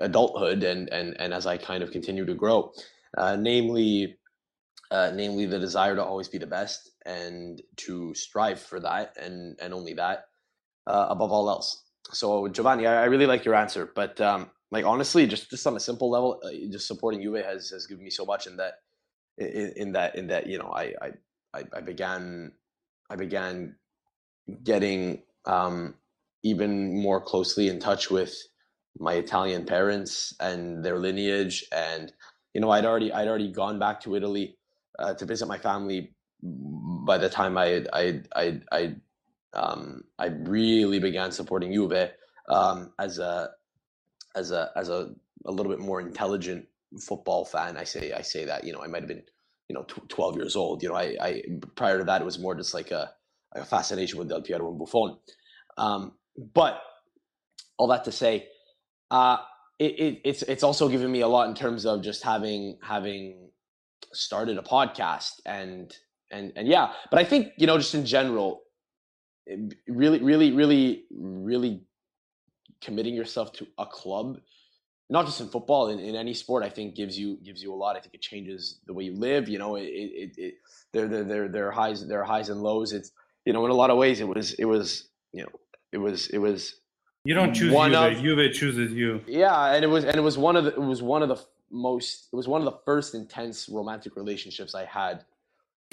[0.00, 2.72] adulthood and and and as I kind of continue to grow,
[3.18, 4.16] uh, namely.
[4.90, 9.58] Uh, namely, the desire to always be the best and to strive for that, and
[9.60, 10.26] and only that
[10.88, 11.84] uh, above all else.
[12.12, 15.76] So, Giovanni, I, I really like your answer, but um, like honestly, just just on
[15.76, 18.74] a simple level, uh, just supporting Juve has has given me so much in that
[19.38, 20.94] in, in that in that you know I
[21.54, 22.52] I I began
[23.10, 23.76] I began
[24.62, 25.94] getting um,
[26.42, 28.34] even more closely in touch with
[28.98, 32.12] my Italian parents and their lineage, and
[32.54, 34.56] you know I'd already I'd already gone back to Italy
[34.98, 38.94] uh, to visit my family by the time I I I I
[39.52, 42.10] um, I really began supporting Juve
[42.48, 43.50] um, as a
[44.36, 45.10] as a as a
[45.46, 46.66] a little bit more intelligent
[47.00, 47.76] football fan.
[47.76, 49.22] I say I say that you know I might have been
[49.68, 50.82] you know tw- 12 years old.
[50.82, 51.42] You know I, I
[51.76, 53.10] prior to that it was more just like a,
[53.54, 55.18] a fascination with Del Piero and Buffon.
[55.76, 56.12] Um,
[56.54, 56.82] but
[57.78, 58.46] all that to say,
[59.10, 59.38] uh,
[59.78, 63.50] it, it, it's it's also given me a lot in terms of just having having
[64.12, 65.94] started a podcast and
[66.30, 66.92] and and yeah.
[67.10, 68.62] But I think you know just in general,
[69.88, 71.82] really really really really
[72.80, 74.40] committing yourself to a club
[75.08, 77.74] not just in football in, in any sport i think gives you gives you a
[77.74, 80.54] lot i think it changes the way you live you know it, it, it
[80.92, 83.12] there there there there are highs there are highs and lows it's
[83.44, 85.50] you know in a lot of ways it was it was you know
[85.92, 86.80] it was it was
[87.24, 88.16] you don't choose one Juve.
[88.16, 89.20] Of, Juve chooses you.
[89.26, 91.38] Yeah, and it was and it was one of the it was one of the
[91.70, 95.24] most it was one of the first intense romantic relationships I had.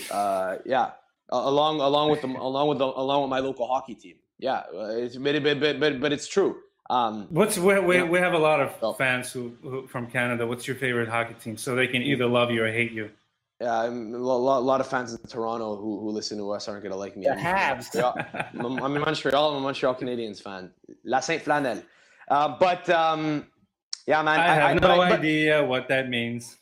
[0.09, 0.91] Uh, yeah,
[1.30, 4.15] along along with the along with the, along with my local hockey team.
[4.39, 6.57] Yeah, it's but but but but it's true.
[6.89, 10.47] Um, What's we, we, we have a lot of fans who, who, from Canada.
[10.47, 11.57] What's your favorite hockey team?
[11.57, 13.09] So they can either love you or hate you.
[13.59, 16.84] Yeah, a lot, a lot of fans in Toronto who, who listen to us aren't
[16.84, 17.26] gonna like me.
[17.26, 17.89] The Habs.
[18.53, 19.51] I'm in Montreal.
[19.51, 20.72] I'm a Montreal Canadiens fan.
[21.03, 21.84] La Sainte Flanelle.
[22.30, 23.47] Uh, but um,
[24.05, 24.39] yeah, man.
[24.39, 26.57] I, I have I, no I, idea what that means.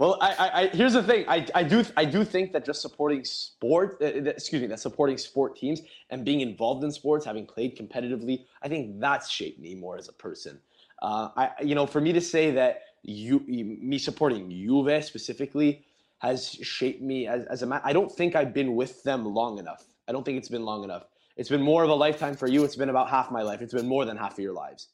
[0.00, 1.26] Well, I, I, here's the thing.
[1.28, 5.18] I, I do I do think that just supporting sport, uh, excuse me, that supporting
[5.18, 9.74] sport teams and being involved in sports, having played competitively, I think that's shaped me
[9.74, 10.58] more as a person.
[11.02, 15.84] Uh, I you know, for me to say that you me supporting Juve specifically
[16.20, 17.82] has shaped me as, as a man.
[17.84, 19.84] I don't think I've been with them long enough.
[20.08, 21.04] I don't think it's been long enough.
[21.36, 22.64] It's been more of a lifetime for you.
[22.64, 23.60] It's been about half my life.
[23.60, 24.88] It's been more than half of your lives.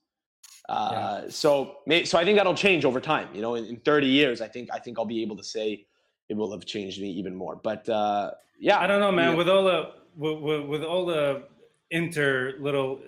[0.69, 1.31] Uh, yeah.
[1.31, 3.29] So, so I think that'll change over time.
[3.33, 5.87] You know, in, in 30 years, I think I think I'll be able to say
[6.29, 7.57] it will have changed me even more.
[7.57, 9.37] But uh, yeah, I don't know, man.
[9.37, 11.45] With all the with, with all the
[11.91, 13.01] inter little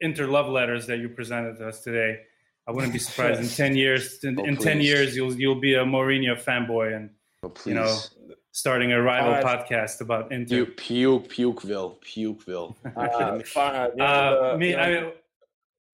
[0.00, 2.20] inter love letters that you presented to us today,
[2.66, 4.22] I wouldn't be surprised in 10 years.
[4.24, 7.10] In, oh, in 10 years, you'll you'll be a Mourinho fanboy and
[7.42, 7.98] oh, you know
[8.52, 10.64] starting a rival uh, podcast about Inter.
[10.64, 12.74] Puke, Pukeville, Pukeville.
[12.96, 13.90] Uh, fine.
[13.96, 15.10] Yeah, uh, me, yeah.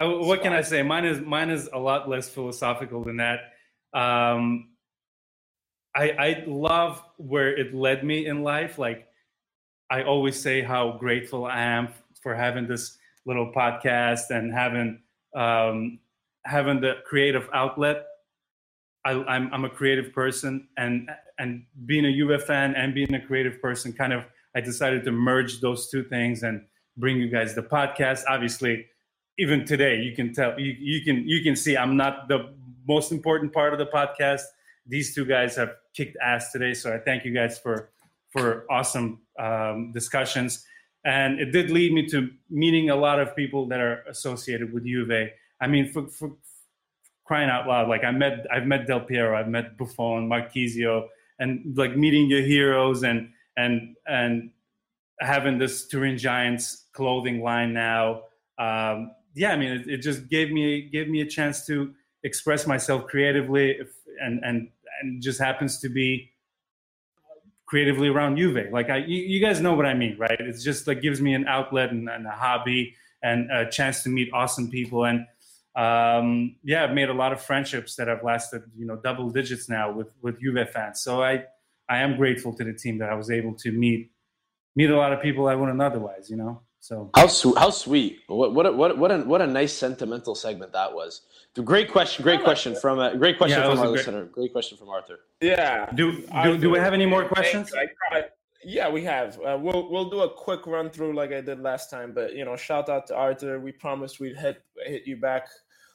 [0.04, 0.82] I what can I say?
[0.82, 3.52] Mine is mine is a lot less philosophical than that.
[3.92, 4.70] Um,
[5.94, 8.78] I I love where it led me in life.
[8.78, 9.06] Like
[9.90, 11.88] I always say, how grateful I am
[12.22, 15.00] for having this little podcast and having
[15.34, 15.98] um,
[16.44, 18.04] having the creative outlet.
[19.06, 23.14] I, am I'm, I'm a creative person, and and being a Juve fan and being
[23.14, 24.24] a creative person, kind of
[24.54, 26.62] I decided to merge those two things and
[26.96, 28.22] bring you guys the podcast.
[28.28, 28.86] Obviously,
[29.38, 32.54] even today, you can tell you you can you can see I'm not the
[32.86, 34.42] most important part of the podcast.
[34.86, 37.90] These two guys have kicked ass today, so I thank you guys for
[38.30, 40.64] for awesome um, discussions.
[41.04, 44.84] And it did lead me to meeting a lot of people that are associated with
[44.84, 45.30] Juve.
[45.60, 46.32] I mean, for, for
[47.24, 51.08] crying out loud, like I met I've met Del Piero, I've met Buffon, Marchisio,
[51.38, 54.50] and like meeting your heroes and and and
[55.20, 58.22] having this Turin Giants clothing line now.
[58.58, 61.92] Um, yeah, I mean, it, it, just gave me gave me a chance to
[62.22, 63.88] express myself creatively, if,
[64.20, 64.68] and and
[65.00, 66.30] and just happens to be
[67.66, 68.70] creatively around Juve.
[68.70, 70.38] Like I, you, you, guys know what I mean, right?
[70.38, 74.08] It's just like gives me an outlet and, and a hobby and a chance to
[74.08, 75.04] meet awesome people.
[75.04, 75.26] And
[75.74, 79.68] um, yeah, I've made a lot of friendships that have lasted, you know, double digits
[79.68, 81.00] now with with Juve fans.
[81.00, 81.44] So I
[81.88, 84.10] I am grateful to the team that I was able to meet
[84.76, 86.60] meet a lot of people I wouldn't otherwise, you know.
[86.84, 88.18] So how sweet, how sweet.
[88.26, 91.22] What what a, what what a what a nice sentimental segment that was.
[91.64, 94.24] Great question, great question from a great question yeah, from our great, listener.
[94.26, 95.20] Great question from Arthur.
[95.40, 95.90] Yeah.
[95.94, 97.72] Do do, Arthur, do we have any more questions?
[98.62, 99.40] yeah, we have.
[99.40, 102.12] Uh, we'll we'll do a quick run through like I did last time.
[102.12, 103.58] But you know, shout out to Arthur.
[103.60, 105.48] We promised we'd hit hit you back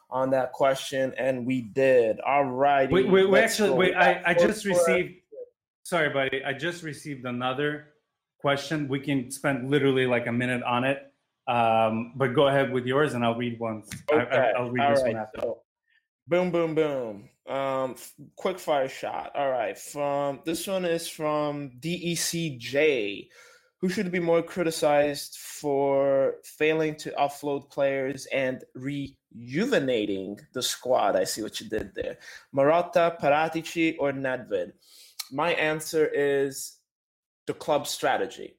[0.09, 2.19] on that question, and we did.
[2.21, 2.89] All right.
[2.91, 3.93] Wait, wait, wait actually, wait.
[3.93, 5.21] I I just received.
[5.83, 6.43] Sorry, buddy.
[6.43, 7.89] I just received another
[8.39, 8.87] question.
[8.87, 11.05] We can spend literally like a minute on it.
[11.47, 13.83] Um, but go ahead with yours, and I'll read one.
[14.11, 14.53] Okay.
[14.55, 15.13] I, will read All this right.
[15.13, 15.39] one after.
[15.41, 15.61] So,
[16.27, 17.29] boom, boom, boom.
[17.47, 17.95] Um,
[18.35, 19.31] quick fire shot.
[19.35, 19.77] All right.
[19.77, 23.29] From this one is from DECJ,
[23.81, 31.15] who should be more criticized for failing to offload players and rejuvenating the squad.
[31.15, 32.19] I see what you did there.
[32.55, 34.73] Marotta, Paratici, or Nedved.
[35.31, 36.78] My answer is
[37.49, 38.55] the club strategy.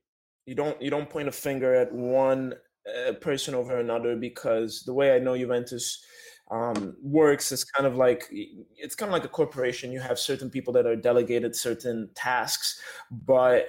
[0.47, 2.55] You don't you don't point a finger at one
[2.91, 6.05] uh, person over another because the way I know Juventus
[6.51, 9.93] um, works is kind of like it's kind of like a corporation.
[9.93, 12.81] You have certain people that are delegated certain tasks,
[13.13, 13.69] but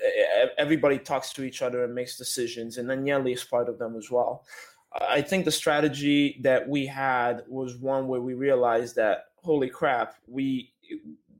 [0.58, 4.10] everybody talks to each other and makes decisions, and Agnelli is part of them as
[4.10, 4.44] well.
[5.08, 10.16] I think the strategy that we had was one where we realized that holy crap,
[10.26, 10.74] we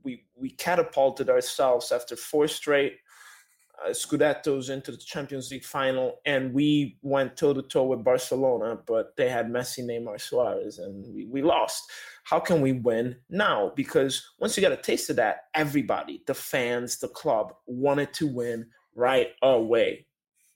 [0.04, 3.11] we we catapulted ourselves after four straight uh,
[3.90, 9.16] Scudettos into the Champions League final, and we went toe to toe with Barcelona, but
[9.16, 11.90] they had Messi, Neymar, Suarez, and we, we lost.
[12.24, 13.72] How can we win now?
[13.74, 18.26] Because once you get a taste of that, everybody, the fans, the club, wanted to
[18.26, 20.06] win right away.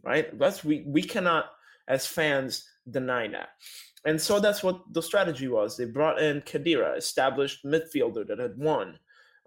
[0.02, 0.38] Right?
[0.38, 1.46] That's we we cannot,
[1.88, 3.48] as fans, deny that.
[4.04, 5.76] And so that's what the strategy was.
[5.76, 8.98] They brought in Khedira, established midfielder that had won.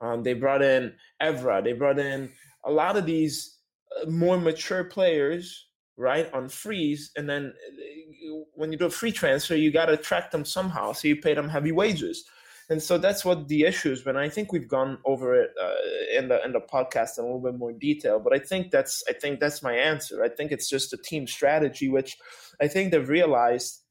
[0.02, 1.64] Um, they brought in Evra.
[1.64, 2.30] They brought in
[2.66, 3.59] a lot of these
[4.08, 5.68] more mature players
[5.98, 9.94] right on freeze and then uh, when you do a free transfer you got to
[9.94, 12.26] attract them somehow so you pay them heavy wages.
[12.72, 16.18] And so that's what the issue is but i think we've gone over it uh,
[16.18, 19.04] in the in the podcast in a little bit more detail but i think that's
[19.10, 20.24] i think that's my answer.
[20.24, 22.16] I think it's just a team strategy which
[22.62, 23.82] i think they've realized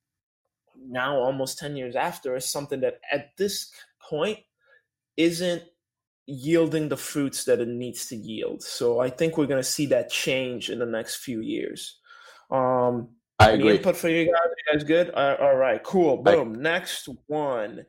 [0.89, 4.39] now almost 10 years after is something that at this point
[5.17, 5.63] isn't
[6.29, 8.63] yielding the fruits that it needs to yield.
[8.63, 11.99] So I think we're going to see that change in the next few years.
[12.51, 13.77] Um, I agree.
[13.77, 14.53] Input for you guys?
[14.67, 15.11] You guys good?
[15.15, 16.19] Uh, all right, cool.
[16.19, 16.57] Boom.
[16.57, 16.61] I...
[16.61, 17.87] Next one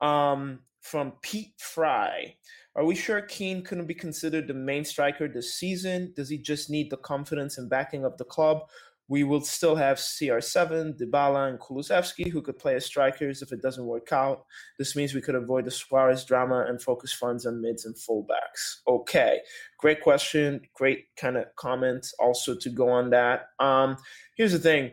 [0.00, 2.34] um, from Pete Fry.
[2.74, 6.12] Are we sure Kean couldn't be considered the main striker this season?
[6.14, 8.68] Does he just need the confidence and backing of the club?
[9.08, 13.62] We will still have CR7, Dybala, and Kulusevski who could play as strikers if it
[13.62, 14.44] doesn't work out.
[14.78, 18.80] This means we could avoid the Suarez drama and focus funds on mids and fullbacks.
[18.88, 19.40] Okay,
[19.78, 20.60] great question.
[20.74, 23.46] Great kind of comment also to go on that.
[23.60, 23.96] Um,
[24.36, 24.92] here's the thing: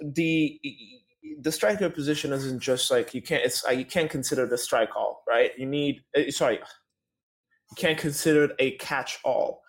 [0.00, 0.58] the
[1.42, 3.44] the striker position isn't just like you can't.
[3.44, 5.50] It's uh, you can't consider the strike all right.
[5.58, 9.62] You need uh, sorry, you can't consider it a catch all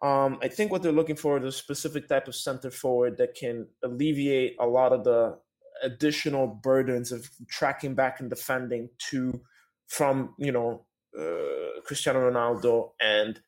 [0.00, 3.34] um, I think what they're looking for is a specific type of center forward that
[3.34, 5.38] can alleviate a lot of the
[5.82, 9.40] additional burdens of tracking back and defending to
[9.88, 10.84] from you know
[11.18, 13.40] uh, Cristiano Ronaldo and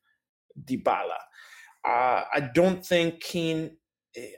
[0.64, 1.18] Dybala.
[1.86, 3.77] Uh, I don't think Kean.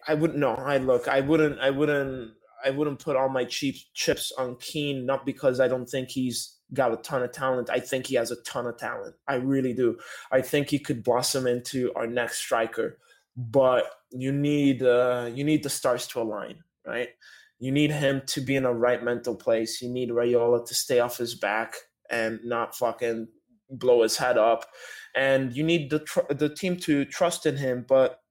[0.06, 0.54] I wouldn't know.
[0.54, 1.08] I look.
[1.08, 1.58] I wouldn't.
[1.60, 2.32] I wouldn't.
[2.64, 6.58] I wouldn't put all my cheap chips on Kean, Not because I don't think he's
[6.74, 7.70] got a ton of talent.
[7.70, 9.14] I think he has a ton of talent.
[9.28, 9.98] I really do.
[10.30, 12.98] I think he could blossom into our next striker.
[13.36, 17.08] But you need uh, you need the stars to align, right?
[17.58, 19.80] You need him to be in a right mental place.
[19.80, 21.74] You need Raiola to stay off his back
[22.10, 23.28] and not fucking
[23.70, 24.66] blow his head up.
[25.14, 27.86] And you need the tr- the team to trust in him.
[27.88, 28.21] But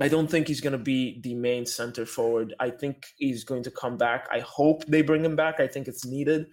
[0.00, 2.54] I don't think he's going to be the main center forward.
[2.58, 4.26] I think he's going to come back.
[4.32, 5.60] I hope they bring him back.
[5.60, 6.46] I think it's needed,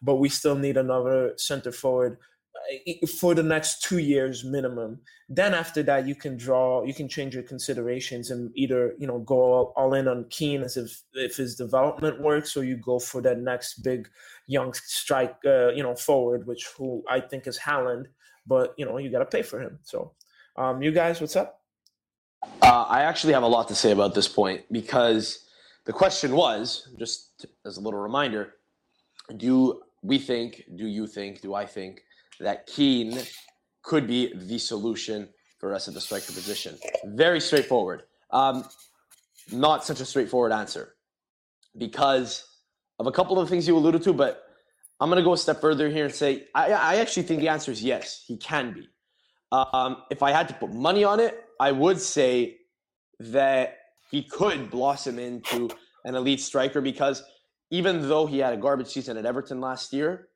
[0.00, 2.18] but we still need another center forward
[2.56, 5.00] uh, for the next two years minimum.
[5.28, 9.18] Then after that, you can draw, you can change your considerations and either you know
[9.18, 13.00] go all, all in on Kean as if if his development works, or you go
[13.00, 14.08] for that next big
[14.46, 18.04] young strike, uh, you know, forward, which who I think is Haaland.
[18.46, 19.78] but you know you got to pay for him.
[19.82, 20.12] So,
[20.56, 21.63] um, you guys, what's up?
[22.62, 25.44] Uh, I actually have a lot to say about this point because
[25.84, 28.54] the question was just as a little reminder:
[29.36, 30.64] Do we think?
[30.76, 31.40] Do you think?
[31.40, 32.02] Do I think
[32.40, 33.18] that Kean
[33.82, 36.78] could be the solution for us at the striker position?
[37.04, 38.04] Very straightforward.
[38.30, 38.64] Um,
[39.52, 40.94] not such a straightforward answer
[41.76, 42.44] because
[42.98, 44.44] of a couple of things you alluded to, but
[45.00, 47.48] I'm going to go a step further here and say I, I actually think the
[47.48, 48.88] answer is yes, he can be.
[49.52, 52.58] Um, if I had to put money on it, I would say
[53.18, 53.76] that
[54.10, 55.70] he could blossom into
[56.04, 57.22] an elite striker because
[57.70, 60.28] even though he had a garbage season at Everton last year,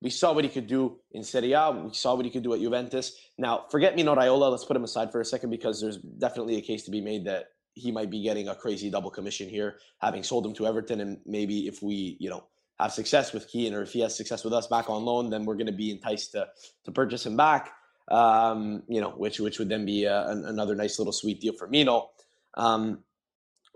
[0.00, 1.70] we saw what he could do in Serie A.
[1.70, 3.12] We saw what he could do at Juventus.
[3.38, 4.50] Now, forget Mino Raiola.
[4.50, 7.24] Let's put him aside for a second because there's definitely a case to be made
[7.26, 11.00] that he might be getting a crazy double commission here, having sold him to Everton.
[11.00, 12.44] And maybe if we, you know,
[12.80, 15.44] have success with Kean or if he has success with us back on loan, then
[15.44, 16.48] we're going to be enticed to
[16.84, 17.72] to purchase him back
[18.12, 21.54] um, you know, which which would then be a, an, another nice little sweet deal
[21.54, 22.10] for Mino,
[22.54, 22.98] um,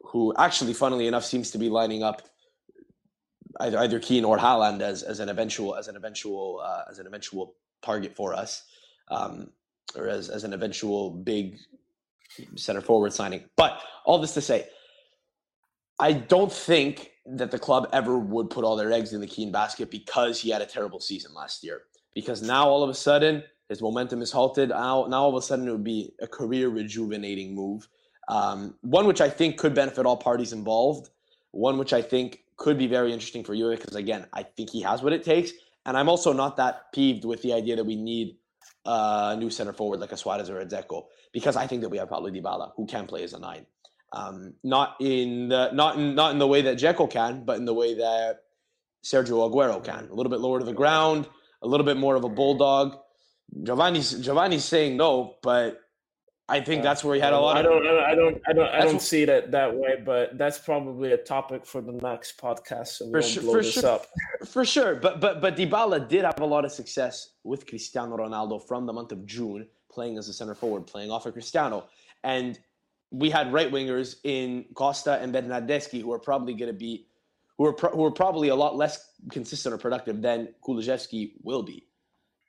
[0.04, 2.22] who actually, funnily enough, seems to be lining up
[3.60, 7.06] either either Kean or Haaland as as an eventual as an eventual uh, as an
[7.06, 8.62] eventual target for us,
[9.08, 9.48] um,
[9.96, 11.56] or as as an eventual big
[12.56, 13.42] center forward signing.
[13.56, 14.68] But all this to say,
[15.98, 19.50] I don't think that the club ever would put all their eggs in the Kean
[19.50, 21.82] basket because he had a terrible season last year.
[22.14, 24.70] Because now all of a sudden his momentum is halted.
[24.70, 27.88] Now, now all of a sudden it would be a career rejuvenating move.
[28.28, 31.10] Um, one which I think could benefit all parties involved.
[31.52, 34.82] One which I think could be very interesting for you because again, I think he
[34.82, 35.52] has what it takes.
[35.84, 38.36] And I'm also not that peeved with the idea that we need
[38.84, 41.98] a new center forward like a Suarez or a Dzeko because I think that we
[41.98, 43.66] have Paulo Dybala who can play as a nine.
[44.12, 47.64] Um, not in the not in not in the way that Dzeko can, but in
[47.64, 48.40] the way that
[49.05, 50.09] Sergio Aguero can.
[50.10, 51.28] A little bit lower to the ground,
[51.62, 52.98] a little bit more of a bulldog.
[53.62, 55.81] Giovanni's Giovanni's saying no, but
[56.48, 57.56] I think that's where he had a lot.
[57.56, 60.01] I don't, I don't, I don't, I don't see it that way.
[60.05, 62.89] But that's probably a topic for the next podcast.
[62.89, 64.01] So for sure, for sure,
[64.47, 64.94] for sure.
[64.94, 68.93] But but but Dybala did have a lot of success with Cristiano Ronaldo from the
[68.93, 71.86] month of June, playing as a center forward, playing off of Cristiano,
[72.23, 72.59] and
[73.10, 77.06] we had right wingers in Costa and Bernardeschi who are probably going to be,
[77.59, 81.62] who are pro- who are probably a lot less consistent or productive than Kulusevski will
[81.62, 81.86] be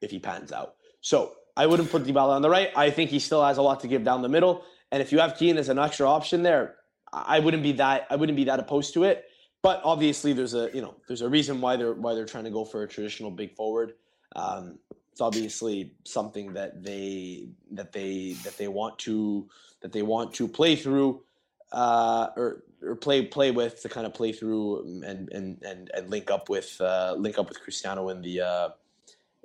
[0.02, 0.77] if he pans out.
[1.02, 2.70] So I wouldn't put Dybala on the right.
[2.76, 4.64] I think he still has a lot to give down the middle.
[4.92, 6.76] And if you have Kean as an extra option there,
[7.12, 9.26] I wouldn't be that I wouldn't be that opposed to it.
[9.62, 12.52] But obviously, there's a you know there's a reason why they're why they're trying to
[12.52, 13.94] go for a traditional big forward.
[14.36, 14.78] Um,
[15.12, 19.50] it's obviously something that they that they that they want to
[19.82, 21.24] that they want to play through
[21.72, 26.10] uh, or or play play with to kind of play through and and and, and
[26.10, 28.70] link up with uh, link up with Cristiano in the uh,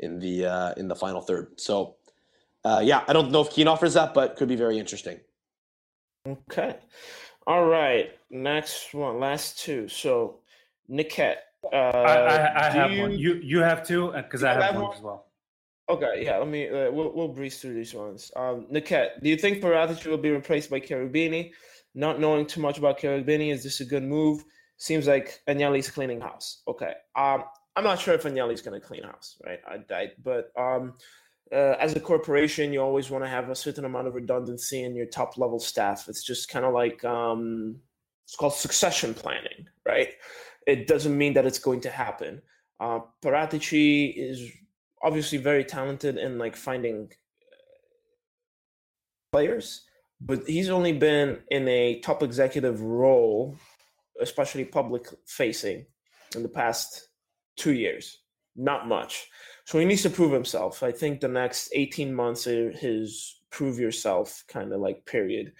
[0.02, 1.60] in the uh, in the final third.
[1.60, 1.96] So
[2.64, 5.20] uh, yeah, I don't know if Kean offers that, but could be very interesting.
[6.26, 6.76] Okay,
[7.46, 8.10] all right.
[8.30, 9.88] Next one, last two.
[9.88, 10.40] So
[10.90, 11.36] Niket.
[11.72, 13.12] Uh, I, I, I have you, one.
[13.12, 15.26] You you have two because I have one, one, as well.
[15.88, 16.38] Okay, yeah.
[16.38, 16.68] Let me.
[16.68, 18.30] Uh, we'll we'll breeze through these ones.
[18.36, 21.52] Um, Niket, do you think Paratici will be replaced by Cherubini?
[21.94, 24.44] Not knowing too much about Cherubini, is this a good move?
[24.78, 26.62] Seems like Agnelli's cleaning house.
[26.66, 26.94] Okay.
[27.14, 29.60] Um, I'm not sure if Agnelli's going to clean house, right?
[29.66, 30.94] I, I but um,
[31.52, 34.94] uh, as a corporation, you always want to have a certain amount of redundancy in
[34.94, 36.08] your top level staff.
[36.08, 37.76] It's just kind of like um,
[38.24, 40.08] it's called succession planning, right?
[40.66, 42.42] It doesn't mean that it's going to happen.
[42.78, 44.50] Uh, Paratici is
[45.02, 47.56] obviously very talented in like finding uh,
[49.32, 49.82] players,
[50.20, 53.56] but he's only been in a top executive role,
[54.20, 55.86] especially public facing,
[56.34, 57.08] in the past
[57.62, 58.18] two years,
[58.56, 59.28] not much.
[59.64, 60.82] So he needs to prove himself.
[60.82, 65.52] I think the next 18 months is his prove yourself kind of like period.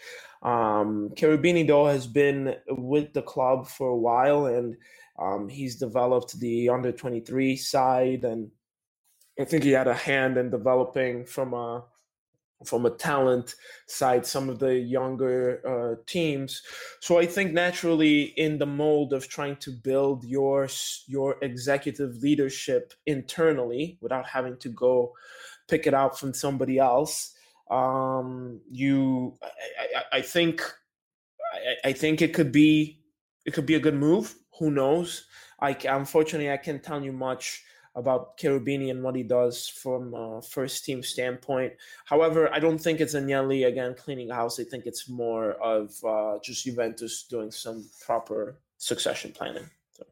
[0.43, 4.77] Um, Cherubini, though, has been with the club for a while and
[5.19, 8.25] um, he's developed the under 23 side.
[8.25, 8.51] And
[9.39, 11.85] I think he had a hand in developing from a
[12.65, 13.55] from a talent
[13.87, 16.63] side some of the younger uh, teams
[17.01, 20.69] so i think naturally in the mold of trying to build your
[21.07, 25.13] your executive leadership internally without having to go
[25.69, 27.35] pick it out from somebody else
[27.71, 29.49] Um, you, I,
[29.97, 30.61] I, I think,
[31.55, 33.01] I, I think it could be,
[33.47, 34.35] it could be a good move.
[34.59, 35.25] Who knows?
[35.59, 37.65] I unfortunately I can't tell you much
[37.95, 41.75] about Cherubini and what he does from a first team standpoint.
[42.05, 44.59] However, I don't think it's Agnelli again cleaning house.
[44.59, 49.69] I think it's more of uh, just Juventus doing some proper succession planning.
[49.93, 50.07] So,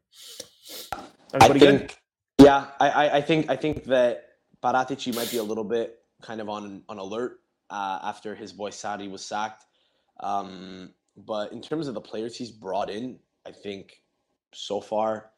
[1.33, 1.93] I think, good?
[2.39, 4.25] yeah, I, I think I think that
[4.63, 7.39] Paratici might be a little bit kind of on on alert
[7.69, 9.65] uh, after his boy Sarri was sacked.
[10.19, 14.01] Um, but in terms of the players he's brought in, I think
[14.53, 15.31] so far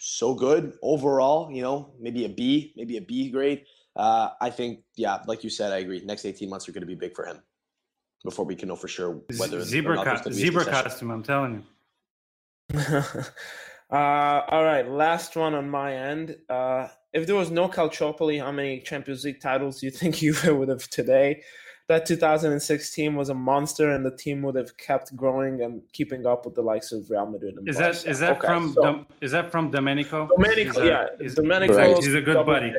[0.00, 1.50] so good overall.
[1.52, 3.64] You know, maybe a B, maybe a B grade.
[3.94, 6.02] Uh, I think, yeah, like you said, I agree.
[6.04, 7.42] Next eighteen months are going to be big for him
[8.24, 11.10] before we can know for sure whether zebra co- zebra costume.
[11.10, 11.64] I'm telling
[12.72, 12.78] you.
[13.90, 16.36] uh, all right, last one on my end.
[16.48, 20.34] Uh, if there was no Calciopoli, how many Champions League titles do you think you
[20.46, 21.42] would have today?
[21.90, 26.24] That 2006 team was a monster, and the team would have kept growing and keeping
[26.24, 27.56] up with the likes of Real Madrid.
[27.56, 30.28] And is that is that okay, from so, is that from Domenico?
[30.28, 31.96] Domenico, yeah, is, Domenico.
[31.96, 32.72] He's a good buddy.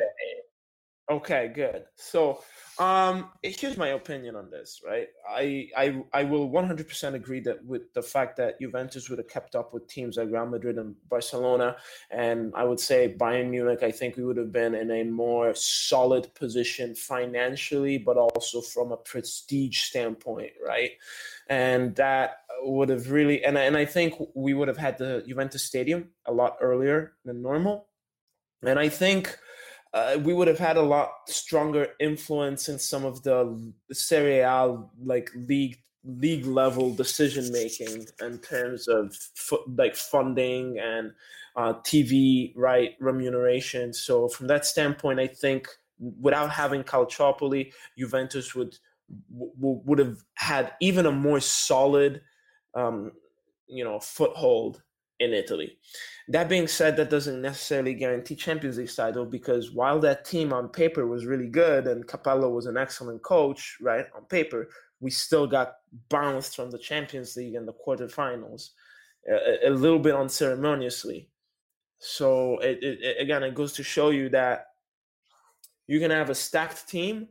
[1.10, 1.84] Okay, good.
[1.96, 2.42] So
[2.78, 5.08] um, here's my opinion on this, right?
[5.28, 9.54] I I I will 100% agree that with the fact that Juventus would have kept
[9.54, 11.76] up with teams like Real Madrid and Barcelona,
[12.10, 13.82] and I would say Bayern Munich.
[13.82, 18.90] I think we would have been in a more solid position financially, but also from
[18.92, 20.92] a prestige standpoint, right?
[21.48, 25.62] And that would have really, and and I think we would have had the Juventus
[25.62, 27.88] Stadium a lot earlier than normal,
[28.62, 29.38] and I think
[29.94, 34.78] uh, we would have had a lot stronger influence in some of the Serie A
[35.04, 39.16] like league league level decision making in terms of
[39.76, 41.12] like funding and
[41.56, 43.92] uh, TV right remuneration.
[43.92, 45.68] So from that standpoint, I think
[46.20, 48.76] without having Calciopoli, Juventus would
[49.30, 52.22] w- would have had even a more solid,
[52.74, 53.12] um,
[53.66, 54.82] you know, foothold
[55.22, 55.78] in Italy.
[56.28, 60.68] That being said, that doesn't necessarily guarantee Champions League title because while that team on
[60.68, 64.68] paper was really good and Capello was an excellent coach, right, on paper,
[65.00, 65.74] we still got
[66.08, 68.70] bounced from the Champions League in the quarterfinals
[69.28, 71.28] a, a little bit unceremoniously.
[71.98, 74.66] So it, it, again, it goes to show you that
[75.86, 77.28] you can have a stacked team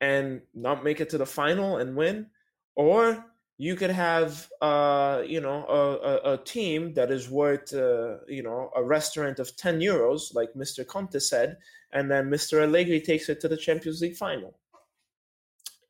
[0.00, 2.26] and not make it to the final and win,
[2.74, 3.24] or
[3.58, 8.70] you could have uh, you know a, a, team that is worth uh, you know
[8.76, 11.56] a restaurant of 10 euros like mr conte said
[11.92, 14.58] and then mr allegri takes it to the champions league final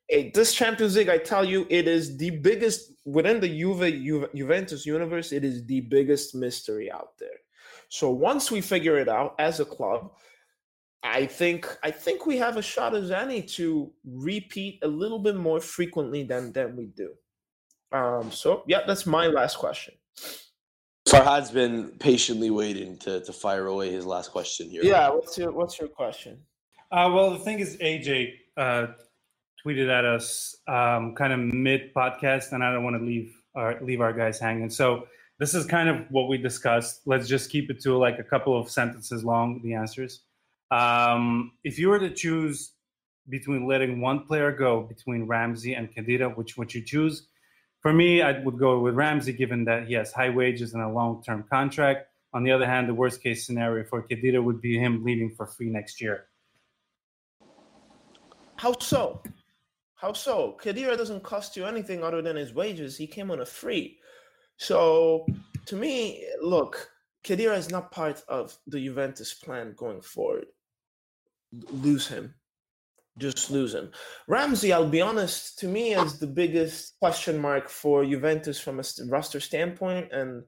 [0.09, 4.85] hey, this champions league i tell you it is the biggest within the Juve, juventus
[4.85, 7.39] universe it is the biggest mystery out there
[7.89, 10.11] so once we figure it out as a club
[11.05, 15.35] I think I think we have a shot as any to repeat a little bit
[15.35, 17.13] more frequently than than we do.
[17.93, 19.93] Um, so yeah, that's my last question.
[21.07, 24.83] Farhad's been patiently waiting to, to fire away his last question here.
[24.83, 26.39] Yeah, what's your what's your question?
[26.91, 28.87] Uh, well, the thing is, AJ uh,
[29.65, 33.79] tweeted at us um, kind of mid podcast, and I don't want to leave our
[33.81, 34.69] leave our guys hanging.
[34.69, 35.07] So
[35.39, 37.01] this is kind of what we discussed.
[37.05, 39.61] Let's just keep it to like a couple of sentences long.
[39.63, 40.21] The answers.
[40.71, 42.71] Um, if you were to choose
[43.29, 47.27] between letting one player go between Ramsey and Khedira, which would you choose?
[47.83, 50.89] For me, I would go with Ramsey, given that he has high wages and a
[50.89, 52.07] long-term contract.
[52.33, 55.69] On the other hand, the worst-case scenario for Khedira would be him leaving for free
[55.69, 56.27] next year.
[58.55, 59.21] How so?
[59.95, 60.57] How so?
[60.63, 62.95] Khedira doesn't cost you anything other than his wages.
[62.95, 63.99] He came on a free.
[64.55, 65.25] So,
[65.65, 66.89] to me, look,
[67.25, 70.45] Khedira is not part of the Juventus plan going forward.
[71.51, 72.33] Lose him
[73.17, 73.91] just him.
[74.27, 78.83] Ramsey, I'll be honest, to me is the biggest question mark for Juventus from a
[79.07, 80.43] roster standpoint and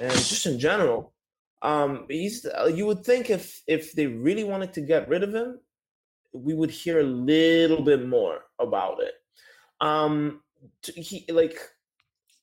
[0.00, 1.12] and just in general.
[1.60, 5.34] Um, he's uh, you would think if if they really wanted to get rid of
[5.34, 5.60] him,
[6.32, 9.14] we would hear a little bit more about it.
[9.80, 10.40] Um,
[10.94, 11.58] he like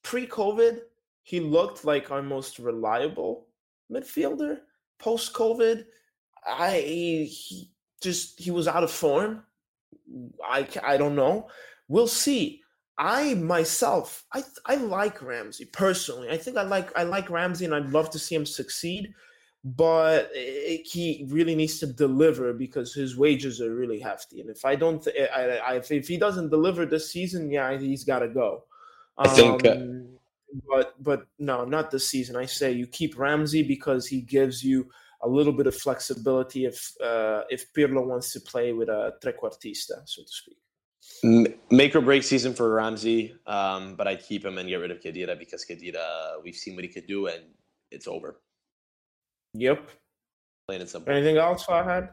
[0.04, 0.80] pre-COVID,
[1.24, 3.48] he looked like our most reliable
[3.92, 4.60] midfielder.
[5.00, 5.86] Post-COVID,
[6.46, 7.72] I he,
[8.02, 9.44] just he was out of form.
[10.44, 11.50] I I don't know.
[11.88, 12.62] We'll see.
[12.98, 16.30] I myself, I I like Ramsey personally.
[16.30, 19.14] I think I like I like Ramsey, and I'd love to see him succeed.
[19.64, 24.40] But it, he really needs to deliver because his wages are really hefty.
[24.40, 25.06] And if I don't,
[25.36, 28.64] I, I, if he doesn't deliver this season, yeah, he's got to go.
[29.18, 29.66] Um, I think.
[29.66, 30.10] Uh, um,
[30.68, 32.36] but but no, not this season.
[32.36, 34.90] I say you keep Ramsey because he gives you
[35.22, 40.02] a little bit of flexibility if uh, if Pirlo wants to play with a trequartista,
[40.06, 40.58] so to speak.
[41.72, 45.00] Make or break season for Ramsey, um, but I'd keep him and get rid of
[45.00, 47.44] Khedira because Khedira, we've seen what he could do, and
[47.92, 48.42] it's over.
[49.54, 49.90] Yep.
[50.68, 51.14] Plain and simple.
[51.14, 52.10] Anything else, Farhad?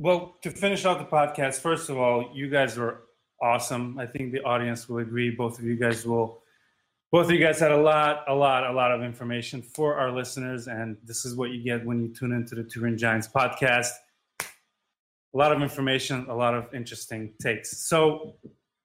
[0.00, 3.02] Well, to finish out the podcast, first of all, you guys were
[3.42, 3.98] awesome.
[3.98, 5.30] I think the audience will agree.
[5.30, 6.42] Both of you guys will.
[7.10, 10.12] Both of you guys had a lot, a lot, a lot of information for our
[10.12, 13.92] listeners, and this is what you get when you tune into the Turin Giants podcast.
[14.42, 14.46] A
[15.36, 17.86] lot of information, a lot of interesting takes.
[17.88, 18.36] So,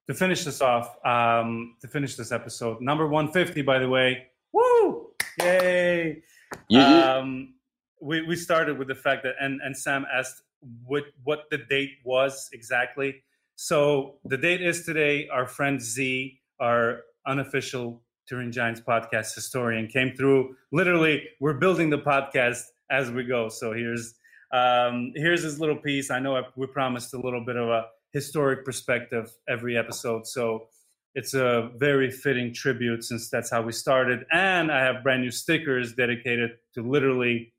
[0.08, 5.10] to finish this off, um, to finish this episode, number 150, by the way, woo,
[5.40, 6.22] yay!
[6.68, 7.54] You- Um,
[8.00, 10.42] we, we started with the fact that, and, and Sam asked
[10.86, 13.22] what what the date was exactly.
[13.56, 15.28] So the date is today.
[15.28, 20.56] Our friend Z, our unofficial Turin Giants podcast historian, came through.
[20.72, 23.48] Literally, we're building the podcast as we go.
[23.48, 24.14] So here's
[24.52, 26.10] um, here's his little piece.
[26.10, 30.68] I know I, we promised a little bit of a historic perspective every episode, so
[31.14, 34.24] it's a very fitting tribute since that's how we started.
[34.32, 37.52] And I have brand new stickers dedicated to literally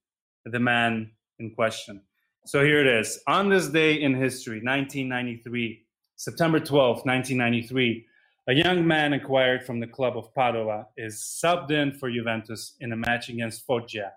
[0.46, 2.02] the man in question.
[2.46, 3.20] So here it is.
[3.28, 5.84] On this day in history, 1993,
[6.16, 8.06] September 12th, 1993,
[8.48, 12.92] a young man acquired from the club of Padova is subbed in for Juventus in
[12.92, 14.14] a match against Foggia.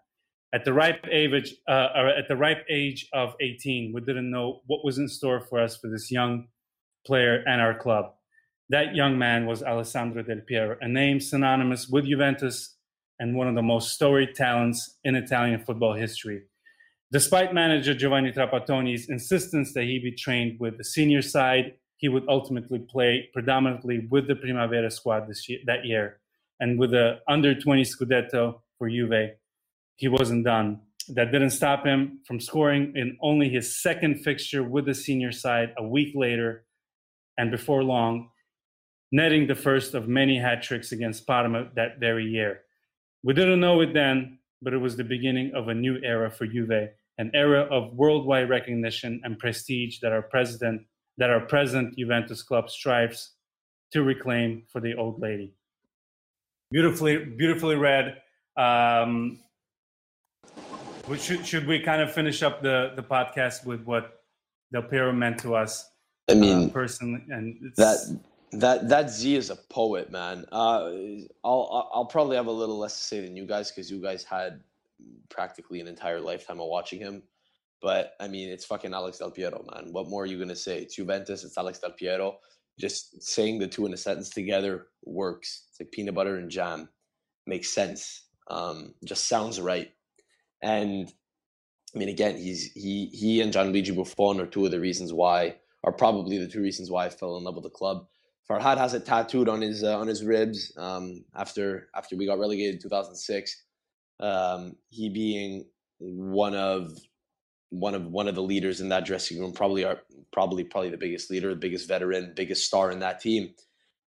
[0.52, 4.60] At the ripe age, uh, or at the ripe age of 18, we didn't know
[4.66, 6.48] what was in store for us for this young
[7.06, 8.12] player and our club.
[8.68, 12.76] That young man was Alessandro Del Piero, a name synonymous with Juventus
[13.18, 16.42] and one of the most storied talents in Italian football history.
[17.10, 22.24] Despite manager Giovanni Trapattoni's insistence that he be trained with the senior side, he would
[22.28, 26.20] ultimately play predominantly with the Primavera squad this year, that year.
[26.60, 29.32] And with the under 20 Scudetto for Juve,
[29.96, 30.80] he wasn't done.
[31.08, 35.74] That didn't stop him from scoring in only his second fixture with the senior side
[35.76, 36.64] a week later,
[37.36, 38.30] and before long,
[39.10, 42.60] netting the first of many hat tricks against Parma that very year.
[43.24, 46.46] We didn't know it then, but it was the beginning of a new era for
[46.46, 50.82] Juve, an era of worldwide recognition and prestige that our president,
[51.18, 53.32] that our present Juventus club strives
[53.92, 55.54] to reclaim for the old lady.
[56.70, 58.22] Beautifully, beautifully read.
[58.56, 59.40] Um,
[61.16, 64.22] should should we kind of finish up the the podcast with what
[64.72, 65.90] Del Piero meant to us
[66.28, 68.20] I uh, mean, personally, and it's, that
[68.52, 70.44] that that Z is a poet, man.
[70.52, 70.90] Uh,
[71.44, 74.00] I'll I'll- I'll probably have a little less to say than you guys because you
[74.00, 74.60] guys had
[75.30, 77.22] practically an entire lifetime of watching him.
[77.80, 79.92] But I mean, it's fucking Alex Del Piero, man.
[79.92, 80.78] What more are you gonna say?
[80.80, 81.44] It's Juventus.
[81.44, 82.38] It's Alex Del Piero.
[82.78, 85.66] Just saying the two in a sentence together works.
[85.70, 86.88] It's like peanut butter and jam.
[87.46, 88.26] Makes sense.
[88.48, 89.90] Um, just sounds right.
[90.62, 91.12] And
[91.94, 95.56] I mean, again, he's he he and Gianluigi Buffon are two of the reasons why,
[95.84, 98.06] are probably the two reasons why I fell in love with the club.
[98.48, 102.38] Farhad has it tattooed on his uh, on his ribs um, after after we got
[102.38, 103.64] relegated in 2006.
[104.20, 105.66] Um, he being
[105.98, 106.92] one of
[107.70, 110.00] one of one of the leaders in that dressing room, probably are
[110.32, 113.54] probably probably the biggest leader, the biggest veteran, biggest star in that team,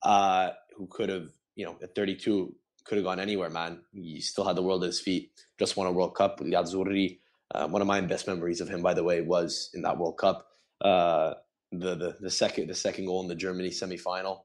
[0.03, 2.53] uh, who could have you know at 32
[2.83, 3.81] could have gone anywhere, man.
[3.93, 5.31] He still had the world at his feet.
[5.59, 7.17] Just won a World Cup the
[7.53, 10.17] Uh, one of my best memories of him, by the way, was in that World
[10.17, 10.47] Cup.
[10.79, 11.33] Uh,
[11.71, 14.41] the, the the second the second goal in the Germany semifinal.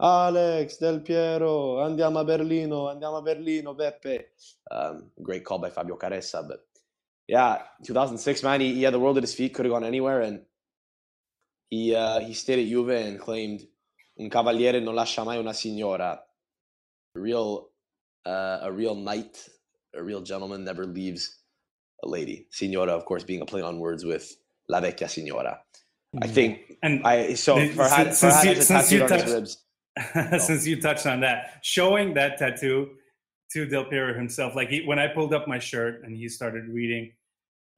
[0.00, 4.24] Alex Del Piero, andiamo a Berlino, andiamo a Berlino, Pepe.
[4.70, 6.66] Um, great call by Fabio Caressa, but
[7.32, 10.20] yeah, 2006, man, he, he had the world at his feet, could have gone anywhere,
[10.20, 10.42] and
[11.70, 13.66] he uh, he stayed at Juve and claimed
[14.20, 16.20] un cavaliere non lascia mai una signora.
[17.16, 17.70] A real
[18.26, 19.48] uh, a real knight,
[19.94, 21.38] a real gentleman never leaves
[22.04, 22.46] a lady.
[22.50, 24.36] Signora, of course, being a play on words with
[24.68, 25.58] la vecchia signora.
[26.22, 29.56] I think and I so Since- Farhad, since Farhad you- since you tattooed on his
[29.96, 32.90] touched- since you touched on that, showing that tattoo
[33.52, 36.68] to Del Piero himself, like he, when I pulled up my shirt and he started
[36.68, 37.12] reading,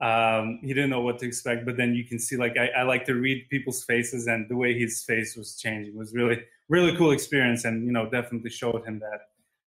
[0.01, 1.65] um, he didn't know what to expect.
[1.65, 4.57] But then you can see, like I, I like to read people's faces, and the
[4.57, 8.85] way his face was changing was really, really cool experience, and you know, definitely showed
[8.85, 9.21] him that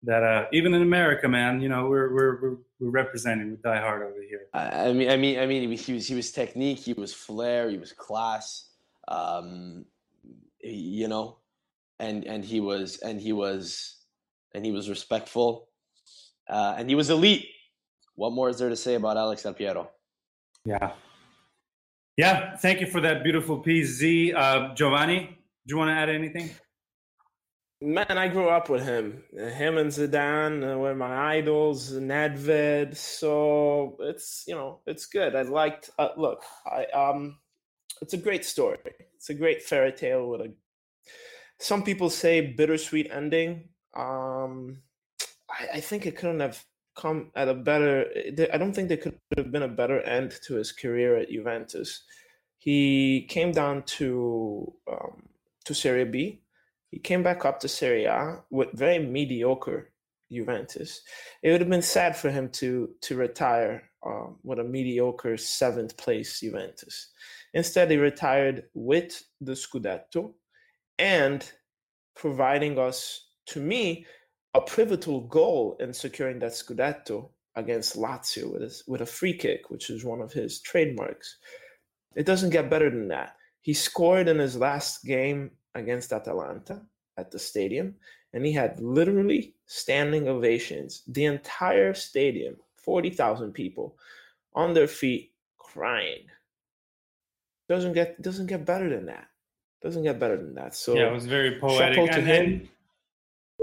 [0.04, 3.80] that uh, even in America, man, you know, we're we're we're, we're representing, we die
[3.80, 4.46] hard over here.
[4.54, 7.78] I mean, I mean, I mean, he was he was, technique, he was flair, he
[7.78, 8.70] was class,
[9.08, 9.84] um,
[10.60, 11.38] you know,
[11.98, 13.96] and and he was and he was
[14.54, 15.68] and he was respectful,
[16.48, 17.46] uh, and he was elite.
[18.14, 19.90] What more is there to say about Alex Del Piero?
[20.68, 20.92] Yeah.
[22.18, 22.56] Yeah.
[22.56, 24.34] Thank you for that beautiful piece, Z.
[24.34, 26.50] Uh, Giovanni, do you want to add anything?
[27.80, 29.22] Man, I grew up with him.
[29.40, 31.92] Uh, Him and Zidane uh, were my idols.
[31.92, 32.96] Nedved.
[32.96, 35.34] So it's you know it's good.
[35.34, 35.88] I liked.
[35.98, 37.38] Uh, look, I um,
[38.02, 38.78] it's a great story.
[39.16, 40.52] It's a great fairy tale with a
[41.60, 43.70] some people say bittersweet ending.
[43.96, 44.82] Um,
[45.48, 46.62] I, I think it couldn't have
[46.98, 48.06] come at a better.
[48.52, 52.02] I don't think there could have been a better end to his career at Juventus.
[52.58, 55.22] He came down to um,
[55.64, 56.42] to Serie B.
[56.90, 59.92] He came back up to Serie A with very mediocre
[60.30, 61.00] Juventus.
[61.42, 65.96] It would have been sad for him to to retire uh, with a mediocre seventh
[65.96, 67.12] place Juventus.
[67.54, 70.34] Instead, he retired with the Scudetto
[70.98, 71.50] and
[72.14, 74.04] providing us, to me,
[74.54, 79.70] a pivotal goal in securing that Scudetto against Lazio with, his, with a free kick,
[79.70, 81.38] which is one of his trademarks.
[82.14, 83.36] It doesn't get better than that.
[83.60, 86.82] He scored in his last game against Atalanta
[87.16, 87.96] at the stadium,
[88.32, 91.02] and he had literally standing ovations.
[91.08, 93.96] The entire stadium, 40,000 people,
[94.54, 96.26] on their feet crying.
[97.68, 99.26] Doesn't get doesn't get better than that.
[99.82, 100.74] Doesn't get better than that.
[100.74, 102.10] So yeah, it was very poetic.
[102.12, 102.68] to And,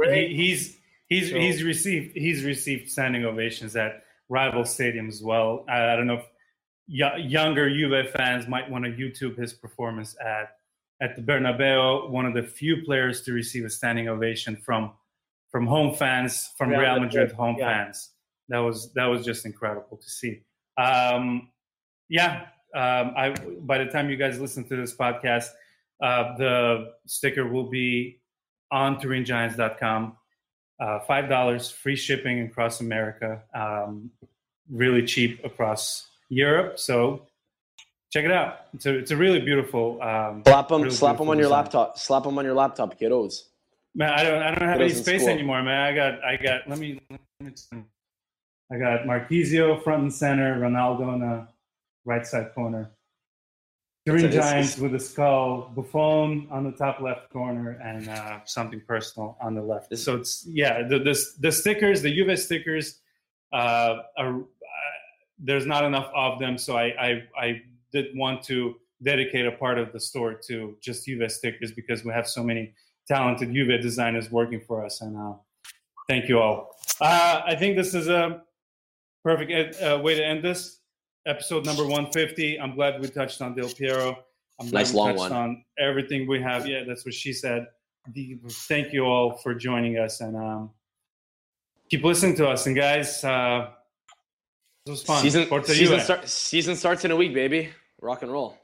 [0.03, 0.13] him.
[0.13, 0.77] He, he's
[1.07, 5.65] he's so, he's received he's received standing ovations at rival stadiums as well.
[5.69, 6.25] I, I don't know if
[6.87, 10.57] y- younger Juve fans might want to YouTube his performance at
[11.01, 12.09] at the Bernabeu.
[12.09, 14.93] One of the few players to receive a standing ovation from
[15.49, 17.85] from home fans, from Real, Real Madrid home yeah.
[17.85, 18.11] fans.
[18.49, 20.41] That was that was just incredible to see.
[20.77, 21.49] Um,
[22.09, 25.47] yeah, um, I by the time you guys listen to this podcast,
[26.01, 28.19] uh, the sticker will be
[28.71, 30.17] on TurinGiants.com.
[30.77, 33.41] Uh, Five dollars, free shipping across America.
[33.53, 34.11] Um,
[34.69, 36.79] really cheap across Europe.
[36.79, 37.27] So
[38.11, 38.57] check it out.
[38.73, 40.01] It's a it's a really beautiful.
[40.01, 41.63] Um, slap them, really slap them on your design.
[41.63, 41.97] laptop.
[41.97, 43.43] Slap them on your laptop, kiddos.
[43.93, 45.81] Man, I don't I don't have any space anymore, man.
[45.81, 46.67] I got I got.
[46.67, 46.99] Let me.
[47.09, 47.21] Let
[47.71, 47.83] me
[48.71, 51.47] I got Marchisio front and center, Ronaldo in the
[52.03, 52.91] right side corner.
[54.05, 59.35] Turin Giants with a skull, Buffon on the top left corner, and uh, something personal
[59.41, 59.97] on the left.
[59.97, 62.99] So it's yeah, the the, the stickers, the Juve stickers,
[63.51, 64.43] uh, are uh,
[65.39, 66.57] there's not enough of them.
[66.59, 67.61] So I, I I
[67.91, 72.13] did want to dedicate a part of the store to just Juve stickers because we
[72.13, 72.75] have so many
[73.07, 75.33] talented Juve designers working for us, and uh,
[76.07, 76.75] thank you all.
[77.01, 78.43] Uh, I think this is a
[79.23, 80.81] perfect uh, way to end this
[81.25, 82.59] episode number 150.
[82.59, 84.17] I'm glad we touched on Del Piero.
[84.59, 85.41] I'm nice glad we long touched one.
[85.41, 86.67] on everything we have.
[86.67, 87.67] Yeah, that's what she said.
[88.67, 90.69] Thank you all for joining us and um,
[91.89, 92.67] keep listening to us.
[92.67, 93.71] And guys, uh,
[94.85, 95.21] this was fun.
[95.23, 97.71] Season, season, start, season starts in a week, baby.
[98.01, 98.57] Rock and roll.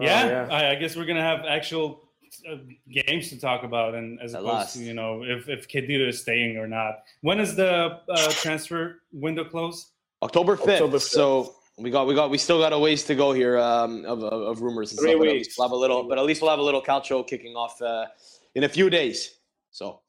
[0.00, 0.48] yeah, yeah.
[0.50, 2.08] I, I, guess we're gonna have actual
[2.48, 2.58] uh,
[2.88, 4.74] games to talk about, and as At opposed last.
[4.74, 7.02] to you know if if Khedira is staying or not.
[7.22, 9.90] When is the uh, transfer window close?
[10.22, 11.02] October fifth.
[11.02, 14.22] So we got we got we still got a ways to go here um, of,
[14.22, 15.20] of, of, rumors and Three stuff.
[15.20, 15.56] Weeks.
[15.56, 17.80] But we'll have a little, but at least we'll have a little calcio kicking off
[17.80, 18.06] uh,
[18.54, 19.36] in a few days.
[19.70, 20.00] So,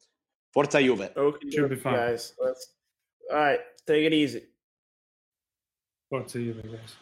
[0.52, 1.10] Forza Juve.
[1.16, 2.34] Okay, should be fun, guys.
[2.42, 2.72] Let's,
[3.30, 4.42] all right, take it easy.
[6.10, 6.96] Forza Juve, guys.